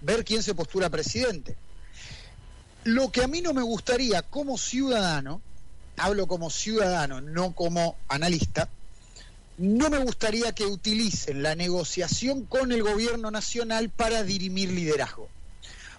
ver 0.00 0.24
quién 0.24 0.42
se 0.42 0.54
postura 0.54 0.90
presidente. 0.90 1.56
Lo 2.84 3.10
que 3.10 3.22
a 3.22 3.28
mí 3.28 3.40
no 3.42 3.52
me 3.52 3.62
gustaría 3.62 4.22
como 4.22 4.56
ciudadano, 4.56 5.42
hablo 5.96 6.26
como 6.26 6.50
ciudadano, 6.50 7.20
no 7.20 7.54
como 7.54 7.96
analista, 8.08 8.68
no 9.58 9.90
me 9.90 9.98
gustaría 9.98 10.54
que 10.54 10.66
utilicen 10.66 11.42
la 11.42 11.56
negociación 11.56 12.44
con 12.44 12.70
el 12.70 12.82
gobierno 12.82 13.30
nacional 13.30 13.90
para 13.90 14.22
dirimir 14.22 14.70
liderazgo. 14.70 15.28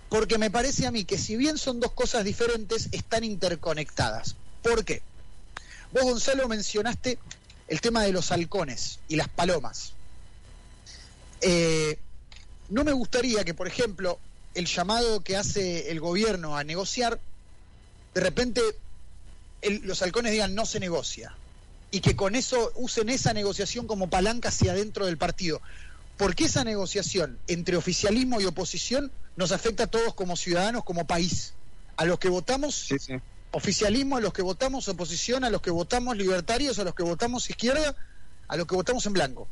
Porque 0.07 0.37
me 0.37 0.49
parece 0.49 0.87
a 0.87 0.91
mí 0.91 1.03
que 1.03 1.17
si 1.17 1.35
bien 1.35 1.57
son 1.57 1.79
dos 1.79 1.91
cosas 1.91 2.23
diferentes, 2.23 2.89
están 2.91 3.23
interconectadas. 3.23 4.35
¿Por 4.63 4.85
qué? 4.85 5.01
Vos, 5.91 6.03
Gonzalo, 6.03 6.47
mencionaste 6.47 7.19
el 7.67 7.81
tema 7.81 8.03
de 8.03 8.11
los 8.11 8.31
halcones 8.31 8.99
y 9.07 9.17
las 9.17 9.27
palomas. 9.27 9.93
Eh, 11.41 11.99
no 12.69 12.83
me 12.83 12.91
gustaría 12.91 13.43
que, 13.43 13.53
por 13.53 13.67
ejemplo, 13.67 14.19
el 14.53 14.65
llamado 14.65 15.21
que 15.21 15.37
hace 15.37 15.91
el 15.91 15.99
gobierno 15.99 16.57
a 16.57 16.63
negociar, 16.63 17.19
de 18.13 18.21
repente 18.21 18.61
los 19.83 20.01
halcones 20.01 20.31
digan 20.31 20.55
no 20.55 20.65
se 20.65 20.79
negocia 20.79 21.35
y 21.91 22.01
que 22.01 22.15
con 22.15 22.35
eso 22.35 22.71
usen 22.75 23.09
esa 23.09 23.33
negociación 23.33 23.87
como 23.87 24.09
palanca 24.09 24.49
hacia 24.49 24.71
adentro 24.71 25.05
del 25.05 25.17
partido. 25.17 25.61
Porque 26.17 26.45
esa 26.45 26.63
negociación 26.63 27.39
entre 27.47 27.77
oficialismo 27.77 28.41
y 28.41 28.45
oposición 28.45 29.11
nos 29.35 29.51
afecta 29.51 29.85
a 29.85 29.87
todos 29.87 30.13
como 30.13 30.35
ciudadanos, 30.35 30.83
como 30.83 31.07
país. 31.07 31.53
A 31.95 32.05
los 32.05 32.19
que 32.19 32.29
votamos 32.29 32.93
oficialismo, 33.51 34.17
a 34.17 34.21
los 34.21 34.33
que 34.33 34.41
votamos 34.41 34.87
oposición, 34.87 35.43
a 35.43 35.49
los 35.49 35.61
que 35.61 35.71
votamos 35.71 36.17
libertarios, 36.17 36.77
a 36.79 36.83
los 36.83 36.93
que 36.93 37.03
votamos 37.03 37.49
izquierda, 37.49 37.95
a 38.47 38.57
los 38.57 38.67
que 38.67 38.75
votamos 38.75 39.05
en 39.05 39.13
blanco. 39.13 39.47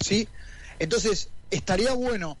¿Sí? 0.00 0.26
Entonces, 0.78 1.28
estaría 1.50 1.92
bueno 1.92 2.36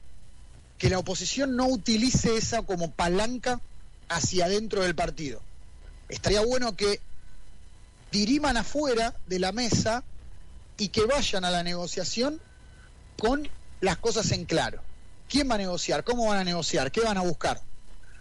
que 0.78 0.88
la 0.88 0.98
oposición 0.98 1.56
no 1.56 1.66
utilice 1.66 2.36
esa 2.36 2.62
como 2.62 2.90
palanca 2.90 3.60
hacia 4.08 4.46
adentro 4.46 4.82
del 4.82 4.94
partido. 4.94 5.40
Estaría 6.08 6.40
bueno 6.40 6.76
que 6.76 7.00
diriman 8.10 8.56
afuera 8.56 9.14
de 9.26 9.38
la 9.38 9.52
mesa 9.52 10.02
y 10.78 10.88
que 10.88 11.04
vayan 11.04 11.44
a 11.44 11.50
la 11.50 11.62
negociación 11.62 12.40
con 13.18 13.48
las 13.80 13.98
cosas 13.98 14.32
en 14.32 14.44
claro. 14.46 14.80
¿Quién 15.28 15.48
va 15.48 15.54
a 15.54 15.58
negociar? 15.58 16.02
¿Cómo 16.02 16.26
van 16.26 16.38
a 16.38 16.44
negociar? 16.44 16.90
¿Qué 16.90 17.02
van 17.02 17.18
a 17.18 17.22
buscar? 17.22 17.60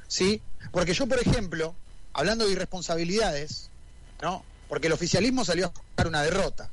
¿Sí? 0.08 0.42
Porque 0.72 0.94
yo, 0.94 1.08
por 1.08 1.20
ejemplo, 1.20 1.74
hablando 2.14 2.46
de 2.46 2.52
irresponsabilidades, 2.52 3.70
¿no? 4.22 4.44
Porque 4.68 4.88
el 4.88 4.94
oficialismo 4.94 5.46
salió 5.46 5.68
a 5.68 5.70
buscar 5.70 6.08
una 6.08 6.22
derrota. 6.22 6.70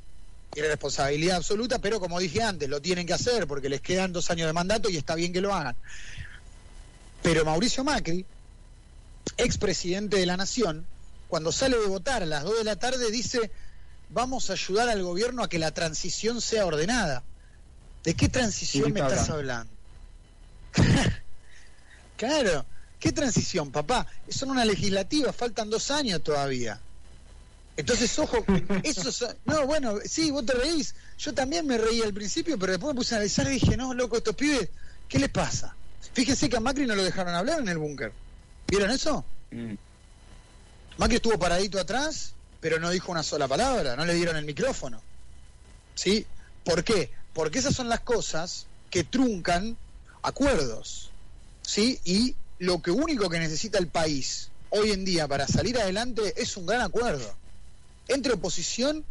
Irresponsabilidad 0.56 1.36
absoluta, 1.36 1.78
pero 1.78 2.00
como 2.00 2.18
dije 2.18 2.42
antes, 2.42 2.68
lo 2.68 2.80
tienen 2.80 3.06
que 3.06 3.12
hacer 3.12 3.46
porque 3.46 3.68
les 3.68 3.82
quedan 3.82 4.12
dos 4.12 4.30
años 4.30 4.46
de 4.46 4.54
mandato 4.54 4.88
y 4.88 4.96
está 4.96 5.14
bien 5.14 5.32
que 5.32 5.42
lo 5.42 5.54
hagan. 5.54 5.76
Pero 7.22 7.44
Mauricio 7.44 7.84
Macri, 7.84 8.24
expresidente 9.36 10.16
de 10.16 10.26
la 10.26 10.36
Nación, 10.36 10.86
cuando 11.28 11.52
sale 11.52 11.78
de 11.78 11.86
votar 11.86 12.22
a 12.22 12.26
las 12.26 12.44
2 12.44 12.58
de 12.58 12.64
la 12.64 12.76
tarde 12.76 13.10
dice, 13.10 13.50
vamos 14.08 14.48
a 14.48 14.54
ayudar 14.54 14.88
al 14.88 15.02
gobierno 15.02 15.42
a 15.42 15.48
que 15.48 15.58
la 15.58 15.72
transición 15.72 16.40
sea 16.40 16.64
ordenada. 16.64 17.22
¿De 18.02 18.14
qué 18.14 18.28
transición 18.28 18.92
me 18.92 19.00
estás 19.00 19.28
hablando? 19.28 19.72
claro, 22.16 22.64
¿qué 23.00 23.12
transición, 23.12 23.72
papá? 23.72 24.06
Son 24.28 24.50
una 24.50 24.64
legislativa, 24.64 25.32
faltan 25.32 25.68
dos 25.68 25.90
años 25.90 26.22
todavía. 26.22 26.80
Entonces, 27.76 28.18
ojo, 28.18 28.44
eso 28.82 29.34
no, 29.44 29.66
bueno, 29.66 29.98
sí, 30.04 30.30
vos 30.30 30.46
te 30.46 30.54
reís. 30.54 30.94
Yo 31.18 31.34
también 31.34 31.66
me 31.66 31.76
reí 31.76 32.00
al 32.02 32.14
principio, 32.14 32.58
pero 32.58 32.72
después 32.72 32.94
me 32.94 32.98
puse 32.98 33.14
a 33.14 33.18
analizar 33.18 33.46
y 33.48 33.54
dije, 33.54 33.76
no, 33.76 33.92
loco, 33.92 34.16
estos 34.16 34.34
pibes, 34.34 34.70
¿qué 35.08 35.18
les 35.18 35.28
pasa? 35.28 35.74
Fíjese 36.14 36.48
que 36.48 36.56
a 36.56 36.60
Macri 36.60 36.86
no 36.86 36.94
lo 36.94 37.04
dejaron 37.04 37.34
hablar 37.34 37.60
en 37.60 37.68
el 37.68 37.76
búnker. 37.76 38.12
¿Vieron 38.68 38.90
eso? 38.90 39.24
Mm. 39.50 39.74
Macri 40.96 41.16
estuvo 41.16 41.38
paradito 41.38 41.78
atrás, 41.78 42.32
pero 42.60 42.80
no 42.80 42.88
dijo 42.88 43.12
una 43.12 43.22
sola 43.22 43.46
palabra, 43.46 43.94
no 43.94 44.06
le 44.06 44.14
dieron 44.14 44.36
el 44.36 44.46
micrófono. 44.46 45.02
¿Sí? 45.94 46.26
¿Por 46.64 46.82
qué? 46.82 47.10
Porque 47.34 47.58
esas 47.58 47.74
son 47.74 47.90
las 47.90 48.00
cosas 48.00 48.66
que 48.88 49.04
truncan 49.04 49.76
acuerdos. 50.22 51.10
¿Sí? 51.60 52.00
Y 52.04 52.34
lo 52.58 52.80
que 52.80 52.90
único 52.90 53.28
que 53.28 53.38
necesita 53.38 53.78
el 53.78 53.88
país 53.88 54.48
hoy 54.70 54.92
en 54.92 55.04
día 55.04 55.28
para 55.28 55.46
salir 55.46 55.78
adelante 55.78 56.32
es 56.40 56.56
un 56.56 56.64
gran 56.64 56.80
acuerdo 56.80 57.34
entre 58.08 58.34
oposición 58.34 59.04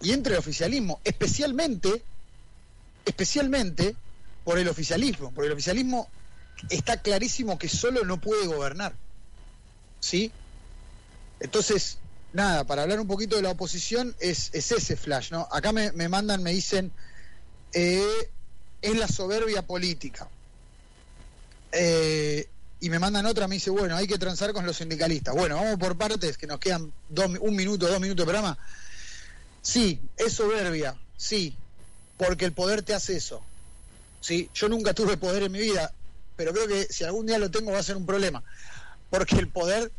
y 0.00 0.12
entre 0.12 0.34
el 0.34 0.38
oficialismo, 0.38 1.00
especialmente 1.04 2.02
especialmente 3.04 3.96
por 4.44 4.58
el 4.58 4.68
oficialismo, 4.68 5.30
porque 5.32 5.46
el 5.46 5.52
oficialismo 5.52 6.08
está 6.70 7.00
clarísimo 7.00 7.58
que 7.58 7.68
solo 7.68 8.04
no 8.04 8.20
puede 8.20 8.46
gobernar. 8.46 8.94
¿Sí? 10.00 10.30
Entonces, 11.40 11.98
nada, 12.32 12.64
para 12.64 12.82
hablar 12.82 13.00
un 13.00 13.06
poquito 13.06 13.36
de 13.36 13.42
la 13.42 13.50
oposición 13.50 14.14
es, 14.20 14.50
ese 14.52 14.96
flash, 14.96 15.30
¿no? 15.30 15.48
Acá 15.50 15.72
me, 15.72 15.90
mandan, 16.08 16.42
me 16.42 16.52
dicen, 16.52 16.92
eh, 17.72 18.30
es 18.82 18.96
la 18.96 19.08
soberbia 19.08 19.62
política. 19.62 20.28
Eh, 21.72 22.48
y 22.84 22.90
me 22.90 22.98
mandan 22.98 23.24
otra, 23.24 23.48
me 23.48 23.54
dice, 23.54 23.70
bueno, 23.70 23.96
hay 23.96 24.06
que 24.06 24.18
transar 24.18 24.52
con 24.52 24.66
los 24.66 24.76
sindicalistas. 24.76 25.34
Bueno, 25.34 25.56
vamos 25.56 25.78
por 25.78 25.96
partes, 25.96 26.36
que 26.36 26.46
nos 26.46 26.58
quedan 26.58 26.92
un 27.40 27.56
minuto, 27.56 27.88
dos 27.88 27.98
minutos 27.98 28.26
de 28.26 28.30
programa. 28.30 28.58
Sí, 29.62 29.98
es 30.18 30.34
soberbia, 30.34 30.94
sí, 31.16 31.56
porque 32.18 32.44
el 32.44 32.52
poder 32.52 32.82
te 32.82 32.92
hace 32.92 33.16
eso. 33.16 33.42
Sí, 34.20 34.50
yo 34.54 34.68
nunca 34.68 34.92
tuve 34.92 35.16
poder 35.16 35.44
en 35.44 35.52
mi 35.52 35.60
vida, 35.60 35.94
pero 36.36 36.52
creo 36.52 36.68
que 36.68 36.84
si 36.92 37.04
algún 37.04 37.24
día 37.24 37.38
lo 37.38 37.50
tengo 37.50 37.72
va 37.72 37.78
a 37.78 37.82
ser 37.82 37.96
un 37.96 38.04
problema, 38.04 38.42
porque 39.08 39.36
el 39.36 39.48
poder 39.48 39.90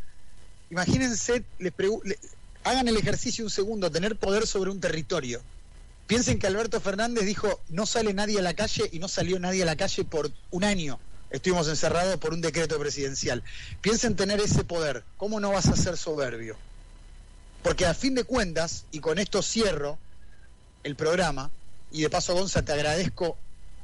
imagínense, 0.70 1.44
les 1.58 1.74
hagan 2.64 2.88
el 2.88 2.98
ejercicio 2.98 3.44
un 3.44 3.50
segundo, 3.50 3.90
tener 3.90 4.16
poder 4.16 4.46
sobre 4.46 4.70
un 4.70 4.80
territorio. 4.80 5.42
Piensen 6.06 6.38
que 6.38 6.46
Alberto 6.46 6.80
Fernández 6.80 7.26
dijo, 7.26 7.62
no 7.70 7.88
sale 7.88 8.14
nadie 8.14 8.38
a 8.38 8.44
la 8.44 8.54
calle 8.54 8.88
y 8.92 9.00
no 9.00 9.08
salió 9.08 9.40
nadie 9.40 9.64
a 9.64 9.66
la 9.66 9.76
calle 9.76 10.04
por 10.04 10.30
un 10.52 10.64
año. 10.64 11.00
Estuvimos 11.30 11.68
encerrados 11.68 12.18
por 12.18 12.34
un 12.34 12.42
decreto 12.42 12.80
presidencial. 12.80 13.44
Piensen 13.82 14.16
tener 14.16 14.40
ese 14.40 14.64
poder. 14.64 15.04
¿Cómo 15.18 15.40
no 15.40 15.52
vas 15.52 15.68
a 15.68 15.76
ser 15.76 15.98
soberbio? 15.98 16.56
Porque 17.64 17.86
a 17.86 17.94
fin 17.94 18.16
de 18.16 18.24
cuentas, 18.24 18.86
y 18.92 19.00
con 19.00 19.18
esto 19.18 19.42
cierro 19.42 19.98
el 20.84 20.96
programa, 20.96 21.50
y 21.92 22.02
de 22.02 22.10
paso, 22.10 22.34
Gonza, 22.34 22.64
te 22.64 22.74
agradezco 22.74 23.38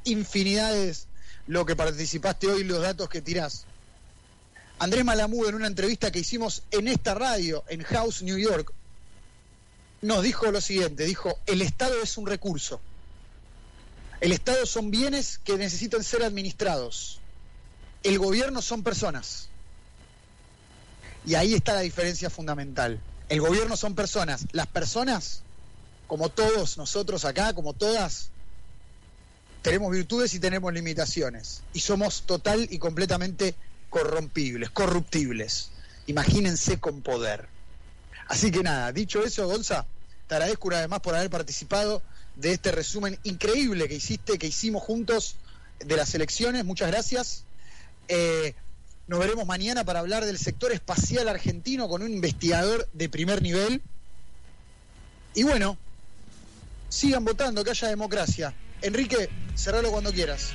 infinidades 0.04 1.06
lo 1.46 1.66
que 1.66 1.76
participaste 1.76 2.46
hoy, 2.46 2.64
los 2.64 2.80
datos 2.80 3.08
que 3.08 3.20
tirás. 3.20 3.64
Andrés 4.78 5.04
Malamud, 5.04 5.48
en 5.48 5.54
una 5.54 5.66
entrevista 5.66 6.10
que 6.10 6.20
hicimos 6.20 6.62
en 6.70 6.88
esta 6.88 7.14
radio, 7.14 7.64
en 7.68 7.82
House, 7.82 8.22
New 8.22 8.38
York, 8.38 8.72
nos 10.00 10.22
dijo 10.22 10.50
lo 10.50 10.60
siguiente, 10.60 11.04
dijo, 11.04 11.38
el 11.46 11.62
Estado 11.62 12.02
es 12.02 12.16
un 12.16 12.26
recurso. 12.26 12.80
El 14.20 14.32
Estado 14.32 14.66
son 14.66 14.90
bienes 14.90 15.38
que 15.38 15.56
necesitan 15.56 16.04
ser 16.04 16.22
administrados. 16.22 17.20
El 18.02 18.18
gobierno 18.18 18.62
son 18.62 18.82
personas. 18.82 19.48
Y 21.24 21.34
ahí 21.34 21.54
está 21.54 21.74
la 21.74 21.80
diferencia 21.80 22.30
fundamental. 22.30 23.00
El 23.28 23.40
gobierno 23.40 23.76
son 23.76 23.94
personas. 23.94 24.46
Las 24.52 24.66
personas, 24.66 25.42
como 26.06 26.28
todos 26.28 26.76
nosotros 26.78 27.24
acá, 27.24 27.54
como 27.54 27.74
todas, 27.74 28.30
tenemos 29.62 29.92
virtudes 29.92 30.34
y 30.34 30.40
tenemos 30.40 30.72
limitaciones. 30.72 31.62
Y 31.72 31.80
somos 31.80 32.22
total 32.22 32.66
y 32.70 32.78
completamente 32.78 33.54
corrompibles, 33.88 34.70
corruptibles. 34.70 35.70
Imagínense 36.06 36.80
con 36.80 37.02
poder. 37.02 37.48
Así 38.26 38.50
que 38.50 38.62
nada, 38.62 38.90
dicho 38.92 39.22
eso, 39.22 39.46
Gonza, 39.46 39.86
te 40.26 40.34
agradezco 40.34 40.68
una 40.68 40.80
vez 40.80 40.88
más 40.88 41.00
por 41.00 41.14
haber 41.14 41.30
participado 41.30 42.02
de 42.36 42.52
este 42.52 42.72
resumen 42.72 43.18
increíble 43.22 43.88
que 43.88 43.94
hiciste, 43.94 44.38
que 44.38 44.46
hicimos 44.46 44.82
juntos 44.82 45.36
de 45.78 45.96
las 45.96 46.14
elecciones. 46.14 46.64
Muchas 46.64 46.90
gracias. 46.90 47.44
Eh, 48.14 48.54
nos 49.06 49.20
veremos 49.20 49.46
mañana 49.46 49.84
para 49.84 50.00
hablar 50.00 50.26
del 50.26 50.36
sector 50.36 50.70
espacial 50.70 51.28
argentino 51.28 51.88
con 51.88 52.02
un 52.02 52.12
investigador 52.12 52.86
de 52.92 53.08
primer 53.08 53.40
nivel. 53.40 53.80
Y 55.34 55.44
bueno, 55.44 55.78
sigan 56.90 57.24
votando, 57.24 57.64
que 57.64 57.70
haya 57.70 57.88
democracia. 57.88 58.52
Enrique, 58.82 59.30
cerralo 59.54 59.90
cuando 59.90 60.12
quieras. 60.12 60.52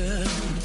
good. 0.00 0.59